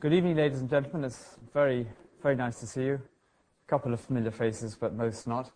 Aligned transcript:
Good 0.00 0.12
evening, 0.12 0.36
ladies 0.36 0.60
and 0.60 0.70
gentlemen. 0.70 1.02
It's 1.02 1.38
very, 1.52 1.84
very 2.22 2.36
nice 2.36 2.60
to 2.60 2.68
see 2.68 2.84
you. 2.84 2.94
A 2.94 3.66
couple 3.66 3.92
of 3.92 3.98
familiar 3.98 4.30
faces, 4.30 4.76
but 4.76 4.94
most 4.94 5.26
not. 5.26 5.50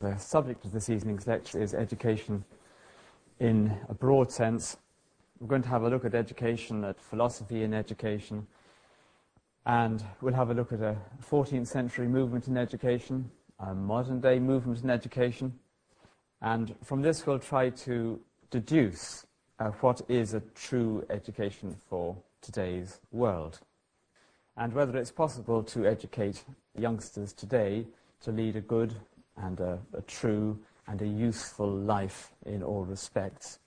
The 0.00 0.16
subject 0.16 0.64
of 0.64 0.72
this 0.72 0.88
evening's 0.88 1.26
lecture 1.26 1.62
is 1.62 1.74
education 1.74 2.46
in 3.38 3.76
a 3.90 3.92
broad 3.92 4.32
sense. 4.32 4.78
We're 5.38 5.48
going 5.48 5.60
to 5.64 5.68
have 5.68 5.82
a 5.82 5.90
look 5.90 6.06
at 6.06 6.14
education, 6.14 6.82
at 6.82 6.98
philosophy 6.98 7.62
in 7.62 7.74
education, 7.74 8.46
and 9.66 10.02
we'll 10.22 10.32
have 10.32 10.48
a 10.48 10.54
look 10.54 10.72
at 10.72 10.80
a 10.80 10.96
14th 11.22 11.66
century 11.66 12.08
movement 12.08 12.48
in 12.48 12.56
education, 12.56 13.30
a 13.58 13.74
modern 13.74 14.22
day 14.22 14.38
movement 14.38 14.82
in 14.82 14.88
education, 14.88 15.52
and 16.40 16.74
from 16.82 17.02
this 17.02 17.26
we'll 17.26 17.38
try 17.38 17.68
to 17.68 18.18
deduce 18.50 19.26
uh, 19.58 19.72
what 19.82 20.00
is 20.08 20.32
a 20.32 20.40
true 20.54 21.04
education 21.10 21.76
for 21.90 22.16
today's 22.40 23.00
world, 23.10 23.60
and 24.56 24.72
whether 24.72 24.96
it's 24.98 25.10
possible 25.10 25.62
to 25.62 25.86
educate 25.86 26.44
youngsters 26.78 27.32
today 27.32 27.86
to 28.20 28.32
lead 28.32 28.56
a 28.56 28.60
good 28.60 28.94
and 29.36 29.60
a, 29.60 29.78
a 29.94 30.02
true 30.02 30.58
and 30.86 31.00
a 31.02 31.06
useful 31.06 31.70
life 31.70 32.32
in 32.46 32.62
all 32.62 32.84
respects. 32.84 33.58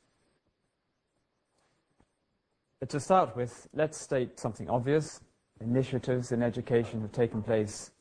But 2.80 2.90
to 2.90 3.00
start 3.00 3.36
with, 3.36 3.68
let's 3.74 3.98
state 3.98 4.40
something 4.40 4.70
obvious. 4.70 5.22
Initiatives 5.62 6.32
in 6.32 6.44
education 6.44 7.02
have 7.02 7.14
taken 7.14 7.42
place 7.42 7.92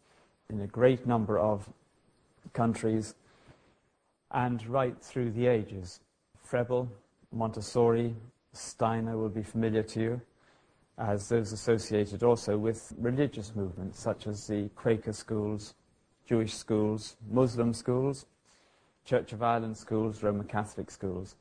in 0.50 0.60
a 0.60 0.66
great 0.66 1.06
number 1.06 1.38
of 1.38 1.68
countries 2.52 3.14
and 4.32 4.66
right 4.66 5.00
through 5.00 5.30
the 5.30 5.46
ages. 5.46 6.00
Froebel, 6.44 6.88
Montessori, 7.30 8.14
Steiner 8.52 9.16
will 9.16 9.28
be 9.28 9.42
familiar 9.42 9.82
to 9.84 10.00
you 10.00 10.20
as 10.98 11.28
those 11.28 11.52
associated 11.52 12.22
also 12.22 12.56
with 12.58 12.92
religious 12.98 13.54
movements 13.54 13.98
such 13.98 14.26
as 14.26 14.46
the 14.46 14.68
Quaker 14.76 15.12
schools, 15.12 15.74
Jewish 16.26 16.54
schools, 16.54 17.16
Muslim 17.30 17.72
schools, 17.72 18.26
Church 19.04 19.32
of 19.32 19.42
Ireland 19.42 19.76
schools, 19.76 20.22
Roman 20.22 20.46
Catholic 20.46 20.90
schools. 20.90 21.34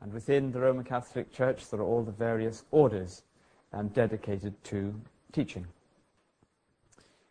And 0.00 0.12
within 0.12 0.50
the 0.50 0.60
Roman 0.60 0.84
Catholic 0.84 1.32
Church, 1.32 1.70
there 1.70 1.80
are 1.80 1.84
all 1.84 2.02
the 2.02 2.12
various 2.12 2.64
orders 2.70 3.22
um, 3.72 3.88
dedicated 3.88 4.62
to 4.64 5.00
teaching, 5.32 5.66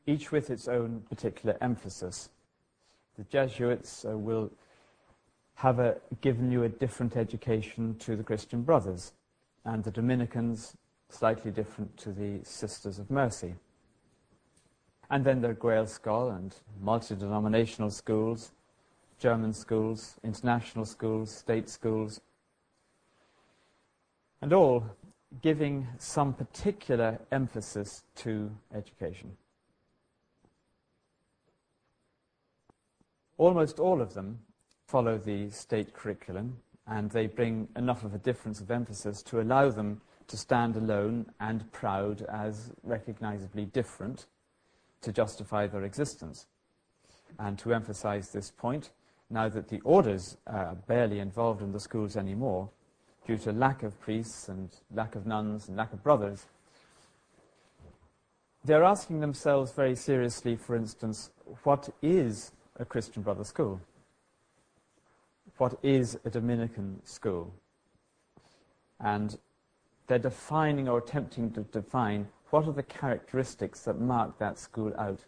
each 0.07 0.31
with 0.31 0.49
its 0.49 0.67
own 0.67 1.01
particular 1.09 1.57
emphasis. 1.61 2.29
The 3.17 3.25
Jesuits 3.25 4.05
uh, 4.05 4.17
will 4.17 4.51
have 5.55 5.79
a, 5.79 5.97
given 6.21 6.51
you 6.51 6.63
a 6.63 6.69
different 6.69 7.17
education 7.17 7.95
to 7.99 8.15
the 8.15 8.23
Christian 8.23 8.63
Brothers 8.63 9.11
and 9.65 9.83
the 9.83 9.91
Dominicans 9.91 10.75
slightly 11.09 11.51
different 11.51 11.95
to 11.97 12.11
the 12.11 12.39
Sisters 12.43 12.99
of 12.99 13.11
Mercy. 13.11 13.55
And 15.09 15.25
then 15.25 15.41
there 15.41 15.51
are 15.51 15.55
Gaelscoil 15.55 16.35
and 16.35 16.55
multi-denominational 16.79 17.91
schools, 17.91 18.51
German 19.19 19.53
schools, 19.53 20.15
international 20.23 20.85
schools, 20.85 21.35
state 21.35 21.69
schools, 21.69 22.21
and 24.41 24.53
all 24.53 24.85
giving 25.41 25.87
some 25.97 26.33
particular 26.33 27.19
emphasis 27.31 28.03
to 28.15 28.51
education. 28.73 29.37
Almost 33.37 33.79
all 33.79 34.01
of 34.01 34.13
them 34.13 34.39
follow 34.87 35.17
the 35.17 35.49
state 35.51 35.93
curriculum 35.93 36.57
and 36.91 37.09
they 37.11 37.25
bring 37.25 37.69
enough 37.77 38.03
of 38.03 38.13
a 38.13 38.17
difference 38.17 38.59
of 38.59 38.69
emphasis 38.69 39.23
to 39.23 39.39
allow 39.39 39.69
them 39.69 40.01
to 40.27 40.35
stand 40.35 40.75
alone 40.75 41.25
and 41.39 41.71
proud 41.71 42.21
as 42.23 42.73
recognizably 42.83 43.63
different 43.63 44.25
to 44.99 45.13
justify 45.13 45.65
their 45.65 45.83
existence. 45.83 46.47
And 47.39 47.57
to 47.59 47.73
emphasize 47.73 48.31
this 48.31 48.51
point, 48.51 48.91
now 49.29 49.47
that 49.47 49.69
the 49.69 49.79
orders 49.85 50.35
are 50.45 50.75
barely 50.75 51.19
involved 51.19 51.61
in 51.61 51.71
the 51.71 51.79
schools 51.79 52.17
anymore, 52.17 52.69
due 53.25 53.37
to 53.37 53.53
lack 53.53 53.83
of 53.83 53.97
priests 54.01 54.49
and 54.49 54.69
lack 54.93 55.15
of 55.15 55.25
nuns 55.25 55.69
and 55.69 55.77
lack 55.77 55.93
of 55.93 56.03
brothers, 56.03 56.45
they're 58.65 58.83
asking 58.83 59.21
themselves 59.21 59.71
very 59.71 59.95
seriously, 59.95 60.57
for 60.57 60.75
instance, 60.75 61.31
what 61.63 61.89
is 62.01 62.51
a 62.77 62.83
Christian 62.83 63.23
brother 63.23 63.45
school? 63.45 63.79
What 65.61 65.77
is 65.83 66.17
a 66.25 66.29
Dominican 66.31 66.99
school. 67.05 67.53
And 68.99 69.37
they're 70.07 70.17
defining 70.17 70.89
or 70.89 70.97
attempting 70.97 71.51
to 71.51 71.61
define 71.61 72.27
what 72.49 72.67
are 72.67 72.71
the 72.71 72.81
characteristics 72.81 73.81
that 73.81 73.99
mark 73.99 74.39
that 74.39 74.57
school 74.57 74.91
out. 74.97 75.19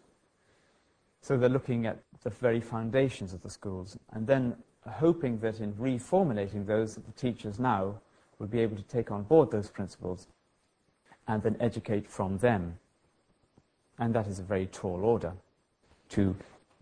So 1.20 1.36
they're 1.36 1.48
looking 1.48 1.86
at 1.86 2.00
the 2.24 2.30
very 2.30 2.60
foundations 2.60 3.32
of 3.32 3.42
the 3.44 3.48
schools 3.48 3.96
and 4.12 4.26
then 4.26 4.56
hoping 4.84 5.38
that 5.38 5.60
in 5.60 5.72
reformulating 5.74 6.66
those, 6.66 6.96
the 6.96 7.12
teachers 7.12 7.60
now 7.60 8.00
will 8.40 8.48
be 8.48 8.58
able 8.58 8.76
to 8.76 8.82
take 8.82 9.12
on 9.12 9.22
board 9.22 9.52
those 9.52 9.70
principles 9.70 10.26
and 11.28 11.44
then 11.44 11.56
educate 11.60 12.10
from 12.10 12.38
them. 12.38 12.76
And 14.00 14.12
that 14.16 14.26
is 14.26 14.40
a 14.40 14.42
very 14.42 14.66
tall 14.66 15.04
order 15.04 15.34
to 16.08 16.34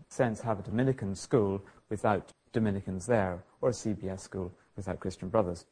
sense 0.09 0.41
have 0.41 0.57
a 0.57 0.63
Dominican 0.63 1.13
school 1.13 1.61
without 1.91 2.33
Dominicans 2.53 3.05
there, 3.05 3.43
or 3.61 3.69
a 3.69 3.73
CBS 3.73 4.21
school 4.21 4.51
without 4.75 4.99
Christian 4.99 5.29
Brothers. 5.29 5.65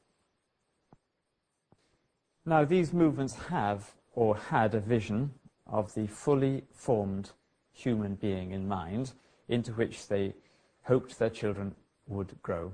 Now, 2.46 2.66
these 2.66 2.92
movements 2.92 3.36
have 3.50 3.94
or 4.14 4.36
had 4.36 4.74
a 4.75 4.80
vision 4.80 5.31
of 5.68 5.94
the 5.94 6.08
fully 6.08 6.64
formed 6.74 7.31
human 7.72 8.16
being 8.16 8.52
in 8.52 8.68
mind 8.68 9.14
into 9.47 9.72
which 9.74 10.08
they 10.08 10.34
hoped 10.84 11.18
their 11.18 11.30
children 11.30 11.75
would 12.08 12.34
grow. 12.42 12.74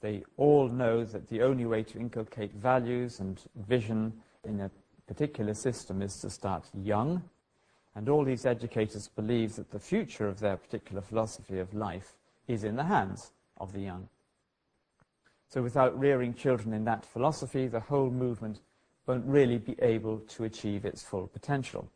They 0.00 0.24
all 0.36 0.68
know 0.68 1.04
that 1.04 1.28
the 1.28 1.42
only 1.42 1.64
way 1.64 1.84
to 1.84 1.98
inculcate 1.98 2.54
values 2.54 3.20
and 3.20 3.40
vision 3.54 4.12
in 4.44 4.60
a 4.60 4.70
particular 5.06 5.54
system 5.54 6.02
is 6.02 6.18
to 6.20 6.30
start 6.30 6.64
young, 6.74 7.22
and 7.94 8.08
all 8.08 8.24
these 8.24 8.46
educators 8.46 9.08
believe 9.08 9.54
that 9.56 9.70
the 9.70 9.78
future 9.78 10.26
of 10.26 10.40
their 10.40 10.56
particular 10.56 11.02
philosophy 11.02 11.58
of 11.58 11.72
life 11.74 12.14
is 12.48 12.64
in 12.64 12.76
the 12.76 12.84
hands 12.84 13.32
of 13.58 13.72
the 13.72 13.80
young. 13.80 14.08
So 15.48 15.62
without 15.62 15.98
rearing 15.98 16.34
children 16.34 16.72
in 16.72 16.84
that 16.84 17.04
philosophy, 17.04 17.66
the 17.66 17.80
whole 17.80 18.10
movement 18.10 18.60
won't 19.06 19.26
really 19.26 19.58
be 19.58 19.76
able 19.80 20.18
to 20.18 20.44
achieve 20.44 20.84
its 20.84 21.02
full 21.02 21.26
potential. 21.26 21.88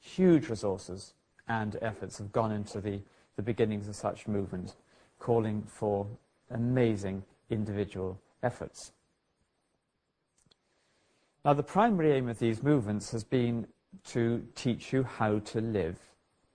Huge 0.00 0.48
resources 0.48 1.14
and 1.46 1.76
efforts 1.80 2.18
have 2.18 2.32
gone 2.32 2.52
into 2.52 2.80
the, 2.80 3.00
the 3.36 3.42
beginnings 3.42 3.88
of 3.88 3.96
such 3.96 4.26
movement, 4.26 4.74
calling 5.18 5.62
for 5.62 6.06
amazing 6.50 7.22
individual 7.50 8.18
efforts. 8.42 8.92
Now, 11.44 11.52
the 11.52 11.62
primary 11.62 12.12
aim 12.12 12.28
of 12.28 12.38
these 12.38 12.62
movements 12.62 13.12
has 13.12 13.22
been 13.22 13.66
to 14.06 14.46
teach 14.54 14.92
you 14.92 15.04
how 15.04 15.38
to 15.40 15.60
live 15.60 15.98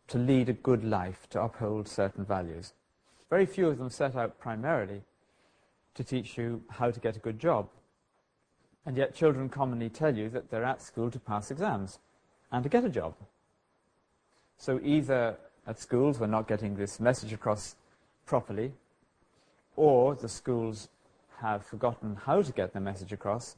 to 0.10 0.18
lead 0.18 0.50
a 0.50 0.54
good 0.54 0.84
life, 0.84 1.28
to 1.30 1.42
uphold 1.42 1.88
certain 1.88 2.26
values. 2.26 2.74
Very 3.30 3.46
few 3.46 3.68
of 3.70 3.78
them 3.78 3.90
set 3.90 4.16
out 4.16 4.40
primarily 4.40 5.04
to 5.94 6.04
teach 6.04 6.38
you 6.38 6.64
how 6.70 6.90
to 6.92 7.00
get 7.00 7.16
a 7.16 7.20
good 7.20 7.40
job. 7.40 7.70
And 8.86 8.98
yet 8.98 9.14
children 9.16 9.50
commonly 9.50 9.90
tell 9.90 10.16
you 10.16 10.30
that 10.30 10.50
they're 10.50 10.64
at 10.64 10.82
school 10.82 11.12
to 11.12 11.20
pass 11.20 11.52
exams 11.52 12.00
and 12.52 12.64
to 12.64 12.70
get 12.70 12.84
a 12.84 12.90
job. 12.90 13.14
So 14.58 14.80
either 14.84 15.38
at 15.68 15.80
schools 15.80 16.20
we're 16.20 16.28
not 16.28 16.48
getting 16.48 16.76
this 16.76 17.00
message 17.00 17.32
across 17.32 17.76
properly, 18.26 18.74
or 19.76 20.16
the 20.16 20.28
schools 20.28 20.90
have 21.38 21.64
forgotten 21.64 22.16
how 22.16 22.42
to 22.42 22.52
get 22.52 22.74
the 22.74 22.80
message 22.80 23.14
across, 23.14 23.58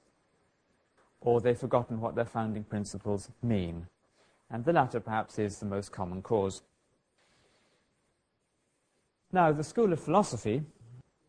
or 1.21 1.39
they've 1.39 1.57
forgotten 1.57 2.01
what 2.01 2.15
their 2.15 2.25
founding 2.25 2.65
principles 2.65 3.29
mean 3.41 3.87
and 4.51 4.65
the 4.65 4.73
latter 4.73 4.99
perhaps 4.99 5.39
is 5.39 5.59
the 5.59 5.65
most 5.65 5.91
common 5.91 6.21
cause. 6.21 6.61
Now, 9.31 9.51
the 9.51 9.63
School 9.63 9.93
of 9.93 9.99
Philosophy 10.01 10.63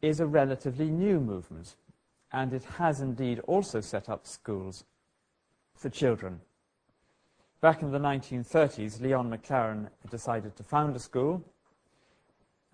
is 0.01 0.19
a 0.19 0.27
relatively 0.27 0.91
new 0.91 1.21
movement, 1.21 1.77
and 2.33 2.53
it 2.53 2.65
has 2.65 3.01
indeed 3.01 3.39
also 3.47 3.81
set 3.81 4.09
up 4.09 4.27
schools 4.27 4.85
for 5.75 5.89
children. 5.89 6.41
Back 7.61 7.83
in 7.83 7.93
the 7.93 7.99
1930s, 7.99 9.01
Leon 9.01 9.31
Maclaren 9.31 9.89
decided 10.11 10.57
to 10.57 10.65
found 10.65 10.97
a 10.97 10.99
school, 10.99 11.45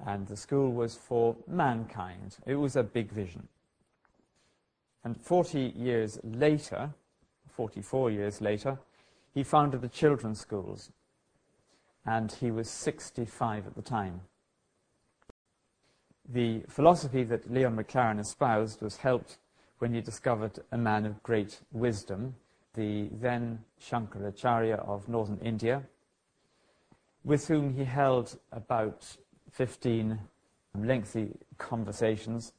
and 0.07 0.27
the 0.27 0.37
school 0.37 0.73
was 0.73 0.95
for 0.95 1.37
mankind. 1.47 2.39
It 2.47 2.55
was 2.55 2.75
a 2.75 2.83
big 2.83 3.13
vision. 3.13 3.49
And 5.05 5.21
40 5.21 5.75
years 5.77 6.19
later, 6.25 6.91
44 7.49 8.11
years 8.11 8.41
later, 8.41 8.79
he 9.35 9.43
founded 9.43 9.83
the 9.83 9.89
children's 9.89 10.41
schools, 10.41 10.91
and 12.07 12.33
he 12.33 12.51
was 12.51 12.71
65 12.71 13.67
at 13.67 13.75
the 13.75 13.83
time. 13.83 14.23
The 16.29 16.63
philosophy 16.69 17.25
that 17.25 17.51
Leon 17.51 17.77
Maclaren 17.77 18.21
espoused 18.21 18.83
was 18.83 18.97
helped 18.97 19.39
when 19.79 19.95
he 19.95 20.01
discovered 20.01 20.59
a 20.73 20.79
man 20.79 21.07
of 21.07 21.23
great 21.23 21.61
wisdom, 21.73 22.35
the 22.75 23.09
then 23.13 23.65
Shankaracharya 23.81 24.79
of 24.87 25.09
northern 25.09 25.39
India, 25.39 25.83
with 27.25 27.49
whom 27.49 27.75
he 27.75 27.85
held 27.85 28.39
about 28.53 29.17
15 29.53 30.19
lengthy 30.75 31.37
conversations 31.57 32.53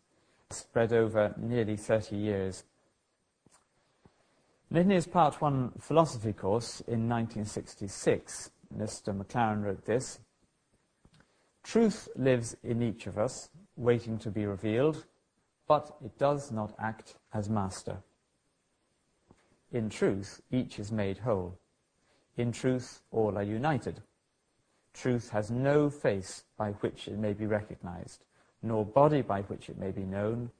spread 0.49 0.93
over 0.93 1.33
nearly 1.37 1.77
30 1.77 2.15
years. 2.15 2.63
In 4.77 4.89
his 4.91 5.07
Part 5.07 5.41
1 5.41 5.71
philosophy 5.79 6.31
course 6.31 6.81
in 6.81 7.09
1966, 7.09 8.51
Mr. 8.77 9.17
Maclaren 9.17 9.63
wrote 9.63 9.85
this 9.85 10.19
Truth 11.63 12.07
lives 12.15 12.55
in 12.63 12.81
each 12.81 13.07
of 13.07 13.17
us, 13.17 13.49
waiting 13.75 14.19
to 14.19 14.29
be 14.29 14.45
revealed, 14.45 15.05
but 15.67 15.95
it 16.03 16.17
does 16.17 16.51
not 16.51 16.75
act 16.79 17.15
as 17.33 17.49
master. 17.49 17.97
In 19.71 19.89
truth, 19.89 20.41
each 20.51 20.79
is 20.79 20.91
made 20.91 21.19
whole. 21.19 21.57
In 22.37 22.51
truth, 22.51 23.01
all 23.11 23.37
are 23.37 23.43
united. 23.43 24.01
Truth 24.93 25.29
has 25.29 25.51
no 25.51 25.89
face 25.89 26.43
by 26.57 26.71
which 26.71 27.07
it 27.07 27.17
may 27.17 27.33
be 27.33 27.45
recognized, 27.45 28.23
nor 28.61 28.85
body 28.85 29.21
by 29.21 29.41
which 29.43 29.69
it 29.69 29.79
may 29.79 29.91
be 29.91 30.03
known. 30.03 30.51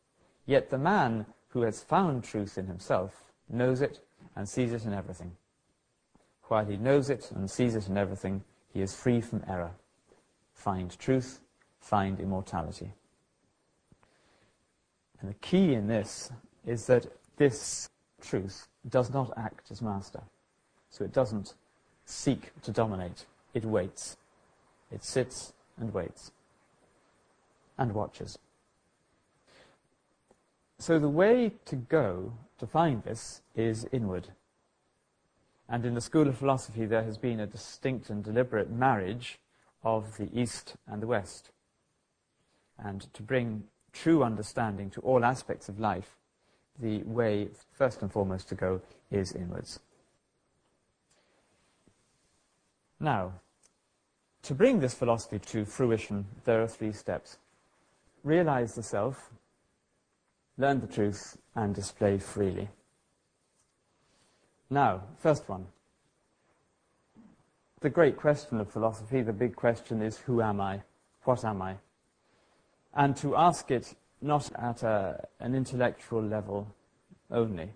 Yet 0.46 0.70
the 0.70 0.78
man 0.78 1.26
who 1.50 1.62
has 1.62 1.84
found 1.84 2.24
truth 2.24 2.58
in 2.58 2.68
himself 2.68 3.29
knows 3.50 3.82
it 3.82 4.00
and 4.36 4.48
sees 4.48 4.74
it 4.74 4.86
in 4.86 4.94
everything. 4.94 5.32
While 6.44 6.66
he 6.66 6.78
knows 6.78 7.10
it 7.10 7.32
and 7.32 7.50
sees 7.50 7.76
it 7.76 7.88
in 7.88 7.98
everything, 7.98 8.44
he 8.74 8.82
is 8.82 8.96
free 8.96 9.22
from 9.22 9.44
error. 9.48 9.72
Find 10.54 10.98
truth, 10.98 11.40
find 11.80 12.20
immortality. 12.20 12.92
And 15.22 15.30
the 15.30 15.36
key 15.36 15.74
in 15.74 15.88
this 15.88 16.32
is 16.66 16.88
that 16.88 17.08
this 17.38 17.90
truth 18.22 18.68
does 18.88 19.12
not 19.14 19.32
act 19.38 19.72
as 19.72 19.82
master. 19.82 20.22
So 20.90 21.04
it 21.04 21.14
doesn't 21.14 21.54
seek 22.06 22.52
to 22.64 22.72
dominate. 22.72 23.26
It 23.54 23.66
waits. 23.66 24.18
It 24.92 25.04
sits 25.04 25.54
and 25.80 25.94
waits 25.94 26.32
and 27.78 27.94
watches. 27.94 28.38
So 30.78 31.00
the 31.00 31.10
way 31.10 31.54
to 31.66 31.76
go 31.76 32.34
to 32.60 32.68
find 32.68 33.04
this 33.04 33.42
is 33.56 33.88
inward. 33.92 34.30
And 35.68 35.86
in 35.86 35.94
the 35.94 36.02
School 36.02 36.28
of 36.28 36.38
Philosophy, 36.38 36.86
there 36.86 37.04
has 37.04 37.18
been 37.18 37.40
a 37.40 37.48
distinct 37.48 38.10
and 38.10 38.24
deliberate 38.24 38.70
marriage 38.70 39.40
of 39.84 40.18
the 40.18 40.30
East 40.34 40.76
and 40.88 41.02
the 41.02 41.08
West. 41.08 41.52
And 42.78 43.12
to 43.14 43.22
bring 43.22 43.64
true 43.94 44.24
understanding 44.24 44.90
to 44.92 45.02
all 45.02 45.24
aspects 45.24 45.70
of 45.70 45.80
life, 45.80 46.18
the 46.80 47.04
way, 47.04 47.50
first 47.72 48.02
and 48.02 48.12
foremost, 48.12 48.50
to 48.50 48.56
go 48.56 48.82
is 49.12 49.34
inwards. 49.34 49.80
Now, 53.00 53.34
to 54.44 54.56
bring 54.56 54.80
this 54.80 54.94
philosophy 54.94 55.40
to 55.40 55.66
fruition, 55.66 56.26
there 56.46 56.62
are 56.62 56.68
three 56.68 56.94
steps. 56.94 57.38
Realize 58.24 58.76
the 58.76 58.84
self, 58.84 59.30
learn 60.58 60.82
the 60.82 60.88
truth, 60.88 61.38
and 61.60 61.76
display 61.76 62.18
freely. 62.18 62.70
Now, 64.70 65.02
first 65.18 65.50
one. 65.50 65.68
The 67.82 67.90
great 67.90 68.18
question 68.18 68.60
of 68.60 68.72
philosophy, 68.72 69.22
the 69.22 69.34
big 69.34 69.56
question 69.56 70.02
is, 70.02 70.18
who 70.18 70.42
am 70.42 70.62
I? 70.62 70.82
What 71.24 71.44
am 71.44 71.62
I? 71.62 71.76
And 72.94 73.16
to 73.18 73.36
ask 73.36 73.72
it 73.72 73.94
not 74.22 74.52
at 74.56 74.84
a, 74.84 75.28
an 75.40 75.54
intellectual 75.54 76.22
level 76.22 76.74
only, 77.30 77.72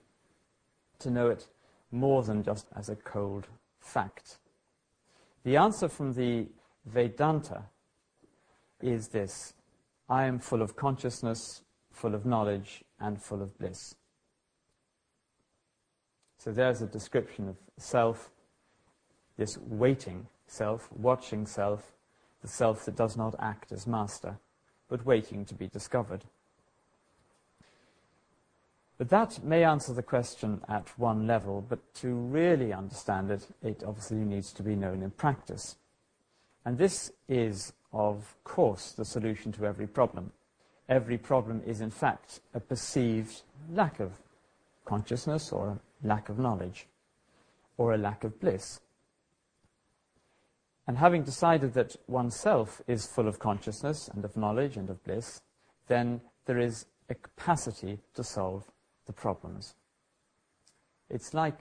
to 0.99 1.09
know 1.09 1.29
it 1.29 1.47
more 1.91 2.23
than 2.23 2.43
just 2.43 2.67
as 2.75 2.89
a 2.89 2.95
cold 2.95 3.47
fact. 3.79 4.37
The 5.43 5.57
answer 5.57 5.89
from 5.89 6.13
the 6.13 6.47
Vedanta 6.85 7.63
is 8.81 9.09
this 9.09 9.53
I 10.09 10.25
am 10.25 10.39
full 10.39 10.61
of 10.61 10.75
consciousness, 10.75 11.63
full 11.93 12.13
of 12.13 12.25
knowledge, 12.25 12.83
and 12.99 13.21
full 13.21 13.41
of 13.41 13.57
bliss. 13.57 13.95
So 16.37 16.51
there's 16.51 16.81
a 16.81 16.87
description 16.87 17.47
of 17.47 17.55
self, 17.77 18.29
this 19.37 19.57
waiting 19.57 20.27
self, 20.45 20.89
watching 20.91 21.45
self, 21.45 21.93
the 22.41 22.49
self 22.49 22.83
that 22.85 22.97
does 22.97 23.15
not 23.15 23.35
act 23.39 23.71
as 23.71 23.87
master, 23.87 24.37
but 24.89 25.05
waiting 25.05 25.45
to 25.45 25.53
be 25.53 25.67
discovered. 25.67 26.25
But 28.97 29.09
that 29.09 29.43
may 29.43 29.63
answer 29.63 29.93
the 29.93 30.03
question 30.03 30.61
at 30.67 30.97
one 30.99 31.25
level, 31.25 31.65
but 31.67 31.79
to 31.95 32.13
really 32.13 32.73
understand 32.73 33.31
it, 33.31 33.47
it 33.61 33.83
obviously 33.85 34.17
needs 34.17 34.51
to 34.53 34.63
be 34.63 34.75
known 34.75 35.01
in 35.01 35.11
practice. 35.11 35.77
And 36.65 36.77
this 36.77 37.11
is, 37.27 37.73
of 37.91 38.35
course, 38.43 38.91
the 38.91 39.05
solution 39.05 39.51
to 39.53 39.65
every 39.65 39.87
problem. 39.87 40.31
Every 40.89 41.17
problem 41.17 41.61
is, 41.65 41.81
in 41.81 41.91
fact, 41.91 42.41
a 42.53 42.59
perceived 42.59 43.41
lack 43.71 43.99
of 43.99 44.11
consciousness 44.85 45.51
or 45.51 45.69
a 45.69 46.07
lack 46.07 46.29
of 46.29 46.37
knowledge 46.37 46.87
or 47.77 47.93
a 47.93 47.97
lack 47.97 48.23
of 48.23 48.39
bliss. 48.39 48.81
And 50.85 50.97
having 50.97 51.23
decided 51.23 51.73
that 51.75 51.95
oneself 52.07 52.81
is 52.87 53.07
full 53.07 53.27
of 53.27 53.39
consciousness 53.39 54.09
and 54.13 54.25
of 54.25 54.35
knowledge 54.35 54.75
and 54.75 54.89
of 54.89 55.03
bliss, 55.05 55.41
then 55.87 56.19
there 56.45 56.59
is 56.59 56.85
a 57.09 57.15
capacity 57.15 57.99
to 58.15 58.23
solve 58.23 58.65
the 59.05 59.13
problems. 59.13 59.75
It's 61.09 61.33
like 61.33 61.55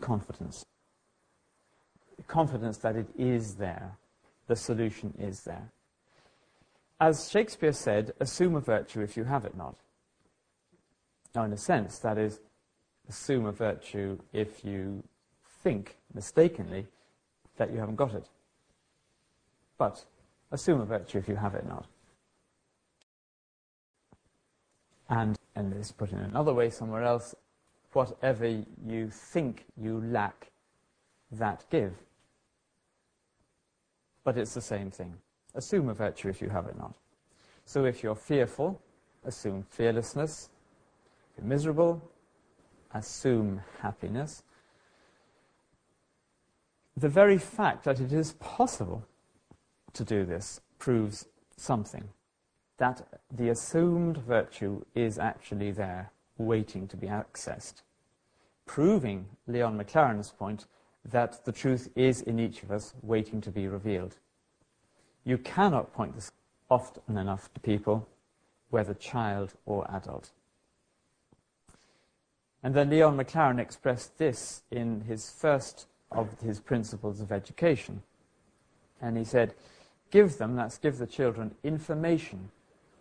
confidence. 0.00 0.64
Confidence 2.28 2.78
that 2.78 2.96
it 2.96 3.08
is 3.18 3.56
there, 3.56 3.96
the 4.46 4.54
solution 4.54 5.14
is 5.18 5.42
there. 5.42 5.72
As 7.00 7.30
Shakespeare 7.30 7.72
said, 7.72 8.12
assume 8.20 8.54
a 8.56 8.60
virtue 8.60 9.00
if 9.00 9.16
you 9.16 9.24
have 9.24 9.46
it 9.46 9.56
not. 9.56 9.76
Now, 11.34 11.44
in 11.44 11.52
a 11.52 11.56
sense, 11.56 11.98
that 12.00 12.18
is, 12.18 12.40
assume 13.08 13.46
a 13.46 13.52
virtue 13.52 14.18
if 14.34 14.64
you 14.64 15.02
think 15.62 15.96
mistakenly 16.12 16.86
that 17.56 17.72
you 17.72 17.78
haven't 17.78 17.96
got 17.96 18.14
it. 18.14 18.28
But 19.78 20.04
assume 20.52 20.82
a 20.82 20.84
virtue 20.84 21.18
if 21.18 21.28
you 21.28 21.36
have 21.36 21.54
it 21.54 21.66
not. 21.66 21.86
And, 25.08 25.38
and 25.56 25.72
this 25.72 25.92
put 25.92 26.12
in 26.12 26.18
another 26.18 26.52
way 26.52 26.68
somewhere 26.68 27.02
else, 27.02 27.34
whatever 27.92 28.62
you 28.86 29.08
think 29.10 29.64
you 29.80 30.02
lack, 30.04 30.50
that 31.32 31.64
give. 31.70 31.94
But 34.22 34.36
it's 34.36 34.54
the 34.54 34.60
same 34.60 34.90
thing. 34.90 35.14
Assume 35.54 35.88
a 35.88 35.94
virtue 35.94 36.28
if 36.28 36.40
you 36.40 36.48
have 36.48 36.66
it 36.66 36.78
not. 36.78 36.94
So 37.64 37.84
if 37.84 38.02
you're 38.02 38.14
fearful, 38.14 38.80
assume 39.24 39.64
fearlessness. 39.70 40.50
If 41.32 41.38
you're 41.38 41.46
miserable, 41.46 42.10
assume 42.92 43.62
happiness. 43.80 44.42
The 46.96 47.08
very 47.08 47.38
fact 47.38 47.84
that 47.84 48.00
it 48.00 48.12
is 48.12 48.32
possible 48.34 49.06
to 49.92 50.04
do 50.04 50.24
this 50.24 50.60
proves 50.78 51.26
something. 51.56 52.08
That 52.78 53.06
the 53.30 53.48
assumed 53.48 54.18
virtue 54.18 54.84
is 54.94 55.18
actually 55.18 55.70
there, 55.70 56.12
waiting 56.38 56.88
to 56.88 56.96
be 56.96 57.06
accessed. 57.06 57.82
Proving 58.66 59.26
Leon 59.46 59.76
Maclaren's 59.76 60.30
point 60.30 60.66
that 61.04 61.44
the 61.44 61.52
truth 61.52 61.88
is 61.94 62.22
in 62.22 62.38
each 62.38 62.62
of 62.62 62.70
us, 62.70 62.94
waiting 63.02 63.40
to 63.40 63.50
be 63.50 63.66
revealed. 63.66 64.16
You 65.24 65.38
cannot 65.38 65.92
point 65.92 66.14
this 66.14 66.32
often 66.70 67.18
enough 67.18 67.52
to 67.54 67.60
people, 67.60 68.08
whether 68.70 68.94
child 68.94 69.54
or 69.66 69.88
adult. 69.90 70.30
And 72.62 72.74
then 72.74 72.90
Leon 72.90 73.16
Maclaren 73.16 73.58
expressed 73.58 74.18
this 74.18 74.62
in 74.70 75.02
his 75.02 75.30
first 75.30 75.86
of 76.12 76.40
his 76.40 76.60
principles 76.60 77.20
of 77.20 77.32
education. 77.32 78.02
And 79.00 79.16
he 79.16 79.24
said, 79.24 79.54
give 80.10 80.38
them, 80.38 80.56
that's 80.56 80.78
give 80.78 80.98
the 80.98 81.06
children, 81.06 81.54
information 81.62 82.50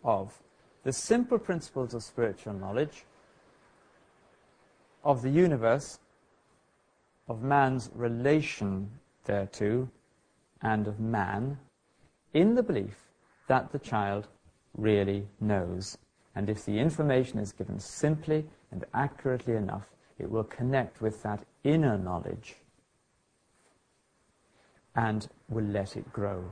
of 0.03 0.39
the 0.83 0.93
simple 0.93 1.37
principles 1.37 1.93
of 1.93 2.03
spiritual 2.03 2.53
knowledge, 2.53 3.03
of 5.03 5.21
the 5.21 5.29
universe, 5.29 5.99
of 7.27 7.43
man's 7.43 7.89
relation 7.93 8.89
thereto, 9.25 9.89
and 10.61 10.87
of 10.87 10.99
man, 10.99 11.57
in 12.33 12.55
the 12.55 12.63
belief 12.63 12.97
that 13.47 13.71
the 13.71 13.79
child 13.79 14.27
really 14.77 15.27
knows. 15.39 15.97
And 16.35 16.49
if 16.49 16.65
the 16.65 16.79
information 16.79 17.39
is 17.39 17.51
given 17.51 17.79
simply 17.79 18.45
and 18.71 18.85
accurately 18.93 19.55
enough, 19.55 19.89
it 20.17 20.29
will 20.29 20.43
connect 20.43 21.01
with 21.01 21.23
that 21.23 21.45
inner 21.63 21.97
knowledge 21.97 22.55
and 24.95 25.27
will 25.49 25.65
let 25.65 25.95
it 25.97 26.11
grow. 26.11 26.43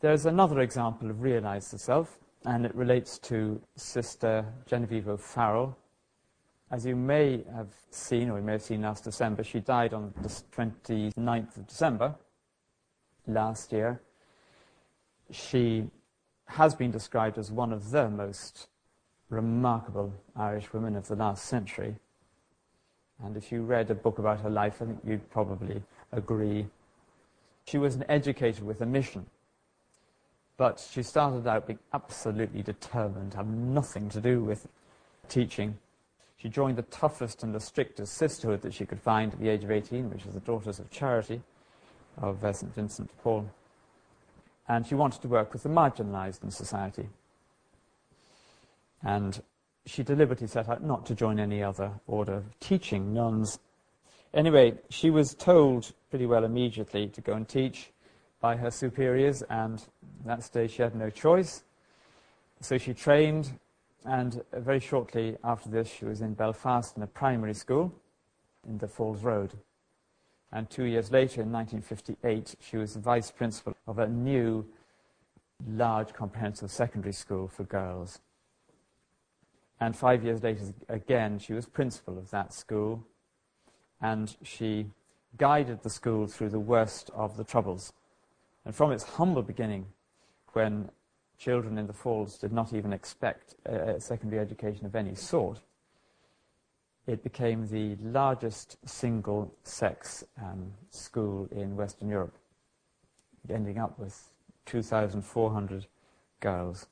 There's 0.00 0.26
another 0.26 0.60
example 0.60 1.10
of 1.10 1.22
realize 1.22 1.70
the 1.70 1.78
self, 1.78 2.18
and 2.44 2.64
it 2.64 2.74
relates 2.74 3.18
to 3.18 3.60
Sister 3.74 4.44
Genevieve 4.64 5.08
O'Farrell. 5.08 5.76
As 6.70 6.84
you 6.84 6.96
may 6.96 7.44
have 7.54 7.68
seen, 7.90 8.28
or 8.28 8.38
you 8.38 8.44
may 8.44 8.52
have 8.52 8.62
seen 8.62 8.82
last 8.82 9.04
December, 9.04 9.42
she 9.42 9.60
died 9.60 9.94
on 9.94 10.12
the 10.20 10.28
29th 10.28 11.56
of 11.56 11.66
December 11.66 12.14
last 13.26 13.72
year. 13.72 14.02
She 15.30 15.88
has 16.46 16.74
been 16.74 16.90
described 16.90 17.38
as 17.38 17.50
one 17.50 17.72
of 17.72 17.90
the 17.90 18.10
most 18.10 18.68
remarkable 19.30 20.12
Irish 20.36 20.72
women 20.72 20.96
of 20.96 21.08
the 21.08 21.16
last 21.16 21.46
century. 21.46 21.96
And 23.24 23.36
if 23.36 23.50
you 23.50 23.62
read 23.62 23.90
a 23.90 23.94
book 23.94 24.18
about 24.18 24.40
her 24.40 24.50
life, 24.50 24.80
I 24.80 24.86
think 24.86 25.00
you'd 25.04 25.30
probably 25.30 25.82
agree. 26.12 26.66
She 27.64 27.78
was 27.78 27.94
an 27.94 28.04
educator 28.08 28.64
with 28.64 28.80
a 28.80 28.86
mission. 28.86 29.26
But 30.56 30.86
she 30.90 31.02
started 31.02 31.46
out 31.46 31.66
being 31.66 31.78
absolutely 31.92 32.62
determined, 32.62 33.32
to 33.32 33.38
have 33.38 33.46
nothing 33.46 34.08
to 34.10 34.20
do 34.20 34.42
with 34.42 34.66
teaching. 35.28 35.78
She 36.38 36.48
joined 36.48 36.76
the 36.78 36.82
toughest 36.82 37.42
and 37.42 37.52
the 37.52 37.60
strictest 37.60 38.14
sisterhood 38.14 38.62
that 38.62 38.72
she 38.72 38.86
could 38.86 39.00
find 39.00 39.32
at 39.32 39.40
the 39.40 39.48
age 39.48 39.64
of 39.64 39.72
18, 39.72 40.08
which 40.08 40.24
is 40.24 40.34
the 40.34 40.40
Daughters 40.40 40.78
of 40.78 40.88
Charity 40.90 41.42
of 42.16 42.44
uh, 42.44 42.52
St. 42.52 42.72
Vincent 42.74 43.08
de 43.08 43.22
Paul. 43.22 43.50
And 44.68 44.86
she 44.86 44.94
wanted 44.94 45.20
to 45.22 45.28
work 45.28 45.52
with 45.52 45.64
the 45.64 45.68
marginalized 45.68 46.44
in 46.44 46.50
society. 46.50 47.08
And 49.02 49.42
she 49.84 50.02
deliberately 50.02 50.46
set 50.46 50.68
out 50.68 50.84
not 50.84 51.06
to 51.06 51.14
join 51.14 51.40
any 51.40 51.62
other 51.62 51.90
order 52.06 52.34
of 52.34 52.60
teaching 52.60 53.12
nuns. 53.12 53.58
Anyway, 54.32 54.74
she 54.90 55.10
was 55.10 55.34
told 55.34 55.92
pretty 56.10 56.26
well 56.26 56.44
immediately 56.44 57.08
to 57.08 57.20
go 57.20 57.32
and 57.32 57.48
teach 57.48 57.90
by 58.40 58.54
her 58.56 58.70
superiors, 58.70 59.42
and 59.50 59.84
that 60.24 60.44
stage 60.44 60.72
she 60.72 60.82
had 60.82 60.94
no 60.94 61.10
choice. 61.10 61.64
So 62.60 62.78
she 62.78 62.94
trained, 62.94 63.58
and 64.04 64.42
very 64.52 64.80
shortly 64.80 65.36
after 65.42 65.68
this, 65.68 65.88
she 65.88 66.04
was 66.04 66.20
in 66.20 66.34
Belfast 66.34 66.96
in 66.96 67.02
a 67.02 67.06
primary 67.06 67.54
school 67.54 67.92
in 68.66 68.78
the 68.78 68.88
Falls 68.88 69.22
Road. 69.22 69.54
And 70.52 70.70
two 70.70 70.84
years 70.84 71.10
later, 71.10 71.42
in 71.42 71.52
1958, 71.52 72.56
she 72.60 72.76
was 72.76 72.96
vice 72.96 73.30
principal 73.30 73.76
of 73.86 73.98
a 73.98 74.08
new 74.08 74.66
large 75.66 76.12
comprehensive 76.14 76.70
secondary 76.70 77.12
school 77.12 77.48
for 77.48 77.64
girls. 77.64 78.20
And 79.80 79.94
five 79.94 80.24
years 80.24 80.42
later, 80.42 80.72
again, 80.88 81.38
she 81.38 81.52
was 81.52 81.66
principal 81.66 82.18
of 82.18 82.30
that 82.30 82.52
school, 82.52 83.04
and 84.00 84.34
she 84.42 84.86
guided 85.36 85.82
the 85.82 85.90
school 85.90 86.26
through 86.26 86.48
the 86.48 86.60
worst 86.60 87.10
of 87.14 87.36
the 87.36 87.44
troubles. 87.44 87.92
And 88.64 88.74
from 88.74 88.90
its 88.90 89.04
humble 89.04 89.42
beginning, 89.42 89.86
when 90.52 90.90
children 91.38 91.78
in 91.78 91.86
the 91.86 91.92
Falls 91.92 92.36
did 92.36 92.52
not 92.52 92.72
even 92.72 92.92
expect 92.92 93.54
a 93.64 94.00
secondary 94.00 94.40
education 94.40 94.86
of 94.86 94.94
any 94.94 95.14
sort, 95.14 95.60
it 97.06 97.22
became 97.22 97.66
the 97.68 97.96
largest 98.02 98.76
single 98.86 99.54
sex 99.62 100.24
um, 100.42 100.72
school 100.90 101.48
in 101.50 101.76
Western 101.76 102.08
Europe, 102.08 102.34
ending 103.48 103.78
up 103.78 103.98
with 103.98 104.30
2,400 104.66 105.86
girls. 106.40 106.86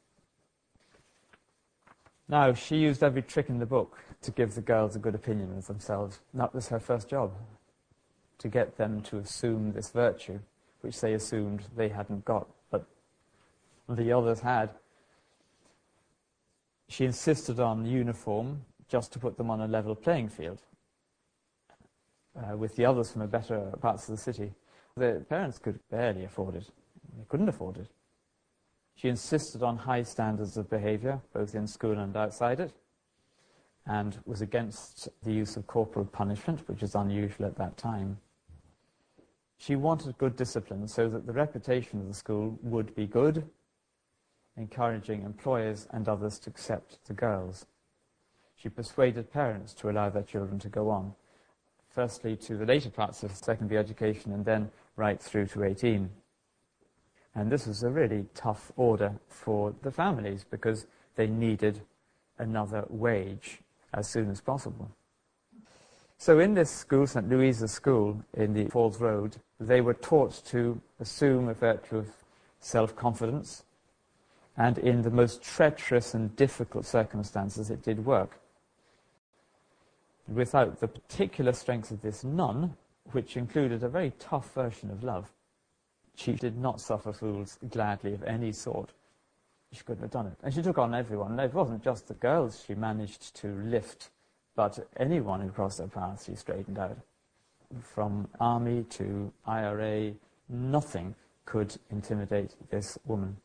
Now, 2.28 2.54
she 2.54 2.76
used 2.76 3.02
every 3.02 3.22
trick 3.22 3.50
in 3.50 3.58
the 3.58 3.66
book 3.66 3.98
to 4.22 4.30
give 4.30 4.54
the 4.54 4.62
girls 4.62 4.96
a 4.96 4.98
good 4.98 5.14
opinion 5.14 5.56
of 5.58 5.66
themselves. 5.66 6.20
That 6.32 6.54
was 6.54 6.68
her 6.68 6.80
first 6.80 7.08
job, 7.08 7.32
to 8.38 8.48
get 8.48 8.78
them 8.78 9.02
to 9.02 9.18
assume 9.18 9.72
this 9.72 9.90
virtue, 9.90 10.40
which 10.80 11.00
they 11.00 11.12
assumed 11.12 11.64
they 11.76 11.88
hadn't 11.88 12.24
got, 12.24 12.48
the 13.88 14.12
others 14.12 14.40
had. 14.40 14.70
She 16.88 17.04
insisted 17.04 17.60
on 17.60 17.84
uniform 17.84 18.64
just 18.88 19.12
to 19.12 19.18
put 19.18 19.36
them 19.36 19.50
on 19.50 19.60
a 19.60 19.66
level 19.66 19.94
playing 19.94 20.28
field 20.28 20.60
uh, 22.36 22.56
with 22.56 22.76
the 22.76 22.84
others 22.84 23.12
from 23.12 23.22
the 23.22 23.26
better 23.26 23.72
parts 23.80 24.08
of 24.08 24.16
the 24.16 24.22
city. 24.22 24.52
The 24.96 25.24
parents 25.28 25.58
could 25.58 25.78
barely 25.90 26.24
afford 26.24 26.56
it. 26.56 26.70
They 27.16 27.24
couldn't 27.28 27.48
afford 27.48 27.78
it. 27.78 27.88
She 28.94 29.08
insisted 29.08 29.62
on 29.62 29.76
high 29.76 30.02
standards 30.02 30.56
of 30.56 30.70
behavior, 30.70 31.20
both 31.34 31.54
in 31.54 31.66
school 31.66 31.98
and 31.98 32.16
outside 32.16 32.60
it, 32.60 32.72
and 33.86 34.18
was 34.24 34.40
against 34.40 35.08
the 35.22 35.32
use 35.32 35.56
of 35.56 35.66
corporal 35.66 36.06
punishment, 36.06 36.66
which 36.66 36.80
was 36.80 36.94
unusual 36.94 37.46
at 37.46 37.56
that 37.56 37.76
time. 37.76 38.18
She 39.58 39.76
wanted 39.76 40.16
good 40.18 40.36
discipline 40.36 40.88
so 40.88 41.08
that 41.08 41.26
the 41.26 41.32
reputation 41.32 42.00
of 42.00 42.08
the 42.08 42.14
school 42.14 42.58
would 42.62 42.94
be 42.94 43.06
good, 43.06 43.46
encouraging 44.56 45.22
employers 45.22 45.86
and 45.90 46.08
others 46.08 46.38
to 46.40 46.50
accept 46.50 46.98
the 47.06 47.12
girls. 47.12 47.66
She 48.56 48.68
persuaded 48.68 49.32
parents 49.32 49.74
to 49.74 49.90
allow 49.90 50.08
their 50.08 50.22
children 50.22 50.58
to 50.60 50.68
go 50.68 50.90
on, 50.90 51.14
firstly 51.88 52.36
to 52.36 52.56
the 52.56 52.66
later 52.66 52.90
parts 52.90 53.22
of 53.22 53.32
secondary 53.32 53.78
education 53.78 54.32
and 54.32 54.44
then 54.44 54.70
right 54.96 55.20
through 55.20 55.46
to 55.48 55.64
18. 55.64 56.10
And 57.34 57.52
this 57.52 57.66
was 57.66 57.82
a 57.82 57.90
really 57.90 58.26
tough 58.34 58.72
order 58.76 59.12
for 59.28 59.74
the 59.82 59.90
families 59.90 60.44
because 60.48 60.86
they 61.16 61.26
needed 61.26 61.82
another 62.38 62.86
wage 62.88 63.58
as 63.92 64.08
soon 64.08 64.30
as 64.30 64.40
possible. 64.40 64.90
So 66.18 66.38
in 66.38 66.54
this 66.54 66.70
school, 66.70 67.06
St. 67.06 67.28
Louisa's 67.28 67.72
School 67.72 68.24
in 68.32 68.54
the 68.54 68.66
Falls 68.70 69.00
Road, 69.00 69.36
they 69.60 69.82
were 69.82 69.94
taught 69.94 70.42
to 70.46 70.80
assume 70.98 71.48
a 71.48 71.54
virtue 71.54 71.98
of 71.98 72.08
self-confidence, 72.58 73.64
and 74.56 74.78
in 74.78 75.02
the 75.02 75.10
most 75.10 75.42
treacherous 75.42 76.14
and 76.14 76.34
difficult 76.36 76.86
circumstances 76.86 77.70
it 77.70 77.82
did 77.82 78.04
work. 78.04 78.40
Without 80.28 80.80
the 80.80 80.88
particular 80.88 81.52
strength 81.52 81.90
of 81.90 82.02
this 82.02 82.24
nun, 82.24 82.76
which 83.12 83.36
included 83.36 83.82
a 83.82 83.88
very 83.88 84.12
tough 84.18 84.52
version 84.54 84.90
of 84.90 85.04
love, 85.04 85.30
she 86.14 86.32
did 86.32 86.56
not 86.56 86.80
suffer 86.80 87.12
fools 87.12 87.58
gladly 87.70 88.14
of 88.14 88.22
any 88.24 88.50
sort. 88.50 88.90
She 89.72 89.84
couldn't 89.84 90.02
have 90.02 90.10
done 90.10 90.26
it. 90.26 90.38
And 90.42 90.52
she 90.52 90.62
took 90.62 90.78
on 90.78 90.94
everyone. 90.94 91.38
It 91.38 91.52
wasn't 91.52 91.84
just 91.84 92.08
the 92.08 92.14
girls 92.14 92.64
she 92.66 92.74
managed 92.74 93.36
to 93.36 93.48
lift, 93.48 94.10
but 94.54 94.78
anyone 94.96 95.40
who 95.42 95.50
crossed 95.50 95.78
her 95.78 95.86
path 95.86 96.24
she 96.24 96.34
straightened 96.34 96.78
out. 96.78 96.96
From 97.82 98.28
army 98.40 98.84
to 98.90 99.32
IRA, 99.46 100.12
nothing 100.48 101.14
could 101.44 101.76
intimidate 101.90 102.54
this 102.70 102.98
woman. 103.04 103.36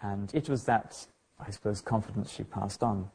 And 0.00 0.34
it 0.34 0.48
was 0.48 0.64
that, 0.64 1.06
I 1.38 1.50
suppose, 1.50 1.80
confidence 1.80 2.32
she 2.32 2.44
passed 2.44 2.82
on. 2.82 3.10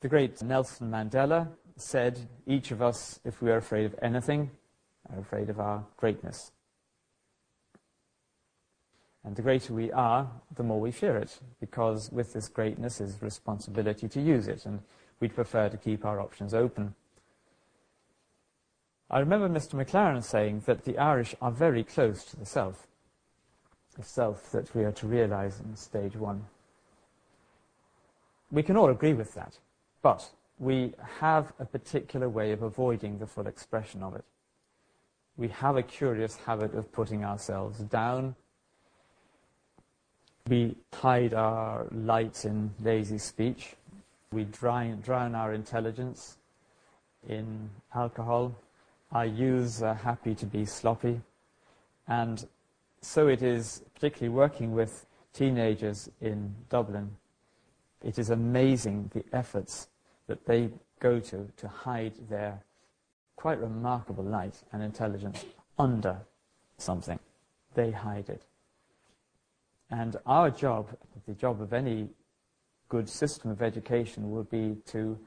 The 0.00 0.08
great 0.08 0.42
Nelson 0.42 0.90
Mandela 0.90 1.48
said, 1.76 2.28
each 2.46 2.70
of 2.70 2.82
us, 2.82 3.20
if 3.24 3.42
we 3.42 3.50
are 3.50 3.58
afraid 3.58 3.86
of 3.86 3.94
anything, 4.02 4.50
are 5.12 5.20
afraid 5.20 5.50
of 5.50 5.60
our 5.60 5.84
greatness. 5.96 6.52
And 9.24 9.36
the 9.36 9.42
greater 9.42 9.74
we 9.74 9.92
are, 9.92 10.30
the 10.54 10.62
more 10.62 10.80
we 10.80 10.90
fear 10.90 11.16
it, 11.16 11.38
because 11.60 12.10
with 12.10 12.32
this 12.32 12.48
greatness 12.48 13.00
is 13.00 13.20
responsibility 13.20 14.08
to 14.08 14.20
use 14.20 14.48
it, 14.48 14.64
and 14.64 14.80
we'd 15.20 15.34
prefer 15.34 15.68
to 15.68 15.76
keep 15.76 16.04
our 16.06 16.20
options 16.20 16.54
open. 16.54 16.94
I 19.10 19.18
remember 19.18 19.48
Mr. 19.48 19.74
Maclaren 19.74 20.22
saying 20.22 20.62
that 20.66 20.84
the 20.84 20.96
Irish 20.96 21.34
are 21.42 21.50
very 21.50 21.84
close 21.84 22.24
to 22.24 22.36
the 22.36 22.46
self, 22.46 22.86
the 23.96 24.02
self 24.02 24.50
that 24.52 24.74
we 24.74 24.84
are 24.84 24.92
to 24.92 25.06
realize 25.06 25.60
in 25.60 25.76
stage 25.76 26.16
one. 26.16 26.44
We 28.50 28.62
can 28.62 28.76
all 28.76 28.90
agree 28.90 29.14
with 29.14 29.34
that, 29.34 29.58
but 30.02 30.28
we 30.58 30.92
have 31.20 31.52
a 31.58 31.64
particular 31.64 32.28
way 32.28 32.52
of 32.52 32.62
avoiding 32.62 33.18
the 33.18 33.26
full 33.26 33.46
expression 33.46 34.02
of 34.02 34.14
it 34.14 34.24
we 35.40 35.48
have 35.48 35.78
a 35.78 35.82
curious 35.82 36.36
habit 36.36 36.74
of 36.74 36.92
putting 36.92 37.24
ourselves 37.24 37.78
down. 37.78 38.36
We 40.46 40.76
hide 40.92 41.32
our 41.32 41.86
light 41.90 42.44
in 42.44 42.74
lazy 42.78 43.16
speech. 43.16 43.74
We 44.32 44.44
drown, 44.44 45.00
drown 45.00 45.34
our 45.34 45.54
intelligence 45.54 46.36
in 47.26 47.70
alcohol. 47.94 48.54
Our 49.12 49.24
youths 49.24 49.80
are 49.80 49.94
happy 49.94 50.34
to 50.34 50.44
be 50.44 50.66
sloppy. 50.66 51.22
And 52.06 52.46
so 53.02 53.28
it 53.28 53.42
is, 53.42 53.82
particularly 53.94 54.34
working 54.34 54.72
with 54.72 55.06
teenagers 55.32 56.10
in 56.20 56.54
Dublin, 56.68 57.16
it 58.02 58.18
is 58.18 58.30
amazing 58.30 59.10
the 59.14 59.24
efforts 59.32 59.88
that 60.26 60.46
they 60.46 60.70
go 61.00 61.18
to 61.20 61.48
to 61.56 61.68
hide 61.68 62.14
their 62.28 62.62
quite 63.36 63.58
remarkable 63.58 64.24
light 64.24 64.62
and 64.72 64.82
intelligence 64.82 65.44
under 65.78 66.18
something. 66.78 67.18
They 67.74 67.90
hide 67.90 68.28
it. 68.28 68.42
And 69.90 70.16
our 70.26 70.50
job, 70.50 70.96
the 71.26 71.34
job 71.34 71.60
of 71.60 71.72
any 71.72 72.08
good 72.88 73.08
system 73.08 73.50
of 73.50 73.62
education, 73.62 74.30
would 74.30 74.50
be 74.50 74.76
to 74.86 75.18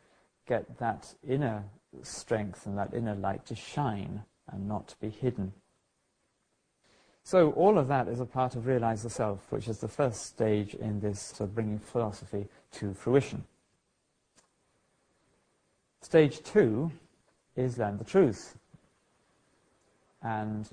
get 0.48 0.78
that 0.78 1.14
inner 1.28 1.64
strength 2.02 2.66
and 2.66 2.78
that 2.78 2.94
inner 2.94 3.16
light 3.16 3.46
to 3.48 3.56
shine 3.56 4.24
and 4.52 4.68
not 4.68 4.88
to 4.90 4.96
be 5.00 5.10
hidden. 5.10 5.54
So 7.24 7.52
all 7.52 7.78
of 7.78 7.88
that 7.88 8.08
is 8.10 8.20
a 8.20 8.26
part 8.26 8.56
of 8.56 8.68
Realize 8.68 9.04
the 9.04 9.10
Self, 9.10 9.50
which 9.50 9.68
is 9.68 9.80
the 9.80 9.88
first 9.88 10.26
stage 10.26 10.76
in 10.76 11.00
this 11.00 11.22
sort 11.22 11.50
of 11.50 11.56
bringing 11.56 11.80
philosophy 11.80 12.48
to 12.74 12.94
fruition. 12.94 13.46
Stage 16.02 16.44
two 16.44 16.92
is 17.56 17.78
learn 17.78 17.98
the 17.98 18.04
truth. 18.04 18.58
And 20.22 20.70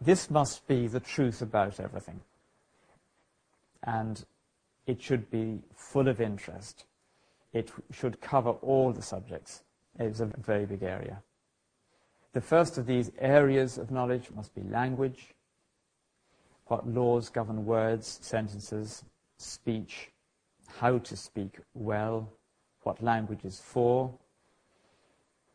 this 0.00 0.30
must 0.30 0.66
be 0.66 0.88
the 0.88 1.00
truth 1.00 1.42
about 1.42 1.78
everything. 1.78 2.20
And 3.84 4.24
it 4.86 5.00
should 5.00 5.30
be 5.30 5.60
full 5.74 6.08
of 6.08 6.20
interest. 6.20 6.84
It 7.52 7.70
should 7.92 8.20
cover 8.20 8.50
all 8.50 8.92
the 8.92 9.02
subjects. 9.02 9.62
It's 9.98 10.20
a 10.20 10.26
very 10.26 10.66
big 10.66 10.82
area. 10.82 11.22
The 12.32 12.40
first 12.40 12.78
of 12.78 12.86
these 12.86 13.10
areas 13.18 13.76
of 13.76 13.90
knowledge 13.90 14.30
must 14.34 14.54
be 14.54 14.62
language, 14.62 15.34
what 16.66 16.88
laws 16.88 17.28
govern 17.28 17.66
words, 17.66 18.20
sentences, 18.22 19.04
speech, 19.36 20.10
how 20.78 20.98
to 20.98 21.16
speak 21.16 21.58
well, 21.74 22.30
what 22.82 23.02
language 23.02 23.44
is 23.44 23.60
for, 23.60 24.12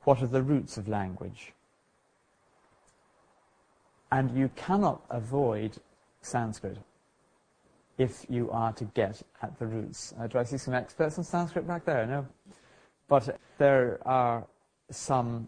what 0.03 0.21
are 0.21 0.27
the 0.27 0.41
roots 0.41 0.77
of 0.77 0.87
language. 0.87 1.53
And 4.11 4.37
you 4.37 4.49
cannot 4.55 5.03
avoid 5.09 5.77
Sanskrit 6.21 6.77
if 7.97 8.25
you 8.29 8.51
are 8.51 8.73
to 8.73 8.83
get 8.83 9.21
at 9.41 9.57
the 9.57 9.65
roots. 9.65 10.13
Uh, 10.19 10.27
do 10.27 10.37
I 10.37 10.43
see 10.43 10.57
some 10.57 10.73
experts 10.73 11.17
in 11.17 11.23
Sanskrit 11.23 11.65
back 11.65 11.85
there? 11.85 12.05
No. 12.05 12.27
But 13.07 13.39
there 13.57 13.99
are 14.05 14.45
some 14.91 15.47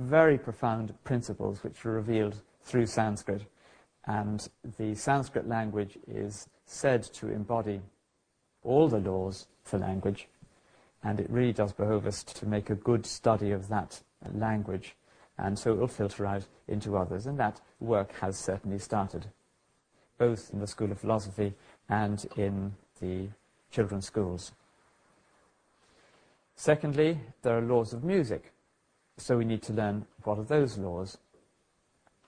very 0.00 0.38
profound 0.38 0.94
principles 1.04 1.62
which 1.62 1.84
are 1.84 1.92
revealed 1.92 2.40
through 2.62 2.86
Sanskrit. 2.86 3.42
And 4.06 4.48
the 4.78 4.94
Sanskrit 4.94 5.46
language 5.46 5.98
is 6.08 6.48
said 6.64 7.02
to 7.14 7.28
embody 7.28 7.80
all 8.62 8.88
the 8.88 8.98
laws 8.98 9.46
for 9.62 9.78
language. 9.78 10.28
And 11.02 11.20
it 11.20 11.30
really 11.30 11.52
does 11.52 11.72
behove 11.72 12.06
us 12.06 12.24
to 12.24 12.46
make 12.46 12.70
a 12.70 12.74
good 12.74 13.06
study 13.06 13.52
of 13.52 13.68
that 13.68 14.00
language. 14.34 14.96
And 15.38 15.58
so 15.58 15.72
it 15.72 15.78
will 15.78 15.88
filter 15.88 16.26
out 16.26 16.46
into 16.68 16.96
others. 16.96 17.26
And 17.26 17.38
that 17.38 17.60
work 17.78 18.12
has 18.20 18.38
certainly 18.38 18.78
started, 18.78 19.26
both 20.18 20.50
in 20.52 20.60
the 20.60 20.66
School 20.66 20.92
of 20.92 21.00
Philosophy 21.00 21.54
and 21.88 22.26
in 22.36 22.72
the 23.00 23.28
children's 23.70 24.06
schools. 24.06 24.52
Secondly, 26.56 27.18
there 27.42 27.56
are 27.56 27.62
laws 27.62 27.92
of 27.92 28.04
music. 28.04 28.52
So 29.20 29.36
we 29.36 29.44
need 29.44 29.62
to 29.64 29.72
learn 29.74 30.06
what 30.24 30.38
are 30.38 30.44
those 30.44 30.78
laws 30.78 31.18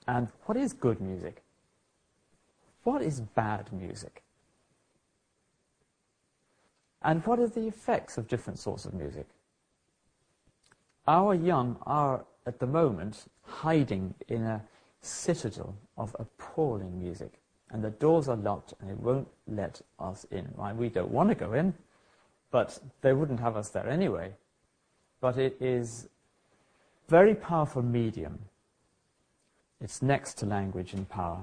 and 0.06 0.28
what 0.44 0.58
is 0.58 0.72
good 0.72 1.00
music? 1.00 1.42
What 2.84 3.02
is 3.02 3.20
bad 3.20 3.72
music? 3.72 4.22
And 7.02 7.25
what 7.26 7.38
are 7.38 7.49
the 7.49 7.66
effects 7.66 8.18
of 8.18 8.28
different 8.28 8.58
sorts 8.58 8.84
of 8.84 8.92
music? 8.94 9.26
Our 11.08 11.34
young 11.34 11.78
are, 11.87 12.25
at 12.46 12.61
the 12.61 12.66
moment, 12.66 13.25
hiding 13.42 14.14
in 14.28 14.42
a 14.42 14.62
citadel 15.00 15.75
of 15.96 16.14
appalling 16.18 17.00
music. 17.00 17.40
And 17.70 17.82
the 17.82 17.90
doors 17.90 18.28
are 18.28 18.37
locked 18.37 18.75
and 18.80 18.90
it 18.90 19.00
won't 19.00 19.28
let 19.49 19.80
us 19.99 20.26
in. 20.30 20.46
We 20.76 20.90
don't 20.90 21.11
want 21.11 21.30
to 21.30 21.34
go 21.34 21.54
in, 21.54 21.75
but 22.50 22.78
they 23.00 23.14
wouldn't 23.14 23.40
have 23.40 23.56
us 23.56 23.70
there 23.70 23.88
anyway. 23.88 24.34
But 25.20 25.38
it 25.38 25.56
is 25.61 26.08
very 27.12 27.35
powerful 27.35 27.83
medium. 27.83 28.38
It's 29.83 30.00
next 30.00 30.38
to 30.38 30.47
language 30.47 30.95
in 30.95 31.04
power. 31.04 31.42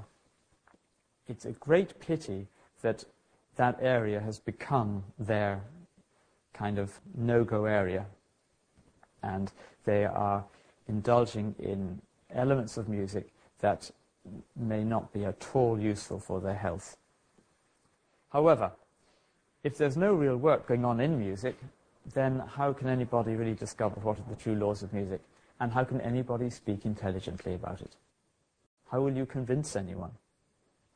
It's 1.28 1.46
a 1.46 1.52
great 1.52 2.00
pity 2.00 2.48
that 2.82 3.06
that 3.56 3.78
area 3.80 4.20
has 4.20 4.40
become 4.40 5.04
their 5.20 5.62
kind 6.54 6.80
of 6.80 7.00
no-go 7.16 7.66
area. 7.66 8.08
And 9.22 9.52
they 9.86 10.06
are 10.06 10.44
indulging 10.88 11.54
in 11.60 12.02
elements 12.34 12.76
of 12.76 12.90
music 12.90 13.30
that 13.60 13.92
may 14.56 14.84
not 14.84 15.14
be 15.14 15.24
at 15.24 15.48
all 15.54 15.80
useful 15.80 16.20
for 16.20 16.42
their 16.42 16.56
health. 16.56 16.98
However, 18.30 18.72
if 19.64 19.78
there's 19.78 19.98
no 19.98 20.16
real 20.16 20.38
work 20.38 20.66
going 20.66 20.84
on 20.84 21.00
in 21.00 21.20
music, 21.20 21.56
then 22.16 22.40
how 22.56 22.74
can 22.74 22.88
anybody 22.88 23.36
really 23.36 23.54
discover 23.54 24.00
what 24.00 24.18
are 24.18 24.30
the 24.30 24.36
true 24.36 24.56
laws 24.56 24.82
of 24.82 24.94
music? 24.94 25.22
And 25.60 25.74
how 25.74 25.84
can 25.84 26.00
anybody 26.02 26.50
speak 26.50 26.86
intelligently 26.86 27.54
about 27.54 27.82
it? 27.82 27.98
How 28.92 29.02
will 29.02 29.16
you 29.16 29.26
convince 29.26 29.76
anyone 29.76 30.12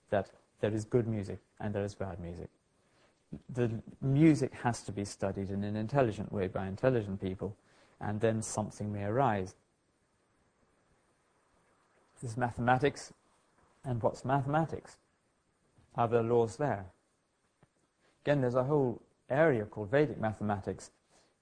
that 0.09 0.31
there 0.61 0.73
is 0.73 0.85
good 0.85 1.07
music 1.07 1.39
and 1.59 1.75
there 1.75 1.83
is 1.83 1.95
bad 1.95 2.19
music? 2.19 2.49
The 3.49 3.69
music 4.01 4.53
has 4.63 4.81
to 4.83 4.91
be 4.91 5.05
studied 5.05 5.49
in 5.49 5.63
an 5.63 5.75
intelligent 5.75 6.31
way 6.31 6.47
by 6.47 6.67
intelligent 6.67 7.21
people, 7.21 7.55
and 7.99 8.21
then 8.21 8.41
something 8.41 8.93
may 8.93 9.03
arise. 9.03 9.55
This 12.21 12.31
is 12.31 12.37
mathematics, 12.37 13.11
and 13.83 14.01
what's 14.01 14.23
mathematics? 14.23 14.97
Are 15.95 16.07
there 16.07 16.23
laws 16.23 16.57
there? 16.57 16.85
Again, 18.23 18.41
there's 18.41 18.55
a 18.55 18.63
whole 18.63 19.01
area 19.29 19.65
called 19.65 19.91
Vedic 19.91 20.19
mathematics, 20.19 20.91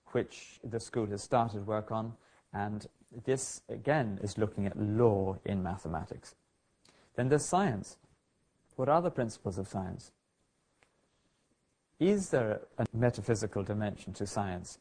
which 0.07 0.59
the 0.63 0.79
school 0.79 1.07
has 1.07 1.21
started 1.21 1.67
work 1.67 1.91
on, 1.91 2.13
and 2.53 2.87
this, 3.25 3.61
again, 3.69 4.19
is 4.21 4.37
looking 4.37 4.65
at 4.65 4.77
law 4.77 5.37
in 5.45 5.61
mathematics. 5.61 6.35
Then 7.15 7.29
there's 7.29 7.45
science. 7.45 7.97
What 8.75 8.89
are 8.89 9.01
the 9.01 9.11
principles 9.11 9.57
of 9.57 9.67
science? 9.67 10.11
Is 11.99 12.29
there 12.29 12.61
a 12.77 12.85
metaphysical 12.93 13.63
dimension 13.63 14.13
to 14.13 14.25
science? 14.25 14.79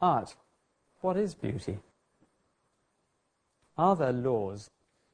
Art. 0.00 0.36
What 1.00 1.16
is 1.16 1.34
beauty? 1.34 1.78
Are 3.76 3.96
there 3.96 4.12
laws 4.12 4.70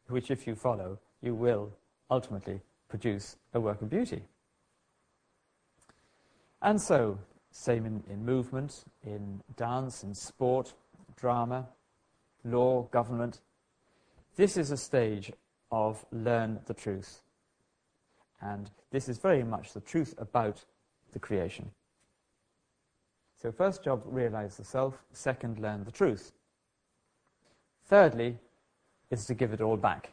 which, 0.09 0.31
if 0.31 0.47
you 0.47 0.55
follow, 0.55 0.99
you 1.21 1.35
will 1.35 1.73
ultimately 2.11 2.61
produce 2.89 3.37
a 3.55 3.61
work 3.61 3.83
of 3.83 3.91
beauty? 3.91 4.23
And 6.63 6.81
so, 6.81 7.19
same 7.51 7.87
in, 7.87 8.03
in 8.09 8.25
movement, 8.25 8.85
in 9.05 9.43
dance, 9.57 10.05
in 10.05 10.15
sport, 10.15 10.75
drama, 11.17 11.67
law, 12.45 12.83
government. 12.91 13.41
This 14.37 14.57
is 14.57 14.71
a 14.71 14.77
stage 14.77 15.33
of 15.71 16.05
learn 16.13 16.61
the 16.67 16.75
truth. 16.75 17.23
And 18.41 18.71
this 18.91 19.09
is 19.09 19.19
very 19.19 19.43
much 19.43 19.73
the 19.73 19.81
truth 19.81 20.15
about 20.19 20.65
the 21.13 21.19
creation. 21.19 21.71
So 23.41 23.51
first 23.53 23.83
job, 23.83 24.03
realize 24.07 24.57
the 24.57 24.65
self. 24.65 25.03
Second, 25.13 25.59
learn 25.59 25.85
the 25.85 25.91
truth. 25.91 26.33
Thirdly, 27.87 28.39
is 29.11 29.25
to 29.27 29.35
give 29.35 29.53
it 29.53 29.61
all 29.61 29.77
back. 29.77 30.13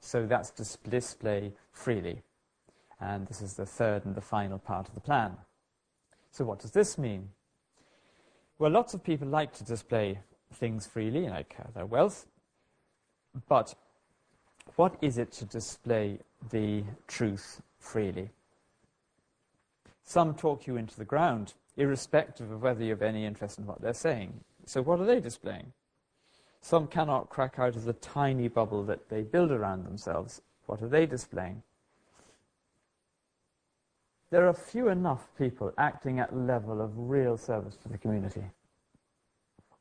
So 0.00 0.26
that's 0.26 0.50
to 0.52 0.88
display 0.88 1.52
freely. 1.72 2.22
And 3.00 3.26
this 3.26 3.42
is 3.42 3.54
the 3.54 3.66
third 3.66 4.04
and 4.04 4.14
the 4.14 4.20
final 4.20 4.58
part 4.58 4.88
of 4.88 4.94
the 4.94 5.00
plan. 5.00 5.36
So 6.30 6.44
what 6.44 6.60
does 6.60 6.70
this 6.70 6.96
mean? 6.96 7.30
Well, 8.58 8.70
lots 8.70 8.94
of 8.94 9.04
people 9.04 9.28
like 9.28 9.52
to 9.54 9.64
display 9.64 10.18
things 10.54 10.86
freely, 10.86 11.28
like 11.28 11.54
uh, 11.60 11.64
their 11.74 11.84
wealth, 11.84 12.26
but 13.48 13.74
what 14.76 14.96
is 15.02 15.18
it 15.18 15.30
to 15.32 15.44
display 15.44 16.18
the 16.50 16.82
truth 17.06 17.60
freely? 17.78 18.30
Some 20.04 20.34
talk 20.34 20.66
you 20.66 20.76
into 20.76 20.96
the 20.96 21.04
ground, 21.04 21.52
irrespective 21.76 22.50
of 22.50 22.62
whether 22.62 22.82
you 22.82 22.90
have 22.90 23.02
any 23.02 23.26
interest 23.26 23.58
in 23.58 23.66
what 23.66 23.82
they're 23.82 23.92
saying. 23.92 24.40
So 24.64 24.80
what 24.80 25.00
are 25.00 25.06
they 25.06 25.20
displaying? 25.20 25.72
Some 26.62 26.86
cannot 26.86 27.28
crack 27.28 27.58
out 27.58 27.76
of 27.76 27.84
the 27.84 27.92
tiny 27.92 28.48
bubble 28.48 28.82
that 28.84 29.08
they 29.10 29.22
build 29.22 29.50
around 29.50 29.84
themselves. 29.84 30.40
What 30.64 30.82
are 30.82 30.88
they 30.88 31.04
displaying? 31.04 31.62
There 34.36 34.46
are 34.46 34.52
few 34.52 34.90
enough 34.90 35.30
people 35.38 35.72
acting 35.78 36.20
at 36.20 36.30
the 36.30 36.36
level 36.36 36.82
of 36.82 36.90
real 36.94 37.38
service 37.38 37.74
to 37.74 37.88
the 37.88 37.96
community 37.96 38.44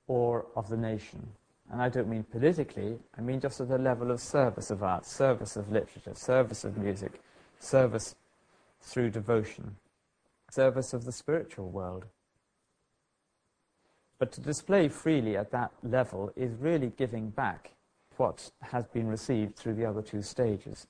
or 0.08 0.46
of 0.56 0.70
the 0.70 0.78
nation. 0.78 1.28
And 1.70 1.82
I 1.82 1.89
don't 1.89 2.08
mean 2.08 2.24
politically, 2.24 2.98
I 3.18 3.20
mean 3.20 3.41
just 3.41 3.60
at 3.60 3.68
the 3.68 3.78
level 3.78 4.12
of 4.12 4.22
service 4.22 4.72
of 4.72 4.82
art, 4.82 5.06
service 5.06 5.58
of 5.58 5.70
literature, 5.74 6.13
service 6.15 6.63
of 6.63 6.78
music, 6.78 7.20
service 7.60 8.15
through 8.80 9.10
devotion, 9.10 9.76
service 10.50 10.94
of 10.94 11.04
the 11.04 11.12
spiritual 11.12 11.70
world. 11.70 12.06
But 14.20 14.32
to 14.32 14.39
display 14.39 14.88
freely 14.88 15.36
at 15.36 15.52
that 15.52 15.74
level 15.84 16.32
is 16.38 16.54
really 16.62 16.94
giving 16.96 17.30
back 17.30 17.74
what 18.15 18.52
has 18.62 18.86
been 18.86 19.10
received 19.10 19.58
through 19.58 19.74
the 19.74 19.86
other 19.86 20.02
two 20.02 20.22
stages. 20.22 20.88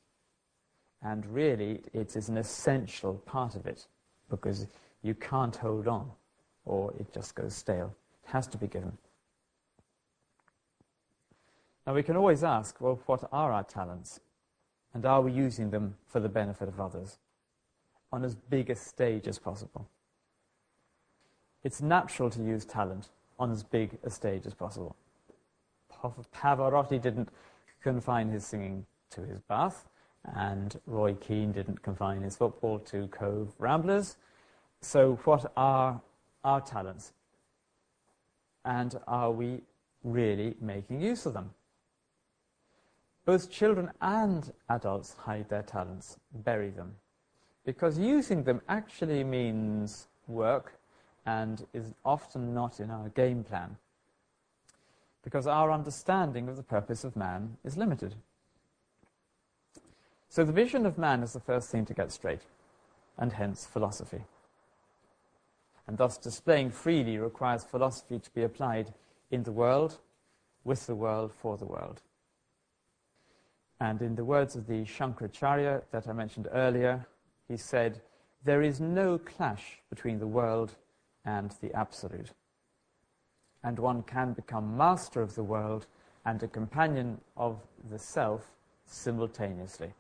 And 1.02 1.26
really, 1.28 1.82
it 1.94 2.16
is 2.16 2.30
an 2.30 2.38
essential 2.38 3.16
part 3.26 3.56
of 3.56 3.66
it 3.66 3.88
because 4.30 4.68
you 5.04 5.14
can't 5.14 5.56
hold 5.56 5.88
on 5.88 6.12
or 6.66 6.94
it 7.00 7.14
just 7.14 7.36
goes 7.36 7.54
stale. 7.54 7.96
It 8.24 8.32
has 8.32 8.48
to 8.48 8.58
be 8.58 8.68
given. 8.68 8.98
Now 11.86 11.94
we 11.94 12.04
can 12.04 12.16
always 12.16 12.44
ask, 12.44 12.82
well, 12.82 13.00
what 13.06 13.28
are 13.32 13.52
our 13.52 13.64
talents? 13.64 14.20
And 14.94 15.06
are 15.06 15.22
we 15.22 15.32
using 15.32 15.70
them 15.70 15.96
for 16.08 16.20
the 16.20 16.30
benefit 16.30 16.68
of 16.68 16.80
others? 16.80 17.20
On 18.12 18.24
as 18.24 18.34
big 18.34 18.70
a 18.70 18.76
stage 18.76 19.28
as 19.28 19.38
possible. 19.38 19.88
It's 21.64 21.82
natural 21.82 22.30
to 22.32 22.42
use 22.42 22.66
talent 22.66 23.10
on 23.38 23.52
as 23.52 23.64
big 23.64 23.98
a 24.04 24.10
stage 24.10 24.46
as 24.46 24.54
possible. 24.54 24.96
Pavarotti 26.34 27.02
didn't 27.02 27.30
confine 27.82 28.30
his 28.30 28.46
singing 28.46 28.86
to 29.12 29.22
his 29.22 29.40
bath, 29.42 29.88
and 30.34 30.80
Roy 30.86 31.14
Keane 31.14 31.52
didn't 31.52 31.82
confine 31.82 32.22
his 32.22 32.36
football 32.36 32.80
to 32.80 33.08
Cobh 33.08 33.54
Ramblers. 33.60 34.18
So, 34.82 35.20
what 35.26 35.52
are 35.56 36.02
our 36.44 36.62
talents? 36.62 37.14
And 38.64 39.00
are 39.08 39.32
we 39.32 39.62
really 40.04 40.56
making 40.60 41.02
use 41.02 41.26
of 41.26 41.34
them? 41.34 41.52
Both 43.26 43.50
children 43.50 43.92
and 44.02 44.52
adults 44.70 45.16
hide 45.20 45.50
their 45.50 45.64
talents, 45.64 46.18
bury 46.32 46.70
them, 46.70 46.96
because 47.66 47.98
using 47.98 48.44
them 48.44 48.62
actually 48.70 49.24
means 49.24 50.08
work 50.28 50.80
and 51.26 51.66
is 51.74 51.94
often 52.04 52.54
not 52.54 52.80
in 52.80 52.92
our 52.92 53.10
game 53.10 53.44
plan, 53.44 53.78
because 55.24 55.48
our 55.48 55.72
understanding 55.72 56.48
of 56.48 56.56
the 56.56 56.64
purpose 56.64 57.04
of 57.04 57.16
man 57.16 57.58
is 57.64 57.78
limited. 57.78 58.16
So 60.30 60.44
the 60.44 60.52
vision 60.52 60.86
of 60.86 60.98
man 60.98 61.24
is 61.24 61.34
the 61.34 61.40
first 61.40 61.70
thing 61.70 61.86
to 61.86 61.94
get 61.94 62.12
straight, 62.12 62.42
and 63.18 63.34
hence 63.34 63.66
philosophy. 63.66 64.24
And 65.88 65.98
thus 65.98 66.18
displaying 66.18 66.72
freely 66.72 67.18
requires 67.18 67.64
philosophy 67.64 68.20
to 68.20 68.30
be 68.32 68.44
applied 68.44 68.94
in 69.32 69.44
the 69.44 69.52
world, 69.52 70.00
with 70.64 70.88
the 70.88 70.96
world, 70.96 71.32
for 71.32 71.58
the 71.58 71.66
world. 71.66 72.02
And 73.80 74.02
in 74.02 74.16
the 74.16 74.26
words 74.26 74.56
of 74.56 74.68
the 74.68 74.84
Shankaracharya 74.86 75.84
that 75.92 76.08
I 76.08 76.14
mentioned 76.14 76.48
earlier, 76.52 77.06
he 77.48 77.58
said, 77.58 78.02
There 78.44 78.62
is 78.62 78.80
no 78.80 79.18
clash 79.18 79.80
between 79.90 80.20
the 80.20 80.28
world 80.28 80.76
and 81.26 81.54
the 81.62 81.74
absolute. 81.74 82.32
And 83.64 83.78
one 83.80 84.04
can 84.04 84.34
become 84.34 84.78
master 84.78 85.22
of 85.22 85.36
the 85.36 85.44
world 85.44 85.88
and 86.26 86.42
a 86.42 86.48
companion 86.48 87.20
of 87.36 87.60
the 87.90 88.00
self 88.00 88.52
simultaneously. 88.86 89.94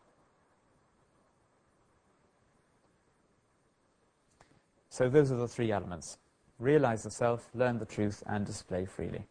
So 4.95 5.09
those 5.09 5.29
are 5.29 5.35
the 5.35 5.45
three 5.45 5.73
elements. 5.73 6.19
Realize 6.57 7.03
the 7.03 7.11
self, 7.11 7.49
learn 7.53 7.79
the 7.79 7.85
truth, 7.85 8.23
and 8.27 8.45
display 8.45 8.85
freely. 8.85 9.25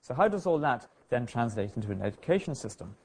So 0.00 0.12
how 0.12 0.26
does 0.26 0.44
all 0.44 0.58
that 0.58 0.88
then 1.08 1.24
translate 1.24 1.76
into 1.76 1.92
an 1.92 2.02
education 2.02 2.52
system? 2.56 2.96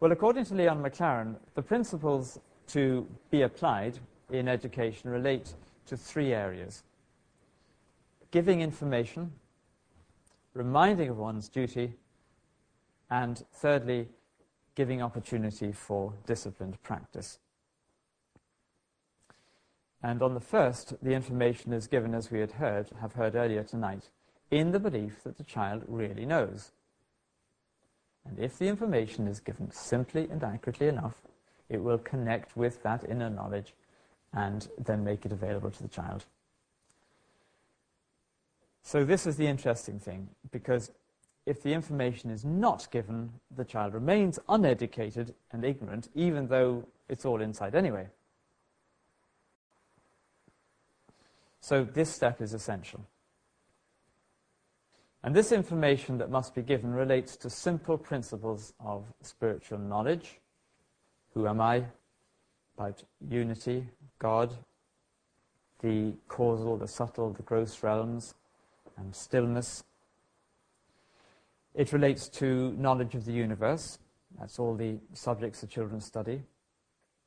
Well, 0.00 0.12
according 0.12 0.44
to 0.44 0.54
Leon 0.54 0.82
McLaren, 0.82 1.36
the 1.54 1.62
principles 1.62 2.38
to 2.66 3.08
be 3.30 3.40
applied 3.40 4.00
in 4.30 4.48
education 4.48 5.08
relate 5.08 5.54
to 5.86 5.96
three 5.96 6.34
areas 6.34 6.82
giving 8.30 8.60
information, 8.60 9.32
reminding 10.52 11.08
of 11.08 11.16
one's 11.16 11.48
duty, 11.48 11.94
and 13.08 13.46
thirdly, 13.54 14.08
giving 14.74 15.00
opportunity 15.00 15.72
for 15.72 16.12
disciplined 16.26 16.82
practice. 16.82 17.38
And 20.02 20.20
on 20.20 20.34
the 20.34 20.40
first, 20.40 20.94
the 21.02 21.12
information 21.12 21.72
is 21.72 21.86
given, 21.86 22.14
as 22.14 22.30
we 22.30 22.40
had 22.40 22.52
heard, 22.52 22.90
have 23.00 23.12
heard 23.12 23.36
earlier 23.36 23.62
tonight, 23.62 24.10
in 24.50 24.72
the 24.72 24.80
belief 24.80 25.22
that 25.22 25.38
the 25.38 25.44
child 25.44 25.84
really 25.86 26.26
knows. 26.26 26.72
And 28.24 28.38
if 28.38 28.58
the 28.58 28.68
information 28.68 29.26
is 29.26 29.40
given 29.40 29.70
simply 29.70 30.28
and 30.30 30.42
accurately 30.42 30.88
enough, 30.88 31.22
it 31.68 31.82
will 31.82 31.98
connect 31.98 32.56
with 32.56 32.82
that 32.82 33.08
inner 33.08 33.30
knowledge 33.30 33.74
and 34.32 34.68
then 34.78 35.04
make 35.04 35.24
it 35.24 35.32
available 35.32 35.70
to 35.70 35.82
the 35.82 35.88
child. 35.88 36.24
So 38.82 39.04
this 39.04 39.26
is 39.26 39.36
the 39.36 39.46
interesting 39.46 40.00
thing, 40.00 40.28
because 40.50 40.90
if 41.46 41.62
the 41.62 41.72
information 41.72 42.30
is 42.30 42.44
not 42.44 42.88
given, 42.90 43.30
the 43.54 43.64
child 43.64 43.94
remains 43.94 44.38
uneducated 44.48 45.34
and 45.52 45.64
ignorant, 45.64 46.08
even 46.14 46.48
though 46.48 46.84
it's 47.08 47.24
all 47.24 47.40
inside 47.40 47.74
anyway. 47.74 48.08
So 51.62 51.84
this 51.84 52.10
step 52.10 52.42
is 52.42 52.54
essential. 52.54 53.06
And 55.22 55.34
this 55.34 55.52
information 55.52 56.18
that 56.18 56.28
must 56.28 56.56
be 56.56 56.62
given 56.62 56.92
relates 56.92 57.36
to 57.36 57.48
simple 57.48 57.96
principles 57.96 58.74
of 58.80 59.04
spiritual 59.22 59.78
knowledge. 59.78 60.40
Who 61.34 61.46
am 61.46 61.60
I? 61.60 61.84
About 62.76 63.04
unity, 63.28 63.86
God, 64.18 64.52
the 65.80 66.14
causal, 66.26 66.76
the 66.76 66.88
subtle, 66.88 67.32
the 67.32 67.44
gross 67.44 67.80
realms, 67.84 68.34
and 68.96 69.14
stillness. 69.14 69.84
It 71.76 71.92
relates 71.92 72.28
to 72.30 72.72
knowledge 72.72 73.14
of 73.14 73.24
the 73.24 73.32
universe. 73.32 74.00
That's 74.36 74.58
all 74.58 74.74
the 74.74 74.98
subjects 75.14 75.60
the 75.60 75.68
children 75.68 76.00
study. 76.00 76.42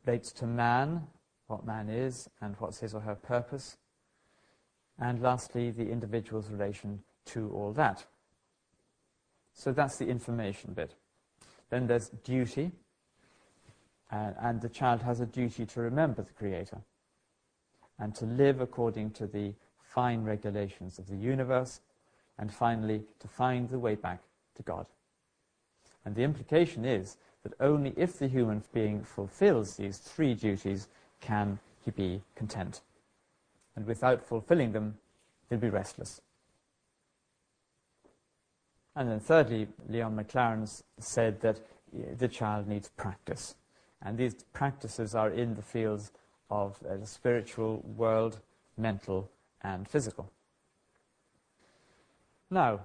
Relates 0.05 0.33
to 0.33 0.45
man, 0.45 1.07
what 1.47 1.65
man 1.65 1.87
is, 1.89 2.27
and 2.41 2.55
what's 2.59 2.79
his 2.79 2.93
or 2.93 2.99
her 2.99 3.15
purpose. 3.15 3.77
And 4.99 5.21
lastly, 5.21 5.71
the 5.71 5.89
individual's 5.89 6.49
relation 6.49 7.03
to 7.25 7.51
all 7.53 7.71
that. 7.73 8.05
So 9.53 9.71
that's 9.71 9.97
the 9.97 10.07
information 10.07 10.73
bit. 10.73 10.93
Then 11.69 11.87
there's 11.87 12.09
duty, 12.09 12.71
uh, 14.11 14.31
and 14.39 14.61
the 14.61 14.69
child 14.69 15.01
has 15.01 15.19
a 15.19 15.25
duty 15.25 15.65
to 15.65 15.81
remember 15.81 16.21
the 16.21 16.33
Creator 16.33 16.77
and 17.99 18.13
to 18.15 18.25
live 18.25 18.61
according 18.61 19.11
to 19.11 19.25
the 19.25 19.53
fine 19.79 20.23
regulations 20.23 20.99
of 20.99 21.07
the 21.07 21.15
universe, 21.15 21.79
and 22.37 22.53
finally, 22.53 23.03
to 23.19 23.27
find 23.27 23.69
the 23.69 23.79
way 23.79 23.95
back 23.95 24.19
to 24.55 24.63
God. 24.63 24.85
And 26.03 26.13
the 26.13 26.23
implication 26.23 26.83
is 26.83 27.17
that 27.43 27.53
only 27.61 27.93
if 27.95 28.19
the 28.19 28.27
human 28.27 28.63
being 28.73 29.03
fulfills 29.03 29.77
these 29.77 29.97
three 29.97 30.33
duties 30.33 30.89
can 31.21 31.59
he 31.83 31.91
be 31.91 32.21
content. 32.35 32.81
And 33.75 33.85
without 33.85 34.25
fulfilling 34.25 34.71
them, 34.71 34.97
he'll 35.49 35.59
be 35.59 35.69
restless. 35.69 36.21
And 38.95 39.09
then 39.09 39.19
thirdly, 39.19 39.67
Leon 39.89 40.15
McLaren 40.15 40.83
said 40.99 41.41
that 41.41 41.59
the 42.17 42.27
child 42.27 42.67
needs 42.67 42.89
practice. 42.89 43.55
And 44.01 44.17
these 44.17 44.35
practices 44.53 45.15
are 45.15 45.29
in 45.29 45.55
the 45.55 45.61
fields 45.61 46.11
of 46.49 46.77
uh, 46.89 46.97
the 46.97 47.07
spiritual 47.07 47.83
world, 47.97 48.39
mental, 48.77 49.29
and 49.61 49.87
physical. 49.87 50.31
Now, 52.49 52.81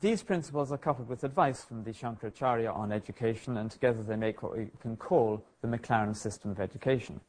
these 0.00 0.22
principles 0.22 0.70
are 0.70 0.78
coupled 0.78 1.08
with 1.08 1.24
advice 1.24 1.64
from 1.64 1.84
the 1.84 1.90
Shankaracharya 1.90 2.74
on 2.74 2.92
education, 2.92 3.56
and 3.56 3.70
together 3.70 4.02
they 4.02 4.16
make 4.16 4.42
what 4.42 4.56
we 4.56 4.68
can 4.80 4.96
call 4.96 5.44
the 5.60 5.68
McLaren 5.68 6.16
system 6.16 6.50
of 6.50 6.60
education. 6.60 7.20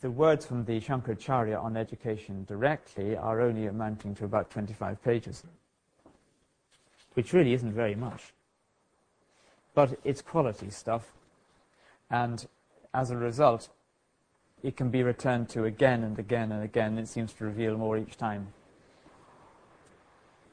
The 0.00 0.10
words 0.10 0.46
from 0.46 0.64
the 0.64 0.80
Shankaracharya 0.80 1.62
on 1.62 1.76
education 1.76 2.44
directly 2.44 3.16
are 3.16 3.40
only 3.40 3.66
amounting 3.66 4.14
to 4.16 4.24
about 4.24 4.50
25 4.50 5.02
pages 5.02 5.44
which 7.18 7.32
really 7.32 7.52
isn't 7.52 7.72
very 7.72 7.96
much. 7.96 8.32
But 9.74 9.98
it's 10.04 10.22
quality 10.22 10.70
stuff, 10.70 11.10
and 12.08 12.46
as 12.94 13.10
a 13.10 13.16
result, 13.16 13.70
it 14.62 14.76
can 14.76 14.90
be 14.90 15.02
returned 15.02 15.48
to 15.48 15.64
again 15.64 16.04
and 16.04 16.16
again 16.16 16.52
and 16.52 16.62
again. 16.62 16.96
It 16.96 17.08
seems 17.08 17.32
to 17.32 17.44
reveal 17.44 17.76
more 17.76 17.98
each 17.98 18.16
time. 18.16 18.52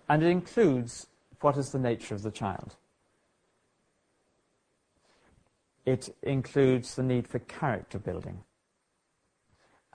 And 0.09 0.23
it 0.23 0.29
includes 0.29 1.05
what 1.41 1.55
is 1.55 1.71
the 1.71 1.77
nature 1.77 2.15
of 2.15 2.23
the 2.23 2.31
child. 2.31 2.73
It 5.85 6.15
includes 6.23 6.95
the 6.95 7.03
need 7.03 7.27
for 7.27 7.37
character 7.37 7.99
building. 7.99 8.39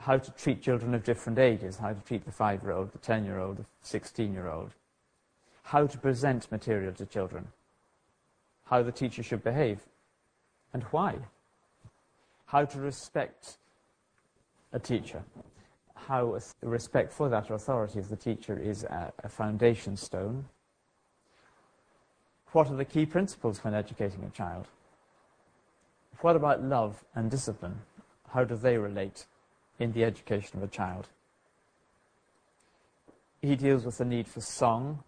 How 0.00 0.16
to 0.16 0.30
treat 0.32 0.62
children 0.62 0.94
of 0.94 1.04
different 1.04 1.38
ages, 1.38 1.76
how 1.76 1.92
to 1.92 2.00
treat 2.00 2.24
the 2.24 2.32
five 2.32 2.62
year 2.62 2.72
old, 2.72 2.92
the 2.92 2.98
10 2.98 3.24
year 3.24 3.38
old, 3.38 3.58
the 3.58 3.66
16 3.82 4.32
year 4.32 4.48
old, 4.48 4.70
how 5.64 5.86
to 5.86 5.98
present 5.98 6.50
material 6.50 6.92
to 6.94 7.04
children, 7.04 7.48
how 8.64 8.82
the 8.82 8.92
teacher 8.92 9.22
should 9.22 9.44
behave, 9.44 9.80
and 10.72 10.84
why, 10.84 11.16
how 12.46 12.64
to 12.64 12.80
respect 12.80 13.58
a 14.72 14.78
teacher, 14.78 15.22
how 15.94 16.38
respect 16.62 17.12
for 17.12 17.28
that 17.28 17.50
authority 17.50 17.98
of 17.98 18.08
the 18.08 18.16
teacher 18.16 18.58
is 18.58 18.84
a, 18.84 19.12
a 19.22 19.28
foundation 19.28 19.96
stone. 19.96 20.46
What 22.52 22.70
are 22.70 22.76
the 22.76 22.84
key 22.84 23.06
principles 23.06 23.62
when 23.62 23.74
educating 23.74 24.24
a 24.24 24.30
child? 24.30 24.66
What 26.20 26.36
about 26.36 26.62
love 26.62 27.04
and 27.14 27.30
discipline? 27.30 27.80
How 28.30 28.44
do 28.44 28.56
they 28.56 28.78
relate 28.78 29.26
in 29.80 29.92
the 29.92 30.04
education 30.04 30.58
of 30.58 30.62
a 30.62 30.68
child? 30.68 31.08
He 33.42 33.56
deals 33.56 33.84
with 33.84 33.98
the 33.98 34.04
need 34.04 34.28
for 34.28 34.40
song, 34.40 35.02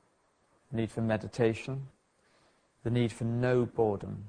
the 0.70 0.78
need 0.78 0.90
for 0.90 1.02
meditation, 1.02 1.88
the 2.82 2.90
need 2.90 3.12
for 3.12 3.24
no 3.24 3.66
boredom, 3.66 4.24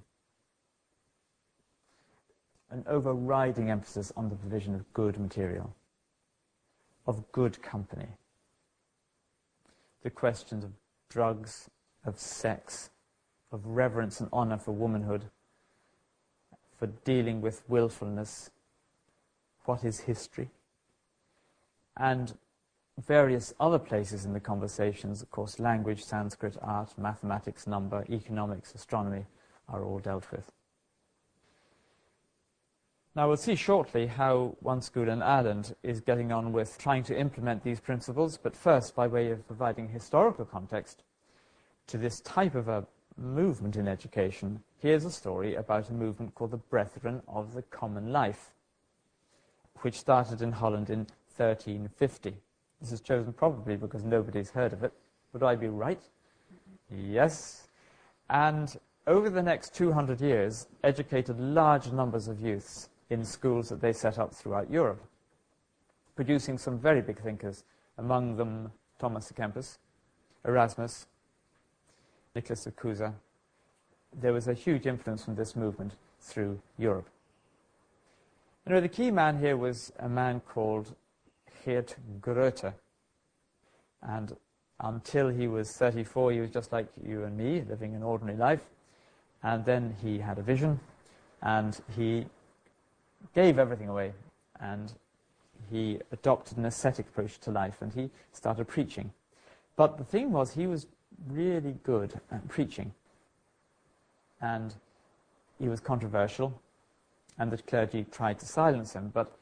an 2.70 2.84
overriding 2.88 3.70
emphasis 3.70 4.12
on 4.18 4.30
the 4.30 4.36
provision 4.36 4.76
of 4.76 4.94
good 4.94 5.18
material, 5.18 5.74
of 7.08 7.32
good 7.32 7.62
company. 7.62 8.10
The 10.04 10.10
questions 10.10 10.66
of 10.66 10.72
drugs, 11.10 11.70
of 12.06 12.20
sex, 12.20 12.90
of 13.52 13.66
reverence 13.66 14.20
and 14.20 14.28
honor 14.34 14.58
for 14.58 14.72
womanhood, 14.72 15.26
for 16.78 16.88
dealing 16.88 17.40
with 17.40 17.64
willfulness, 17.70 18.50
what 19.66 19.84
is 19.84 20.02
history, 20.02 20.50
and 21.98 22.38
various 22.98 23.54
other 23.60 23.80
places 23.80 24.26
in 24.26 24.34
the 24.34 24.40
conversations, 24.40 25.22
of 25.22 25.32
course, 25.32 25.60
language, 25.60 26.04
Sanskrit, 26.04 26.58
art, 26.62 26.98
mathematics, 26.98 27.66
number, 27.66 28.06
economics, 28.10 28.74
astronomy, 28.76 29.26
are 29.68 29.84
all 29.84 30.00
dealt 30.00 30.32
with. 30.32 30.52
Now, 33.16 33.28
we'll 33.28 33.38
see 33.38 33.56
shortly 33.56 34.08
how 34.08 34.56
One 34.62 34.82
School 34.82 35.08
in 35.08 35.22
Ireland 35.22 35.76
is 35.84 36.02
getting 36.02 36.32
on 36.32 36.52
with 36.52 36.80
trying 36.80 37.04
to 37.04 37.18
implement 37.18 37.64
these 37.64 37.80
principles, 37.80 38.40
but 38.42 38.56
first, 38.56 38.96
by 38.96 39.08
way 39.08 39.30
of 39.30 39.46
providing 39.46 39.88
historical 39.88 40.46
context 40.46 41.04
to 41.88 41.98
this 41.98 42.22
type 42.22 42.56
of 42.56 42.68
a 42.68 42.88
movement 43.16 43.76
in 43.76 43.88
education, 43.88 44.64
here's 44.80 45.06
a 45.06 45.12
story 45.12 45.54
about 45.54 45.90
a 45.90 45.94
movement 45.94 46.34
called 46.34 46.52
the 46.52 46.58
Brethren 46.58 47.22
of 47.28 47.54
the 47.54 47.62
Common 47.62 48.12
Life, 48.12 48.52
which 49.84 50.00
started 50.00 50.42
in 50.42 50.54
Holland 50.54 50.90
in 50.90 51.00
1350. 51.36 52.36
This 52.80 52.92
is 52.92 53.02
chosen 53.02 53.34
probably 53.34 53.76
because 53.76 54.04
nobody's 54.04 54.52
heard 54.52 54.74
of 54.74 54.84
it. 54.84 54.94
Would 55.34 55.44
I 55.44 55.56
be 55.56 55.68
right? 55.68 56.02
Yes. 56.90 57.68
And 58.30 58.78
over 59.08 59.30
the 59.30 59.44
next 59.44 59.76
200 59.76 60.22
years, 60.22 60.68
educated 60.84 61.40
large 61.40 61.92
numbers 61.92 62.28
of 62.28 62.40
youths 62.40 62.90
in 63.10 63.26
schools 63.26 63.70
that 63.70 63.82
they 63.82 63.92
set 63.92 64.18
up 64.18 64.34
throughout 64.34 64.72
Europe, 64.72 65.04
producing 66.16 66.58
some 66.58 66.80
very 66.80 67.02
big 67.02 67.20
thinkers, 67.20 67.66
among 67.98 68.38
them 68.38 68.72
Thomas 69.00 69.32
à 69.32 69.36
Kempis, 69.36 69.78
Erasmus, 70.46 71.08
Nicholas 72.34 72.66
of 72.66 72.76
Cusa. 72.76 73.14
There 74.14 74.34
was 74.34 74.48
a 74.48 74.54
huge 74.54 74.86
influence 74.86 75.26
from 75.26 75.36
this 75.36 75.56
movement 75.56 75.94
through 76.22 76.62
Europe. 76.78 77.10
You 78.66 78.72
know, 78.72 78.80
the 78.80 78.88
key 78.88 79.12
man 79.12 79.40
here 79.40 79.58
was 79.58 79.92
a 80.00 80.08
man 80.08 80.40
called 80.40 80.96
Geert 81.66 81.98
Groote. 82.22 82.74
And 84.02 84.38
until 84.80 85.28
he 85.28 85.48
was 85.48 85.74
34, 85.74 86.32
he 86.32 86.40
was 86.40 86.50
just 86.50 86.72
like 86.72 86.88
you 87.06 87.26
and 87.26 87.38
me, 87.38 87.62
living 87.68 87.94
an 87.94 88.04
ordinary 88.04 88.38
life. 88.38 88.62
And 89.44 89.66
then 89.66 89.98
he 90.02 90.20
had 90.20 90.40
a 90.40 90.42
vision, 90.42 90.80
and 91.42 91.78
he 91.94 92.26
gave 93.36 93.60
everything 93.60 93.90
away, 93.90 94.14
and 94.62 94.94
he 95.70 96.00
adopted 96.14 96.58
an 96.58 96.66
ascetic 96.66 97.08
approach 97.08 97.40
to 97.40 97.52
life, 97.52 97.82
and 97.82 97.92
he 97.92 98.10
started 98.32 98.66
preaching. 98.70 99.12
But 99.76 99.98
the 99.98 100.06
thing 100.06 100.32
was, 100.32 100.54
he 100.54 100.68
was 100.68 100.88
really 101.30 101.76
good 101.84 102.22
at 102.32 102.48
preaching, 102.48 102.94
and 104.40 104.74
he 105.60 105.68
was 105.68 105.82
controversial, 105.82 106.62
and 107.38 107.52
the 107.52 107.58
clergy 107.58 108.06
tried 108.12 108.40
to 108.40 108.46
silence 108.46 108.94
him. 108.94 109.12
But 109.14 109.36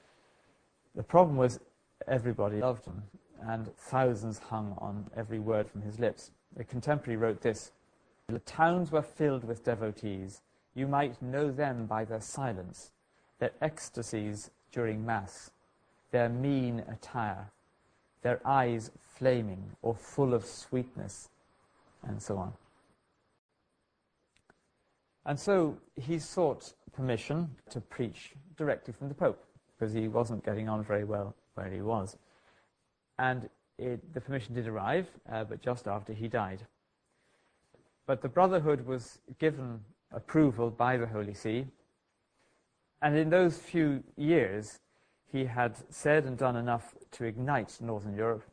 the 0.96 1.04
problem 1.04 1.38
was, 1.38 1.60
everybody 2.08 2.60
loved 2.60 2.86
him, 2.86 3.04
and 3.42 3.76
thousands 3.78 4.40
hung 4.40 4.76
on 4.78 5.10
every 5.16 5.40
word 5.40 5.70
from 5.70 5.82
his 5.82 6.00
lips. 6.00 6.32
A 6.60 6.64
contemporary 6.64 7.18
wrote 7.18 7.42
this 7.42 7.72
The 8.28 8.40
towns 8.40 8.92
were 8.92 9.02
filled 9.02 9.44
with 9.44 9.64
devotees. 9.64 10.42
You 10.74 10.88
might 10.88 11.22
know 11.22 11.52
them 11.52 11.86
by 11.86 12.06
their 12.06 12.22
silence 12.22 12.92
their 13.42 13.52
ecstasies 13.60 14.52
during 14.72 15.04
Mass, 15.04 15.50
their 16.12 16.30
mean 16.30 16.84
attire, 16.88 17.52
their 18.22 18.40
eyes 18.46 18.92
flaming 19.00 19.72
or 19.82 19.96
full 19.96 20.36
of 20.36 20.46
sweetness, 20.46 21.30
and 22.04 22.22
so 22.22 22.38
on. 22.38 22.54
And 25.26 25.40
so 25.40 25.78
he 25.96 26.20
sought 26.20 26.74
permission 26.94 27.50
to 27.70 27.80
preach 27.80 28.34
directly 28.58 28.94
from 28.94 29.08
the 29.08 29.14
Pope, 29.14 29.44
because 29.78 29.94
he 29.94 30.08
wasn't 30.08 30.44
getting 30.44 30.68
on 30.68 30.84
very 30.84 31.04
well 31.04 31.36
where 31.56 31.70
he 31.70 31.82
was. 31.82 32.18
And 33.18 33.50
it, 33.78 34.14
the 34.14 34.22
permission 34.22 34.56
did 34.56 34.68
arrive, 34.68 35.08
uh, 35.32 35.44
but 35.44 35.62
just 35.62 35.88
after 35.88 36.14
he 36.14 36.28
died. 36.28 36.66
But 38.06 38.22
the 38.22 38.30
Brotherhood 38.30 38.86
was 38.86 39.20
given 39.40 39.82
approval 40.12 40.70
by 40.70 40.98
the 40.98 41.08
Holy 41.08 41.34
See 41.34 41.68
and 43.02 43.18
in 43.18 43.30
those 43.30 43.58
few 43.58 44.04
years, 44.16 44.80
he 45.32 45.46
had 45.46 45.76
said 45.90 46.26
and 46.26 46.38
done 46.38 46.56
enough 46.56 46.94
to 47.12 47.26
ignite 47.26 47.78
Northern 47.82 48.16
Europe, 48.16 48.44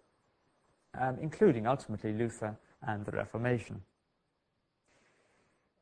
um, 0.99 1.19
including 1.21 1.67
ultimately 1.67 2.13
Luther 2.13 2.57
and 2.87 3.05
the 3.05 3.13
Reformation. 3.13 3.83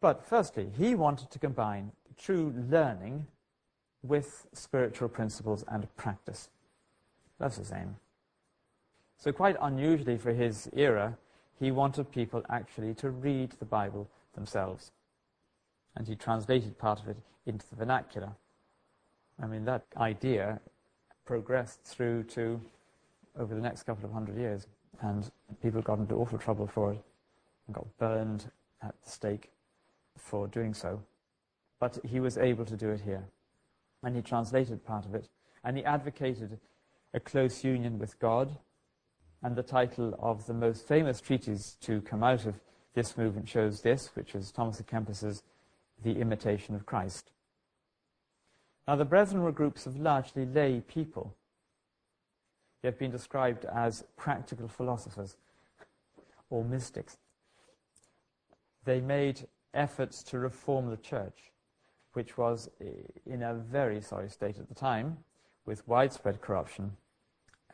But 0.01 0.25
firstly, 0.25 0.71
he 0.77 0.95
wanted 0.95 1.31
to 1.31 1.39
combine 1.39 1.93
true 2.17 2.55
learning 2.69 3.27
with 4.03 4.47
spiritual 4.53 5.09
principles 5.09 5.65
and 5.69 5.95
practice. 5.97 6.49
That's 7.39 7.57
his 7.57 7.73
aim. 7.73 7.97
So, 9.19 9.33
quite 9.33 9.57
unusually 9.61 10.19
for 10.19 10.33
his 10.33 10.69
era, 10.75 11.17
he 11.59 11.71
wanted 11.71 12.11
people 12.11 12.45
actually 12.51 12.95
to 12.95 13.11
read 13.11 13.53
the 13.53 13.65
Bible 13.65 14.09
themselves. 14.35 14.93
And 15.97 16.07
he 16.07 16.15
translated 16.15 16.79
part 16.79 17.01
of 17.01 17.09
it 17.09 17.17
into 17.47 17.69
the 17.69 17.77
vernacular. 17.77 18.33
I 19.43 19.47
mean, 19.47 19.65
that 19.65 19.85
idea 19.97 20.61
progressed 21.25 21.83
through 21.83 22.25
to 22.25 22.61
over 23.39 23.55
the 23.55 23.61
next 23.61 23.83
couple 23.85 24.05
of 24.05 24.13
hundred 24.13 24.39
years, 24.39 24.67
and 25.01 25.31
people 25.63 25.83
got 25.83 25.99
into 25.99 26.15
awful 26.15 26.39
trouble 26.39 26.67
for 26.67 26.93
it 26.93 27.03
and 27.67 27.75
got 27.75 27.87
burned 27.99 28.51
at 28.83 28.95
the 29.03 29.11
stake 29.11 29.51
for 30.17 30.47
doing 30.47 30.75
so. 30.75 31.03
But 31.79 31.99
he 32.05 32.21
was 32.21 32.39
able 32.39 32.65
to 32.65 32.77
do 32.77 32.91
it 32.91 33.03
here, 33.03 33.25
and 34.03 34.17
he 34.17 34.23
translated 34.23 34.85
part 34.85 35.05
of 35.05 35.15
it, 35.15 35.29
and 35.63 35.77
he 35.77 35.85
advocated 35.85 36.59
a 37.13 37.21
close 37.21 37.65
union 37.65 37.99
with 37.99 38.19
God. 38.19 38.57
And 39.43 39.55
the 39.55 39.63
title 39.63 40.17
of 40.19 40.47
the 40.47 40.55
most 40.55 40.89
famous 40.89 41.21
treatise 41.21 41.77
to 41.83 42.01
come 42.01 42.23
out 42.23 42.47
of 42.47 42.61
this 42.95 43.17
movement 43.17 43.49
shows 43.49 43.83
this, 43.83 44.11
which 44.15 44.35
is 44.35 44.51
Thomas 44.51 44.81
à 44.81 44.87
Kempis's 44.87 45.43
The 46.03 46.19
Imitation 46.19 46.75
of 46.75 46.87
Christ. 46.87 47.31
Now, 48.89 48.97
the 48.97 49.05
Brethren 49.05 49.43
were 49.43 49.53
groups 49.53 49.85
of 49.87 49.99
largely 49.99 50.47
lay 50.47 50.81
people. 50.81 51.35
They 52.81 52.89
have 52.89 52.99
been 52.99 53.11
described 53.11 53.65
as 53.67 54.05
practical 54.17 54.69
philosophers 54.69 55.37
or 56.51 56.65
mystics. 56.65 57.19
They 58.85 59.01
made 59.01 59.49
efforts 59.77 60.23
to 60.25 60.39
reform 60.39 60.91
the 60.91 60.97
church, 60.97 61.53
which 62.15 62.37
was 62.37 62.71
in 63.27 63.43
a 63.43 63.55
very 63.55 64.01
sorry 64.01 64.29
state 64.29 64.59
at 64.59 64.69
the 64.69 64.75
time, 64.75 65.19
with 65.65 65.87
widespread 65.87 66.41
corruption 66.41 66.93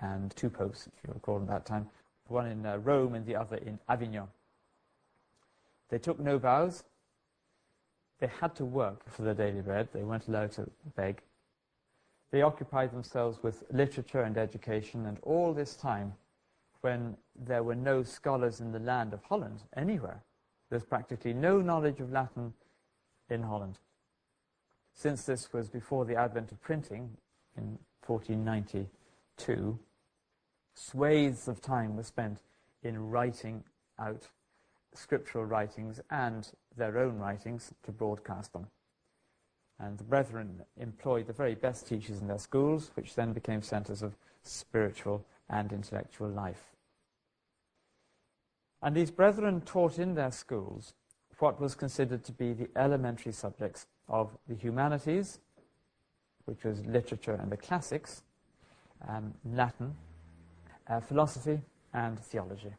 and 0.00 0.34
two 0.36 0.50
popes, 0.50 0.86
if 0.86 0.92
you 1.06 1.14
recall, 1.14 1.40
at 1.40 1.46
that 1.48 1.66
time, 1.66 1.88
one 2.26 2.46
in 2.46 2.66
uh, 2.66 2.76
Rome 2.78 3.14
and 3.14 3.24
the 3.24 3.36
other 3.36 3.56
in 3.56 3.78
Avignon. 3.88 4.28
They 5.90 5.98
took 5.98 6.18
no 6.18 6.38
vows, 6.38 6.84
they 8.22 8.30
had 8.40 8.54
to 8.54 8.64
work 8.64 9.10
for 9.10 9.22
their 9.22 9.34
daily 9.34 9.62
bread. 9.62 9.88
They 9.92 10.04
weren't 10.04 10.28
allowed 10.28 10.52
to 10.52 10.70
beg. 10.94 11.22
They 12.30 12.42
occupied 12.42 12.92
themselves 12.92 13.42
with 13.42 13.64
literature 13.72 14.22
and 14.22 14.38
education, 14.38 15.06
and 15.06 15.18
all 15.22 15.52
this 15.52 15.74
time, 15.74 16.14
when 16.82 17.16
there 17.34 17.64
were 17.64 17.74
no 17.74 18.04
scholars 18.04 18.60
in 18.60 18.70
the 18.70 18.78
land 18.78 19.12
of 19.12 19.24
Holland 19.24 19.64
anywhere, 19.76 20.22
there's 20.72 20.82
practically 20.84 21.34
no 21.34 21.60
knowledge 21.60 22.00
of 22.00 22.10
Latin 22.10 22.54
in 23.28 23.42
Holland. 23.42 23.78
Since 24.94 25.24
this 25.24 25.52
was 25.52 25.68
before 25.68 26.06
the 26.06 26.16
advent 26.16 26.50
of 26.50 26.62
printing 26.62 27.10
in 27.58 27.78
1492, 28.06 29.78
swathes 30.74 31.46
of 31.46 31.60
time 31.60 31.94
were 31.94 32.02
spent 32.02 32.38
in 32.82 33.10
writing 33.10 33.64
out 33.98 34.28
scriptural 34.94 35.44
writings 35.44 36.00
and 36.10 36.50
their 36.74 36.96
own 36.96 37.18
writings 37.18 37.74
to 37.82 37.92
broadcast 37.92 38.54
them. 38.54 38.66
And 39.78 39.98
the 39.98 40.04
brethren 40.04 40.62
employed 40.80 41.26
the 41.26 41.34
very 41.34 41.54
best 41.54 41.86
teachers 41.86 42.22
in 42.22 42.28
their 42.28 42.38
schools, 42.38 42.92
which 42.94 43.14
then 43.14 43.34
became 43.34 43.60
centers 43.60 44.00
of 44.00 44.16
spiritual 44.42 45.26
and 45.50 45.70
intellectual 45.70 46.30
life. 46.30 46.72
And 48.82 48.96
these 48.96 49.10
brethren 49.10 49.60
taught 49.60 49.98
in 49.98 50.14
their 50.14 50.32
schools 50.32 50.94
what 51.38 51.60
was 51.60 51.74
considered 51.74 52.24
to 52.24 52.32
be 52.32 52.52
the 52.52 52.68
elementary 52.76 53.32
subjects 53.32 53.86
of 54.08 54.30
the 54.48 54.54
humanities, 54.54 55.40
which 56.44 56.64
was 56.64 56.84
literature 56.86 57.34
and 57.34 57.50
the 57.50 57.56
classics, 57.56 58.22
um, 59.08 59.34
Latin, 59.44 59.94
uh, 60.88 61.00
philosophy, 61.00 61.60
and 61.94 62.18
theology. 62.18 62.72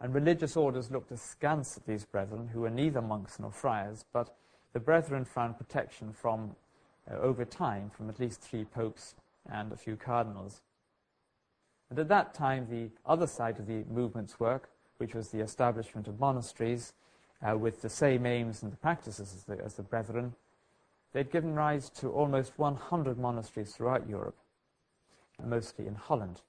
And 0.00 0.14
religious 0.14 0.56
orders 0.56 0.90
looked 0.90 1.12
askance 1.12 1.76
at 1.76 1.86
these 1.86 2.04
brethren, 2.04 2.48
who 2.48 2.62
were 2.62 2.70
neither 2.70 3.02
monks 3.02 3.38
nor 3.38 3.52
friars, 3.52 4.04
but 4.12 4.34
the 4.72 4.80
brethren 4.80 5.24
found 5.24 5.58
protection 5.58 6.12
from, 6.12 6.56
uh, 7.10 7.14
over 7.16 7.44
time, 7.44 7.90
from 7.90 8.08
at 8.08 8.18
least 8.18 8.40
three 8.40 8.64
popes 8.64 9.14
and 9.50 9.72
a 9.72 9.76
few 9.76 9.96
cardinals. 9.96 10.62
And 11.90 11.98
at 11.98 12.08
that 12.08 12.32
time, 12.34 12.68
the 12.70 12.90
other 13.04 13.26
side 13.26 13.58
of 13.58 13.66
the 13.66 13.84
movement's 13.90 14.38
work, 14.38 14.70
which 14.98 15.14
was 15.14 15.28
the 15.28 15.40
establishment 15.40 16.06
of 16.06 16.20
monasteries 16.20 16.92
uh, 17.46 17.58
with 17.58 17.82
the 17.82 17.88
same 17.88 18.26
aims 18.26 18.62
and 18.62 18.72
the 18.72 18.76
practices 18.76 19.34
as 19.34 19.44
the, 19.44 19.64
as 19.64 19.74
the 19.74 19.82
brethren, 19.82 20.34
they'd 21.12 21.32
given 21.32 21.54
rise 21.54 21.90
to 21.90 22.08
almost 22.10 22.52
100 22.56 23.18
monasteries 23.18 23.74
throughout 23.74 24.08
Europe, 24.08 24.36
mostly 25.44 25.86
in 25.86 25.96
Holland. 25.96 26.42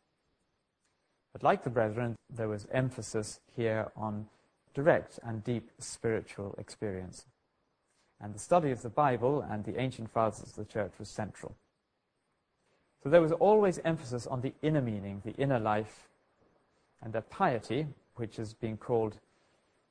But 1.34 1.44
like 1.44 1.64
the 1.64 1.70
brethren, 1.70 2.18
there 2.30 2.50
was 2.50 2.68
emphasis 2.72 3.40
here 3.56 3.92
on 3.96 4.28
direct 4.74 5.20
and 5.24 5.44
deep 5.44 5.72
spiritual 5.80 6.56
experience. 6.58 7.26
And 8.20 8.36
the 8.36 8.40
study 8.40 8.70
of 8.70 8.84
the 8.84 8.90
Bible 8.90 9.42
and 9.42 9.64
the 9.64 9.80
ancient 9.80 10.12
fathers 10.12 10.42
of 10.44 10.56
the 10.56 10.66
church 10.66 10.92
was 11.00 11.10
central. 11.10 11.56
So 13.04 13.10
there 13.10 13.22
was 13.22 13.32
always 13.32 13.80
emphasis 13.84 14.28
on 14.28 14.42
the 14.42 14.54
inner 14.62 14.82
meaning, 14.82 15.22
the 15.26 15.34
inner 15.34 15.60
life, 15.60 16.08
and 17.02 17.14
their 17.14 17.22
piety, 17.22 17.88
which 18.16 18.38
is 18.38 18.54
being 18.54 18.78
called 18.78 19.18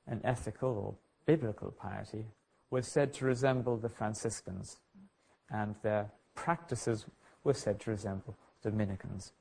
an 0.07 0.21
ethical 0.23 0.71
or 0.71 0.95
biblical 1.27 1.73
piety, 1.73 2.27
was 2.71 2.87
said 2.87 3.13
to 3.15 3.25
resemble 3.25 3.77
the 3.77 3.89
Franciscans, 3.89 4.79
and 5.51 5.75
their 5.83 6.13
practices 6.35 7.05
were 7.43 7.55
said 7.55 7.81
to 7.81 7.91
resemble 7.91 8.37
Dominicans. 8.63 9.33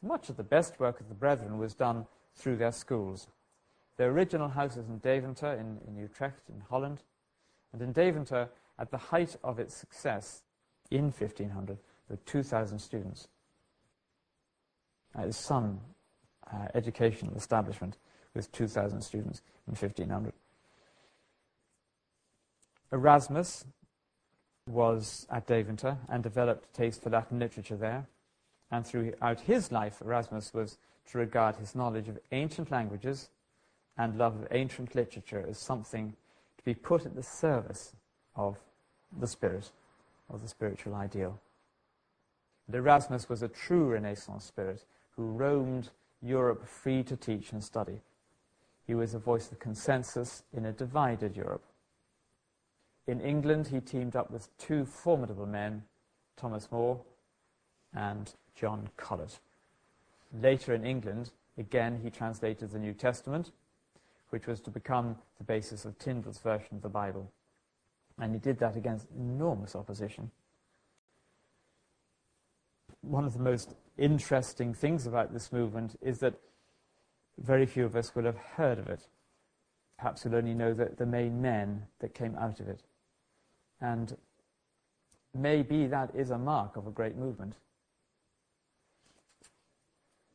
So 0.00 0.06
much 0.06 0.28
of 0.28 0.36
the 0.36 0.42
best 0.42 0.78
work 0.78 1.00
of 1.00 1.08
the 1.08 1.14
brethren 1.14 1.58
was 1.58 1.74
done 1.74 2.06
through 2.34 2.56
their 2.56 2.72
schools. 2.72 3.28
Their 3.96 4.10
original 4.10 4.50
house 4.50 4.76
is 4.76 4.88
in 4.88 4.98
Deventer, 4.98 5.52
in, 5.54 5.78
in 5.88 5.96
Utrecht, 5.96 6.42
in 6.50 6.60
Holland, 6.68 7.02
and 7.72 7.80
in 7.80 7.92
Deventer, 7.92 8.50
at 8.78 8.90
the 8.90 8.98
height 8.98 9.36
of 9.42 9.58
its 9.58 9.74
success 9.74 10.42
in 10.90 11.04
1500, 11.04 11.78
with 12.08 12.24
2,000 12.24 12.78
students. 12.78 13.28
Uh, 15.18 15.30
some 15.30 15.80
uh, 16.52 16.68
educational 16.74 17.34
establishment 17.34 17.96
with 18.34 18.50
2,000 18.52 19.00
students 19.00 19.42
in 19.66 19.74
1500. 19.74 20.32
Erasmus 22.92 23.64
was 24.68 25.26
at 25.30 25.46
Deventer 25.46 25.96
and 26.08 26.22
developed 26.22 26.66
a 26.66 26.76
taste 26.76 27.02
for 27.02 27.10
Latin 27.10 27.38
literature 27.38 27.76
there. 27.76 28.06
And 28.70 28.86
throughout 28.86 29.40
his 29.40 29.70
life, 29.70 30.00
Erasmus 30.04 30.52
was 30.52 30.78
to 31.10 31.18
regard 31.18 31.56
his 31.56 31.74
knowledge 31.74 32.08
of 32.08 32.18
ancient 32.32 32.70
languages 32.70 33.28
and 33.96 34.18
love 34.18 34.34
of 34.34 34.48
ancient 34.50 34.94
literature 34.94 35.44
as 35.48 35.58
something 35.58 36.14
to 36.58 36.64
be 36.64 36.74
put 36.74 37.06
at 37.06 37.14
the 37.14 37.22
service 37.22 37.94
of 38.34 38.56
the 39.18 39.26
spirit, 39.26 39.70
of 40.28 40.42
the 40.42 40.48
spiritual 40.48 40.94
ideal. 40.94 41.38
And 42.66 42.74
Erasmus 42.74 43.28
was 43.28 43.42
a 43.42 43.48
true 43.48 43.92
Renaissance 43.92 44.44
spirit 44.44 44.84
who 45.12 45.26
roamed 45.26 45.90
Europe 46.20 46.66
free 46.66 47.02
to 47.04 47.16
teach 47.16 47.52
and 47.52 47.62
study. 47.62 48.00
He 48.86 48.94
was 48.94 49.14
a 49.14 49.18
voice 49.18 49.50
of 49.50 49.58
consensus 49.58 50.42
in 50.52 50.64
a 50.64 50.72
divided 50.72 51.36
Europe. 51.36 51.64
In 53.06 53.20
England, 53.20 53.68
he 53.68 53.80
teamed 53.80 54.16
up 54.16 54.30
with 54.30 54.56
two 54.58 54.84
formidable 54.84 55.46
men, 55.46 55.84
Thomas 56.36 56.70
More 56.72 57.00
and 57.94 58.32
John 58.54 58.88
Colet. 58.96 59.38
Later 60.40 60.74
in 60.74 60.84
England, 60.84 61.30
again, 61.56 62.00
he 62.02 62.10
translated 62.10 62.70
the 62.70 62.78
New 62.78 62.92
Testament, 62.92 63.52
which 64.30 64.46
was 64.46 64.60
to 64.62 64.70
become 64.70 65.16
the 65.38 65.44
basis 65.44 65.84
of 65.84 65.98
Tyndale's 65.98 66.38
version 66.38 66.76
of 66.76 66.82
the 66.82 66.88
Bible. 66.88 67.30
And 68.18 68.32
he 68.32 68.40
did 68.40 68.58
that 68.58 68.76
against 68.76 69.06
enormous 69.16 69.76
opposition 69.76 70.30
one 73.06 73.24
of 73.24 73.32
the 73.32 73.42
most 73.42 73.74
interesting 73.98 74.74
things 74.74 75.06
about 75.06 75.32
this 75.32 75.52
movement 75.52 75.96
is 76.02 76.18
that 76.18 76.34
very 77.38 77.66
few 77.66 77.84
of 77.84 77.96
us 77.96 78.14
will 78.14 78.24
have 78.24 78.36
heard 78.36 78.78
of 78.78 78.88
it. 78.88 79.06
Perhaps 79.98 80.24
we'll 80.24 80.36
only 80.36 80.54
know 80.54 80.74
the, 80.74 80.90
the 80.96 81.06
main 81.06 81.40
men 81.40 81.86
that 82.00 82.14
came 82.14 82.34
out 82.36 82.60
of 82.60 82.68
it. 82.68 82.82
And 83.80 84.16
maybe 85.34 85.86
that 85.86 86.14
is 86.14 86.30
a 86.30 86.38
mark 86.38 86.76
of 86.76 86.86
a 86.86 86.90
great 86.90 87.16
movement. 87.16 87.54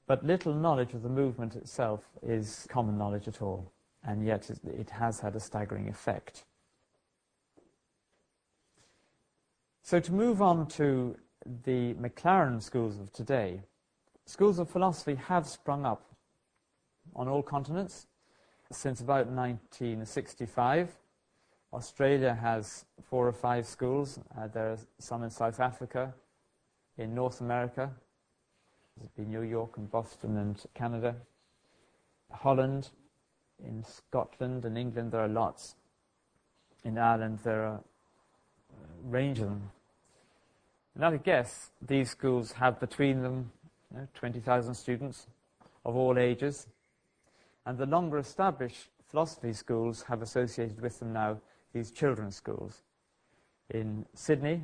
But 0.07 0.25
little 0.25 0.53
knowledge 0.53 0.93
of 0.93 1.03
the 1.03 1.09
movement 1.09 1.55
itself 1.55 2.01
is 2.21 2.67
common 2.69 2.97
knowledge 2.97 3.27
at 3.27 3.41
all, 3.41 3.71
and 4.03 4.25
yet 4.25 4.49
it 4.49 4.89
has 4.89 5.19
had 5.19 5.35
a 5.35 5.39
staggering 5.39 5.87
effect. 5.87 6.45
So 9.83 9.99
to 9.99 10.11
move 10.11 10.41
on 10.41 10.67
to 10.67 11.15
the 11.63 11.93
MacLaren 11.95 12.61
schools 12.61 12.99
of 12.99 13.11
today, 13.11 13.61
schools 14.25 14.59
of 14.59 14.69
philosophy 14.69 15.15
have 15.15 15.47
sprung 15.47 15.85
up 15.85 16.03
on 17.15 17.27
all 17.27 17.41
continents 17.41 18.07
since 18.71 19.01
about 19.01 19.27
1965. 19.27 20.97
Australia 21.73 22.33
has 22.33 22.85
four 23.01 23.27
or 23.27 23.33
five 23.33 23.65
schools. 23.65 24.19
Uh, 24.37 24.47
there 24.47 24.71
are 24.71 24.77
some 24.99 25.23
in 25.23 25.29
South 25.29 25.59
Africa, 25.59 26.13
in 26.97 27.15
North 27.15 27.41
America, 27.41 27.89
there's 28.97 29.27
New 29.27 29.41
York 29.41 29.77
and 29.77 29.89
Boston 29.89 30.37
and 30.37 30.61
Canada, 30.73 31.15
Holland, 32.31 32.89
in 33.63 33.83
Scotland 33.83 34.65
and 34.65 34.77
England 34.77 35.11
there 35.11 35.21
are 35.21 35.27
lots. 35.27 35.75
In 36.83 36.97
Ireland 36.97 37.39
there 37.43 37.63
are 37.63 37.75
a 37.75 39.09
range 39.09 39.39
of 39.39 39.45
them. 39.45 39.71
And 40.95 41.03
a 41.03 41.17
guess, 41.17 41.71
these 41.81 42.09
schools 42.09 42.51
have 42.53 42.79
between 42.79 43.21
them 43.21 43.51
you 43.91 43.99
know, 43.99 44.07
20,000 44.13 44.73
students 44.73 45.27
of 45.85 45.95
all 45.95 46.17
ages. 46.17 46.67
And 47.65 47.77
the 47.77 47.85
longer 47.85 48.17
established 48.17 48.89
philosophy 49.09 49.53
schools 49.53 50.03
have 50.03 50.21
associated 50.21 50.81
with 50.81 50.99
them 50.99 51.13
now 51.13 51.37
these 51.73 51.91
children's 51.91 52.35
schools. 52.35 52.81
In 53.69 54.05
Sydney, 54.13 54.63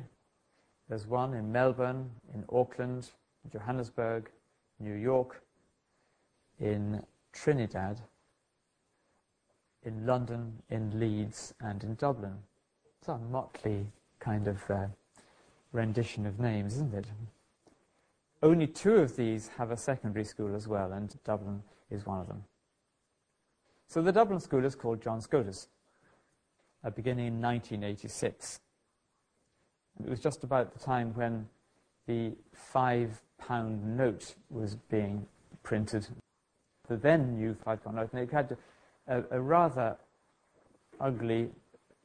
there's 0.88 1.06
one, 1.06 1.34
in 1.34 1.50
Melbourne, 1.50 2.10
in 2.34 2.44
Auckland, 2.50 3.10
Johannesburg, 3.50 4.30
New 4.80 4.94
York, 4.94 5.42
in 6.60 7.02
Trinidad, 7.32 8.00
in 9.84 10.06
London, 10.06 10.52
in 10.70 10.98
Leeds, 10.98 11.54
and 11.60 11.82
in 11.84 11.94
Dublin. 11.94 12.36
It's 12.98 13.08
a 13.08 13.18
motley 13.18 13.86
kind 14.18 14.48
of 14.48 14.58
uh, 14.70 14.86
rendition 15.72 16.26
of 16.26 16.38
names, 16.38 16.74
isn't 16.74 16.94
it? 16.94 17.06
Only 18.42 18.66
two 18.66 18.96
of 18.96 19.16
these 19.16 19.48
have 19.58 19.70
a 19.70 19.76
secondary 19.76 20.24
school 20.24 20.54
as 20.54 20.68
well, 20.68 20.92
and 20.92 21.14
Dublin 21.24 21.62
is 21.90 22.06
one 22.06 22.20
of 22.20 22.28
them. 22.28 22.44
So 23.88 24.02
the 24.02 24.12
Dublin 24.12 24.38
School 24.38 24.64
is 24.64 24.74
called 24.74 25.02
John 25.02 25.20
Scotus, 25.20 25.68
uh, 26.84 26.90
beginning 26.90 27.26
in 27.26 27.40
1986. 27.40 28.60
It 30.04 30.08
was 30.08 30.20
just 30.20 30.44
about 30.44 30.72
the 30.72 30.78
time 30.78 31.12
when 31.14 31.48
the 32.06 32.32
five 32.52 33.20
pound 33.38 33.96
note 33.96 34.34
was 34.50 34.76
being 34.76 35.26
printed, 35.62 36.06
the 36.86 36.96
then 36.96 37.36
new 37.36 37.54
five 37.54 37.82
pound 37.82 37.96
note, 37.96 38.10
and 38.12 38.22
it 38.22 38.30
had 38.30 38.56
a, 39.08 39.24
a 39.30 39.40
rather 39.40 39.96
ugly 41.00 41.48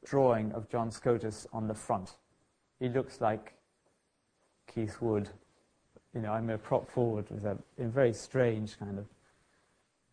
drawing 0.04 0.52
of 0.52 0.68
John 0.68 0.90
Scotus 0.90 1.46
on 1.52 1.68
the 1.68 1.74
front 1.74 2.14
he 2.80 2.88
looks 2.88 3.20
like 3.20 3.54
Keith 4.66 5.00
Wood. 5.00 5.28
You 6.14 6.20
know, 6.20 6.32
I'm 6.32 6.50
a 6.50 6.58
prop 6.58 6.90
forward 6.90 7.26
with 7.30 7.44
a, 7.44 7.58
a 7.78 7.86
very 7.86 8.12
strange 8.12 8.78
kind 8.78 8.98
of, 8.98 9.06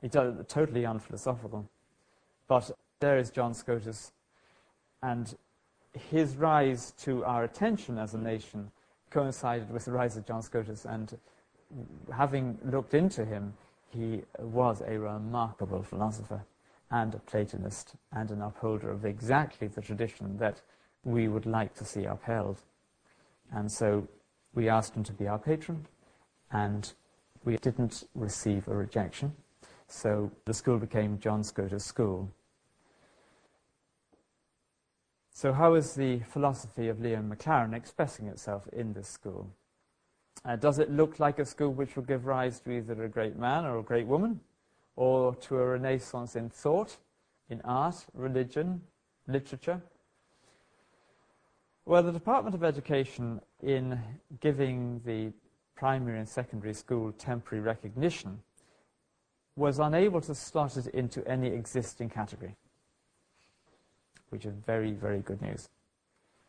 it's 0.02 0.16
totally 0.52 0.84
unphilosophical. 0.84 1.70
But 2.48 2.72
there 3.00 3.18
is 3.18 3.30
John 3.30 3.54
Scotus, 3.54 4.12
and 5.04 5.36
his 6.10 6.36
rise 6.36 6.92
to 7.02 7.24
our 7.26 7.44
attention 7.44 7.98
as 7.98 8.14
a 8.14 8.18
nation 8.18 8.72
coincided 9.10 9.70
with 9.70 9.86
the 9.86 9.92
rise 9.92 10.18
of 10.18 10.26
John 10.26 10.42
Scotus, 10.42 10.86
and 10.86 11.18
having 12.12 12.58
looked 12.64 12.94
into 12.94 13.26
him, 13.26 13.54
he 13.90 14.24
was 14.40 14.82
a 14.82 14.98
remarkable 14.98 15.84
philosopher 15.84 16.44
and 16.90 17.14
a 17.14 17.20
Platonist 17.20 17.96
and 18.12 18.32
an 18.32 18.42
upholder 18.42 18.90
of 18.90 19.06
exactly 19.06 19.68
the 19.68 19.82
tradition 19.82 20.38
that 20.38 20.62
we 21.04 21.28
would 21.28 21.46
like 21.46 21.74
to 21.76 21.86
see 21.86 22.06
upheld. 22.06 22.62
And 23.52 23.72
so 23.72 24.08
we 24.54 24.70
asked 24.70 24.96
him 24.96 25.04
to 25.04 25.14
be 25.14 25.28
our 25.28 25.40
patron, 25.40 25.86
and 26.52 26.92
we 27.44 27.58
didn't 27.58 28.04
receive 28.16 28.68
a 28.68 28.76
rejection. 28.76 29.34
So 29.88 30.32
the 30.46 30.54
school 30.54 30.78
became 30.78 31.20
John 31.20 31.44
Scotus 31.44 31.84
School. 31.84 32.30
So 35.34 35.54
how 35.54 35.74
is 35.74 35.96
the 35.96 36.20
philosophy 36.20 36.88
of 36.88 37.02
Leon 37.02 37.34
MacLaren 37.34 37.74
expressing 37.74 38.28
itself 38.28 38.68
in 38.74 38.94
this 38.94 39.08
school? 39.08 39.50
Uh, 40.46 40.56
does 40.56 40.80
it 40.80 40.92
look 40.92 41.20
like 41.20 41.40
a 41.40 41.46
school 41.46 41.74
which 41.74 41.96
will 41.96 42.04
give 42.04 42.26
rise 42.26 42.60
to 42.62 42.72
either 42.72 43.04
a 43.04 43.10
great 43.10 43.38
man 43.38 43.66
or 43.66 43.80
a 43.80 43.84
great 43.84 44.08
woman, 44.08 44.40
or 44.96 45.36
to 45.36 45.58
a 45.58 45.66
renaissance 45.66 46.36
in 46.36 46.50
thought, 46.50 46.98
in 47.50 47.62
art, 47.64 48.06
religion, 48.14 48.82
literature? 49.28 49.82
Well, 51.84 52.04
the 52.04 52.12
Department 52.12 52.54
of 52.54 52.64
Education, 52.64 53.42
in 53.64 54.00
giving 54.40 55.02
the 55.04 55.34
primary 55.76 56.20
and 56.20 56.30
secondary 56.30 56.76
school 56.76 57.12
temporary 57.12 57.64
recognition, 57.64 58.40
was 59.56 59.80
unable 59.80 60.22
to 60.22 60.36
slot 60.36 60.78
it 60.78 60.88
into 60.88 61.28
any 61.28 61.48
existing 61.48 62.10
category, 62.10 62.56
which 64.30 64.46
is 64.46 64.54
very, 64.64 64.92
very 64.92 65.20
good 65.20 65.42
news. 65.42 65.70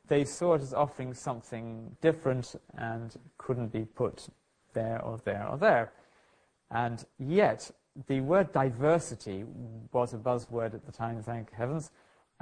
They 0.06 0.26
saw 0.26 0.54
it 0.54 0.62
as 0.62 0.74
offering 0.74 1.14
something 1.14 1.96
different 2.02 2.54
and 2.76 3.16
couldn't 3.38 3.72
be 3.72 3.86
put 3.86 4.28
there 4.74 5.00
or 5.00 5.18
there 5.24 5.48
or 5.48 5.56
there. 5.56 5.92
And 6.70 7.02
yet, 7.18 7.70
the 8.06 8.20
word 8.20 8.52
diversity 8.52 9.44
was 9.92 10.12
a 10.12 10.18
buzzword 10.18 10.74
at 10.74 10.84
the 10.84 10.92
time, 10.92 11.22
thank 11.22 11.52
heavens, 11.52 11.90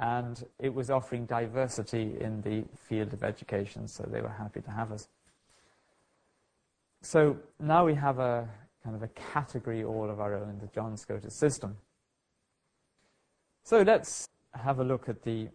and 0.01 0.43
it 0.57 0.73
was 0.73 0.89
offering 0.89 1.27
diversity 1.27 2.17
in 2.19 2.41
the 2.41 2.65
field 2.75 3.13
of 3.13 3.23
education, 3.23 3.87
so 3.87 4.03
they 4.03 4.19
were 4.19 4.29
happy 4.29 4.59
to 4.59 4.71
have 4.71 4.91
us. 4.91 5.07
So 7.03 7.37
now 7.59 7.85
we 7.85 7.93
have 7.93 8.17
a 8.17 8.49
kind 8.83 8.95
of 8.95 9.03
a 9.03 9.07
category 9.09 9.83
all 9.83 10.09
of 10.09 10.19
our 10.19 10.33
own, 10.33 10.49
in 10.49 10.59
the 10.59 10.67
John 10.73 10.97
Scotus 10.97 11.35
system. 11.35 11.77
So 13.63 13.83
let's 13.83 14.27
have 14.55 14.79
a 14.79 14.83
look 14.83 15.07
at 15.07 15.21
the, 15.21 15.49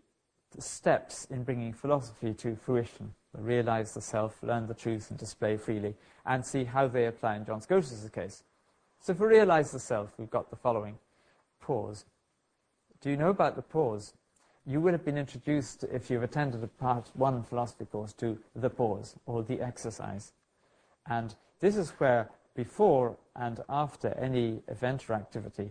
the 0.54 0.62
steps 0.62 1.26
in 1.28 1.42
bringing 1.42 1.72
philosophy 1.72 2.32
to 2.34 2.54
fruition. 2.54 3.14
Realize 3.36 3.94
the 3.94 4.00
self, 4.00 4.40
learn 4.44 4.68
the 4.68 4.74
truth, 4.74 5.10
and 5.10 5.18
display 5.18 5.56
freely, 5.56 5.94
and 6.24 6.46
see 6.46 6.64
how 6.64 6.86
they 6.86 7.06
apply 7.06 7.36
in 7.36 7.44
John 7.44 7.60
Scotus' 7.60 8.08
case. 8.10 8.44
So 9.00 9.12
for 9.12 9.26
realize 9.26 9.72
the 9.72 9.80
self, 9.80 10.10
we've 10.18 10.30
got 10.30 10.50
the 10.50 10.56
following. 10.56 10.98
Pause. 11.60 12.04
Do 13.00 13.10
you 13.10 13.16
know 13.16 13.30
about 13.30 13.56
the 13.56 13.62
pause? 13.62 14.14
You 14.68 14.80
would 14.80 14.94
have 14.94 15.04
been 15.04 15.16
introduced, 15.16 15.84
if 15.84 16.10
you've 16.10 16.24
attended 16.24 16.62
a 16.64 16.66
part 16.66 17.10
one 17.14 17.44
philosophy 17.44 17.84
course, 17.84 18.12
to 18.14 18.36
the 18.56 18.68
pause, 18.68 19.14
or 19.24 19.44
the 19.44 19.60
exercise. 19.60 20.32
And 21.08 21.36
this 21.60 21.76
is 21.76 21.90
where 21.98 22.30
before 22.56 23.16
and 23.36 23.62
after 23.68 24.08
any 24.18 24.62
event 24.66 25.08
or 25.08 25.12
activity, 25.12 25.70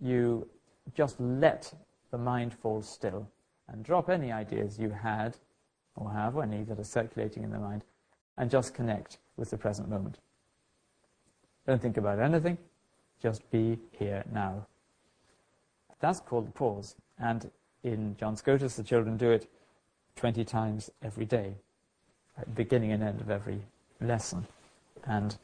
you 0.00 0.48
just 0.94 1.18
let 1.18 1.74
the 2.12 2.18
mind 2.18 2.54
fall 2.54 2.82
still 2.82 3.28
and 3.68 3.82
drop 3.84 4.08
any 4.08 4.30
ideas 4.30 4.78
you 4.78 4.90
had 4.90 5.36
or 5.96 6.12
have, 6.12 6.36
or 6.36 6.44
any 6.44 6.62
that 6.62 6.78
are 6.78 6.84
circulating 6.84 7.42
in 7.42 7.50
the 7.50 7.58
mind, 7.58 7.82
and 8.36 8.50
just 8.50 8.74
connect 8.74 9.18
with 9.36 9.50
the 9.50 9.56
present 9.56 9.88
moment. 9.88 10.18
Don't 11.66 11.82
think 11.82 11.96
about 11.96 12.20
anything, 12.20 12.58
just 13.20 13.50
be 13.50 13.78
here 13.90 14.22
now. 14.30 14.66
That's 16.00 16.20
called 16.20 16.46
the 16.46 16.52
pause. 16.52 16.94
And 17.18 17.50
in 17.86 18.16
John 18.18 18.36
Scotus, 18.36 18.74
the 18.74 18.82
children 18.82 19.16
do 19.16 19.30
it 19.30 19.48
20 20.16 20.44
times 20.44 20.90
every 21.02 21.24
day, 21.24 21.54
at 22.36 22.52
beginning 22.54 22.90
and 22.90 23.02
end 23.02 23.20
of 23.20 23.30
every 23.30 23.60
lesson. 24.00 24.44
And 25.04 25.36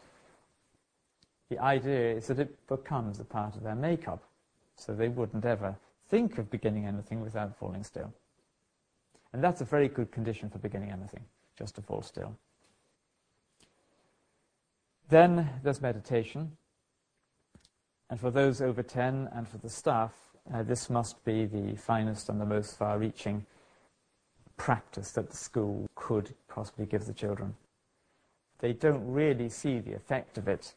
the 1.48 1.58
idea 1.60 2.14
is 2.14 2.26
that 2.26 2.40
it 2.40 2.66
becomes 2.66 3.20
a 3.20 3.24
part 3.24 3.54
of 3.54 3.62
their 3.62 3.76
makeup, 3.76 4.24
so 4.76 4.92
they 4.92 5.08
wouldn't 5.08 5.44
ever 5.44 5.76
think 6.08 6.36
of 6.36 6.50
beginning 6.50 6.84
anything 6.84 7.20
without 7.20 7.56
falling 7.56 7.84
still. 7.84 8.12
And 9.32 9.42
that's 9.42 9.60
a 9.60 9.64
very 9.64 9.88
good 9.88 10.10
condition 10.10 10.50
for 10.50 10.58
beginning 10.58 10.90
anything, 10.90 11.24
just 11.56 11.76
to 11.76 11.80
fall 11.80 12.02
still. 12.02 12.36
Then 15.08 15.48
there's 15.62 15.80
meditation. 15.80 16.56
And 18.10 18.18
for 18.18 18.30
those 18.30 18.60
over 18.60 18.82
10 18.82 19.28
and 19.32 19.48
for 19.48 19.58
the 19.58 19.70
staff, 19.70 20.12
uh, 20.52 20.62
this 20.62 20.88
must 20.88 21.24
be 21.24 21.44
the 21.44 21.76
finest 21.76 22.28
and 22.28 22.40
the 22.40 22.46
most 22.46 22.76
far 22.78 22.98
reaching 22.98 23.44
practice 24.56 25.10
that 25.12 25.30
the 25.30 25.36
school 25.36 25.88
could 25.94 26.34
possibly 26.48 26.86
give 26.86 27.06
the 27.06 27.12
children. 27.12 27.54
They 28.60 28.72
don't 28.72 29.04
really 29.12 29.48
see 29.48 29.80
the 29.80 29.94
effect 29.94 30.38
of 30.38 30.48
it 30.48 30.74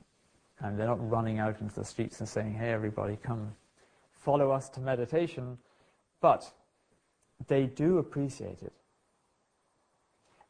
and 0.59 0.80
they're 0.80 0.88
not 0.88 1.09
running 1.09 1.39
out 1.39 1.59
into 1.61 1.76
the 1.76 1.86
streets 1.86 2.20
and 2.20 2.28
saying, 2.28 2.53
hey, 2.53 2.72
everybody, 2.72 3.18
come 3.22 3.53
follow 4.13 4.51
us 4.51 4.70
to 4.70 4.80
meditation. 4.80 5.57
But 6.22 6.51
they 7.47 7.66
do 7.66 7.97
appreciate 7.97 8.63
it. 8.63 8.74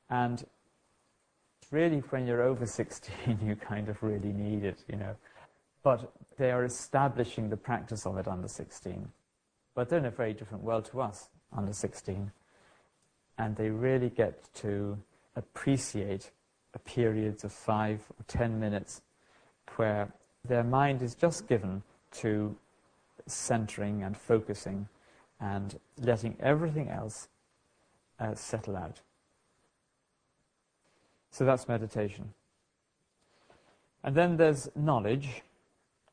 And 0.09 0.45
really, 1.71 1.99
when 2.09 2.27
you're 2.27 2.43
over 2.43 2.65
16, 2.65 3.39
you 3.45 3.55
kind 3.55 3.89
of 3.89 4.01
really 4.03 4.31
need 4.31 4.63
it, 4.63 4.83
you 4.87 4.97
know. 4.97 5.15
But 5.85 6.11
they 6.37 6.51
are 6.51 6.65
establishing 6.65 7.49
the 7.49 7.57
practice 7.57 8.05
of 8.05 8.17
it 8.17 8.27
under 8.27 8.49
16. 8.49 9.07
But 9.73 9.87
they're 9.87 9.99
in 9.99 10.05
a 10.05 10.11
very 10.11 10.33
different 10.33 10.63
world 10.65 10.85
to 10.91 10.99
us 10.99 11.29
under 11.55 11.71
16. 11.71 12.31
And 13.37 13.55
they 13.55 13.69
really 13.69 14.09
get 14.09 14.53
to 14.55 14.97
appreciate 15.37 16.31
periods 16.85 17.43
of 17.43 17.51
five 17.51 18.01
or 18.17 18.23
ten 18.27 18.59
minutes 18.59 19.01
where 19.75 20.13
their 20.47 20.63
mind 20.63 21.01
is 21.01 21.15
just 21.15 21.47
given 21.47 21.83
to 22.11 22.55
centering 23.27 24.03
and 24.03 24.15
focusing 24.15 24.87
and 25.41 25.79
letting 25.99 26.37
everything 26.39 26.89
else 26.89 27.27
uh, 28.19 28.33
settle 28.35 28.77
out. 28.77 29.01
So 31.31 31.43
that's 31.43 31.67
meditation. 31.67 32.33
And 34.03 34.15
then 34.15 34.37
there's 34.37 34.69
knowledge, 34.75 35.41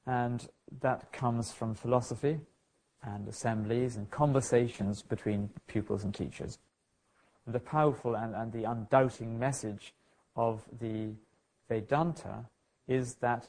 and 0.06 0.48
that 0.80 1.12
comes 1.12 1.52
from 1.52 1.74
philosophy 1.74 2.40
and 3.02 3.28
assemblies 3.28 3.96
and 3.96 4.10
conversations 4.10 5.02
between 5.02 5.50
pupils 5.66 6.04
and 6.04 6.14
teachers. 6.14 6.58
The 7.46 7.60
powerful 7.60 8.14
and, 8.14 8.34
and 8.34 8.52
the 8.52 8.64
undoubting 8.64 9.38
message 9.38 9.92
of 10.36 10.62
the 10.80 11.10
Vedanta 11.68 12.46
is 12.86 13.14
that 13.14 13.48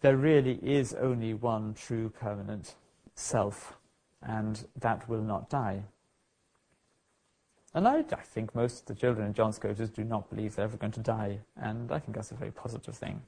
there 0.00 0.16
really 0.16 0.58
is 0.62 0.94
only 0.94 1.34
one 1.34 1.74
true 1.74 2.10
permanent 2.10 2.74
self, 3.14 3.76
and 4.22 4.66
that 4.78 5.08
will 5.08 5.22
not 5.22 5.50
die. 5.50 5.82
And 7.74 7.86
I, 7.86 7.98
I, 7.98 8.22
think 8.22 8.54
most 8.54 8.80
of 8.80 8.86
the 8.86 8.94
children 8.94 9.26
in 9.26 9.34
John 9.34 9.52
Scotus 9.52 9.90
do 9.90 10.04
not 10.04 10.30
believe 10.30 10.56
they're 10.56 10.64
ever 10.64 10.76
going 10.76 10.92
to 10.92 11.00
die, 11.00 11.40
and 11.56 11.92
I 11.92 11.98
think 11.98 12.16
that's 12.16 12.30
a 12.30 12.34
very 12.34 12.50
positive 12.50 12.96
thing. 12.96 13.20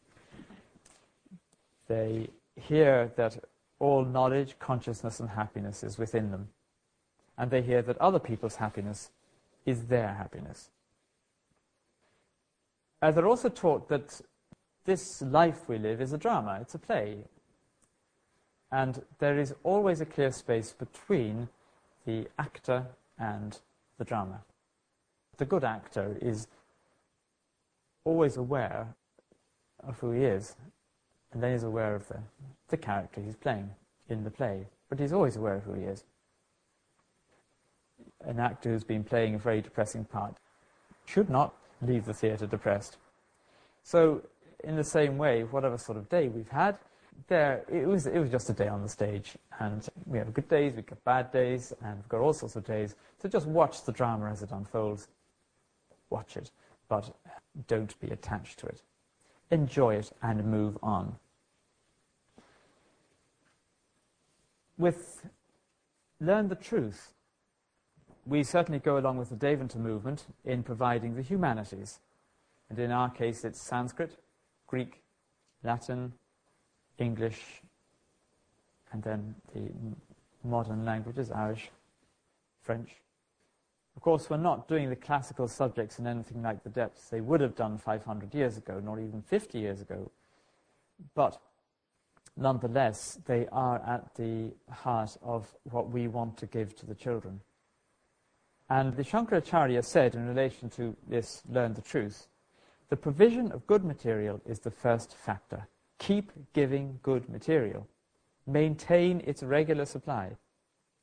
They 1.90 2.28
hear 2.54 3.10
that 3.16 3.42
all 3.80 4.04
knowledge, 4.04 4.56
consciousness, 4.60 5.18
and 5.18 5.28
happiness 5.28 5.82
is 5.82 5.98
within 5.98 6.30
them, 6.30 6.50
and 7.36 7.50
they 7.50 7.62
hear 7.62 7.82
that 7.82 7.98
other 7.98 8.20
people's 8.20 8.54
happiness 8.54 9.10
is 9.66 9.86
their 9.86 10.14
happiness. 10.14 10.70
Uh, 13.02 13.10
they're 13.10 13.26
also 13.26 13.48
taught 13.48 13.88
that 13.88 14.20
this 14.84 15.20
life 15.20 15.68
we 15.68 15.78
live 15.78 16.00
is 16.00 16.12
a 16.12 16.18
drama, 16.18 16.58
it's 16.60 16.76
a 16.76 16.78
play. 16.78 17.24
And 18.70 19.02
there 19.18 19.36
is 19.36 19.52
always 19.64 20.00
a 20.00 20.06
clear 20.06 20.30
space 20.30 20.72
between 20.72 21.48
the 22.06 22.28
actor 22.38 22.86
and 23.18 23.58
the 23.98 24.04
drama. 24.04 24.42
The 25.38 25.44
good 25.44 25.64
actor 25.64 26.16
is 26.22 26.46
always 28.04 28.36
aware 28.36 28.94
of 29.82 29.98
who 29.98 30.12
he 30.12 30.22
is, 30.22 30.54
and 31.32 31.42
then 31.42 31.52
he's 31.52 31.62
aware 31.62 31.94
of 31.94 32.08
the, 32.08 32.18
the 32.68 32.76
character 32.76 33.20
he's 33.20 33.36
playing 33.36 33.70
in 34.08 34.24
the 34.24 34.30
play, 34.30 34.66
but 34.88 34.98
he's 34.98 35.12
always 35.12 35.36
aware 35.36 35.56
of 35.56 35.64
who 35.64 35.74
he 35.74 35.84
is. 35.84 36.04
An 38.24 38.40
actor 38.40 38.70
who's 38.70 38.84
been 38.84 39.04
playing 39.04 39.34
a 39.34 39.38
very 39.38 39.60
depressing 39.60 40.04
part 40.04 40.36
should 41.06 41.30
not 41.30 41.54
leave 41.80 42.04
the 42.04 42.14
theatre 42.14 42.46
depressed. 42.46 42.96
So 43.82 44.22
in 44.64 44.76
the 44.76 44.84
same 44.84 45.16
way, 45.16 45.42
whatever 45.42 45.78
sort 45.78 45.96
of 45.96 46.08
day 46.08 46.28
we've 46.28 46.48
had, 46.48 46.76
there 47.28 47.64
it 47.70 47.86
was 47.86 48.06
it 48.06 48.18
was 48.18 48.30
just 48.30 48.50
a 48.50 48.52
day 48.52 48.68
on 48.68 48.82
the 48.82 48.88
stage, 48.88 49.36
and 49.58 49.86
we 50.06 50.18
have 50.18 50.32
good 50.32 50.48
days, 50.48 50.74
we 50.74 50.82
get 50.82 51.02
bad 51.04 51.30
days, 51.32 51.72
and 51.82 51.96
we've 51.96 52.08
got 52.08 52.20
all 52.20 52.32
sorts 52.32 52.56
of 52.56 52.64
days. 52.64 52.94
So 53.20 53.28
just 53.28 53.46
watch 53.46 53.84
the 53.84 53.92
drama 53.92 54.30
as 54.30 54.42
it 54.42 54.50
unfolds. 54.52 55.08
Watch 56.08 56.36
it, 56.36 56.50
but 56.88 57.14
don't 57.68 57.98
be 58.00 58.08
attached 58.08 58.58
to 58.60 58.66
it. 58.66 58.82
Enjoy 59.50 59.94
it 59.94 60.12
and 60.22 60.44
move 60.44 60.78
on. 60.82 61.16
With 64.78 65.26
learn 66.20 66.48
the 66.48 66.54
truth, 66.54 67.12
we 68.26 68.42
certainly 68.44 68.78
go 68.78 68.96
along 68.96 69.18
with 69.18 69.30
the 69.30 69.36
Deventer 69.36 69.78
movement 69.78 70.26
in 70.44 70.62
providing 70.62 71.14
the 71.14 71.22
humanities. 71.22 71.98
And 72.68 72.78
in 72.78 72.92
our 72.92 73.10
case, 73.10 73.44
it's 73.44 73.60
Sanskrit, 73.60 74.16
Greek, 74.66 75.02
Latin, 75.64 76.12
English, 76.98 77.62
and 78.92 79.02
then 79.02 79.34
the 79.52 79.70
modern 80.44 80.84
languages, 80.84 81.30
Irish, 81.30 81.70
French. 82.62 82.90
Of 84.00 84.04
course, 84.04 84.30
we're 84.30 84.38
not 84.38 84.66
doing 84.66 84.88
the 84.88 84.96
classical 84.96 85.46
subjects 85.46 85.98
in 85.98 86.06
anything 86.06 86.40
like 86.40 86.62
the 86.62 86.70
depths 86.70 87.10
they 87.10 87.20
would 87.20 87.42
have 87.42 87.54
done 87.54 87.76
500 87.76 88.34
years 88.34 88.56
ago, 88.56 88.80
nor 88.82 88.98
even 88.98 89.20
50 89.20 89.58
years 89.58 89.82
ago. 89.82 90.10
But 91.14 91.38
nonetheless, 92.34 93.18
they 93.26 93.46
are 93.52 93.76
at 93.86 94.14
the 94.14 94.54
heart 94.70 95.18
of 95.22 95.54
what 95.64 95.90
we 95.90 96.08
want 96.08 96.38
to 96.38 96.46
give 96.46 96.74
to 96.76 96.86
the 96.86 96.94
children. 96.94 97.40
And 98.70 98.96
the 98.96 99.04
Shankaracharya 99.04 99.84
said 99.84 100.14
in 100.14 100.26
relation 100.26 100.70
to 100.70 100.96
this, 101.06 101.42
learn 101.46 101.74
the 101.74 101.82
truth, 101.82 102.26
the 102.88 102.96
provision 102.96 103.52
of 103.52 103.66
good 103.66 103.84
material 103.84 104.40
is 104.46 104.60
the 104.60 104.70
first 104.70 105.14
factor. 105.14 105.68
Keep 105.98 106.32
giving 106.54 107.00
good 107.02 107.28
material. 107.28 107.86
Maintain 108.46 109.20
its 109.26 109.42
regular 109.42 109.84
supply. 109.84 110.38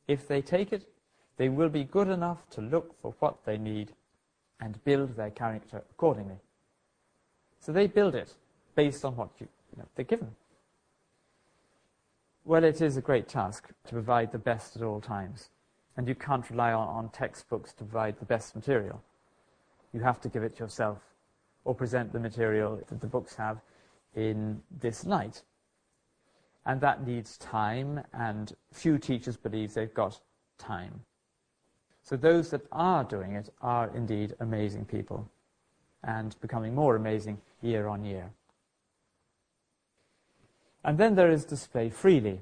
If 0.07 0.27
they 0.27 0.41
take 0.41 0.73
it, 0.73 0.89
they 1.37 1.49
will 1.49 1.69
be 1.69 1.83
good 1.83 2.09
enough 2.09 2.49
to 2.51 2.61
look 2.61 2.99
for 3.01 3.13
what 3.19 3.45
they 3.45 3.57
need 3.57 3.93
and 4.59 4.83
build 4.83 5.15
their 5.15 5.29
character 5.29 5.83
accordingly. 5.91 6.39
So 7.59 7.71
they 7.71 7.87
build 7.87 8.15
it 8.15 8.33
based 8.75 9.05
on 9.05 9.15
what 9.15 9.29
you, 9.39 9.47
you 9.71 9.81
know, 9.81 9.87
they're 9.95 10.05
given. 10.05 10.35
Well, 12.43 12.63
it 12.63 12.81
is 12.81 12.97
a 12.97 13.01
great 13.01 13.27
task 13.27 13.69
to 13.85 13.93
provide 13.93 14.31
the 14.31 14.37
best 14.37 14.75
at 14.75 14.81
all 14.81 15.01
times. 15.01 15.49
And 15.95 16.07
you 16.07 16.15
can't 16.15 16.49
rely 16.49 16.71
on, 16.73 16.87
on 16.87 17.09
textbooks 17.09 17.73
to 17.73 17.83
provide 17.83 18.19
the 18.19 18.25
best 18.25 18.55
material. 18.55 19.01
You 19.93 20.01
have 20.01 20.21
to 20.21 20.29
give 20.29 20.43
it 20.43 20.59
yourself 20.59 20.99
or 21.65 21.75
present 21.75 22.13
the 22.13 22.19
material 22.19 22.81
that 22.87 23.01
the 23.01 23.07
books 23.07 23.35
have 23.35 23.59
in 24.15 24.61
this 24.79 25.05
light. 25.05 25.41
And 26.65 26.79
that 26.81 27.05
needs 27.05 27.37
time, 27.37 28.01
and 28.13 28.53
few 28.71 28.97
teachers 28.97 29.37
believe 29.37 29.73
they've 29.73 29.93
got 29.93 30.19
time. 30.57 31.01
So 32.07 32.15
those 32.15 32.51
that 32.51 32.61
are 32.71 33.03
doing 33.03 33.33
it 33.33 33.49
are 33.61 33.91
indeed 33.93 34.33
amazing 34.39 34.85
people 34.85 35.29
and 36.01 36.39
becoming 36.39 36.73
more 36.73 36.95
amazing 36.95 37.41
year 37.61 37.89
on 37.89 38.05
year. 38.05 38.31
And 40.85 40.97
then 40.97 41.15
there 41.15 41.29
is 41.29 41.43
display 41.43 41.89
freely, 41.89 42.39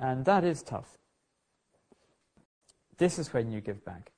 and 0.00 0.24
that 0.26 0.44
is 0.44 0.62
tough. 0.62 0.98
This 2.96 3.18
is 3.18 3.32
when 3.32 3.50
you 3.50 3.60
give 3.60 3.84
back. 3.84 4.12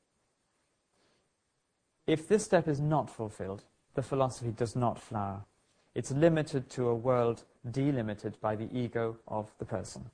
If 2.07 2.29
this 2.29 2.45
step 2.45 2.69
is 2.69 2.79
not 2.79 3.09
fulfilled, 3.09 3.63
the 3.95 4.03
philosophy 4.03 4.51
does 4.51 4.77
not 4.77 5.01
flower. 5.01 5.47
It's 5.95 6.11
limited 6.11 6.69
to 6.73 6.89
a 6.89 6.95
world 6.95 7.45
delimited 7.71 8.39
by 8.43 8.55
the 8.55 8.69
ego 8.71 9.17
of 9.27 9.51
the 9.59 9.65
person. 9.65 10.11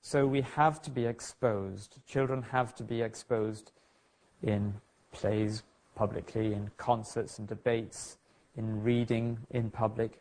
So 0.00 0.26
we 0.26 0.42
have 0.42 0.80
to 0.82 0.90
be 0.90 1.04
exposed. 1.06 1.98
Children 2.06 2.42
have 2.42 2.74
to 2.76 2.84
be 2.84 3.02
exposed 3.02 3.72
in 4.42 4.74
plays 5.12 5.62
publicly, 5.94 6.52
in 6.52 6.70
concerts 6.76 7.38
and 7.38 7.48
debates, 7.48 8.18
in 8.56 8.82
reading 8.82 9.38
in 9.50 9.70
public, 9.70 10.20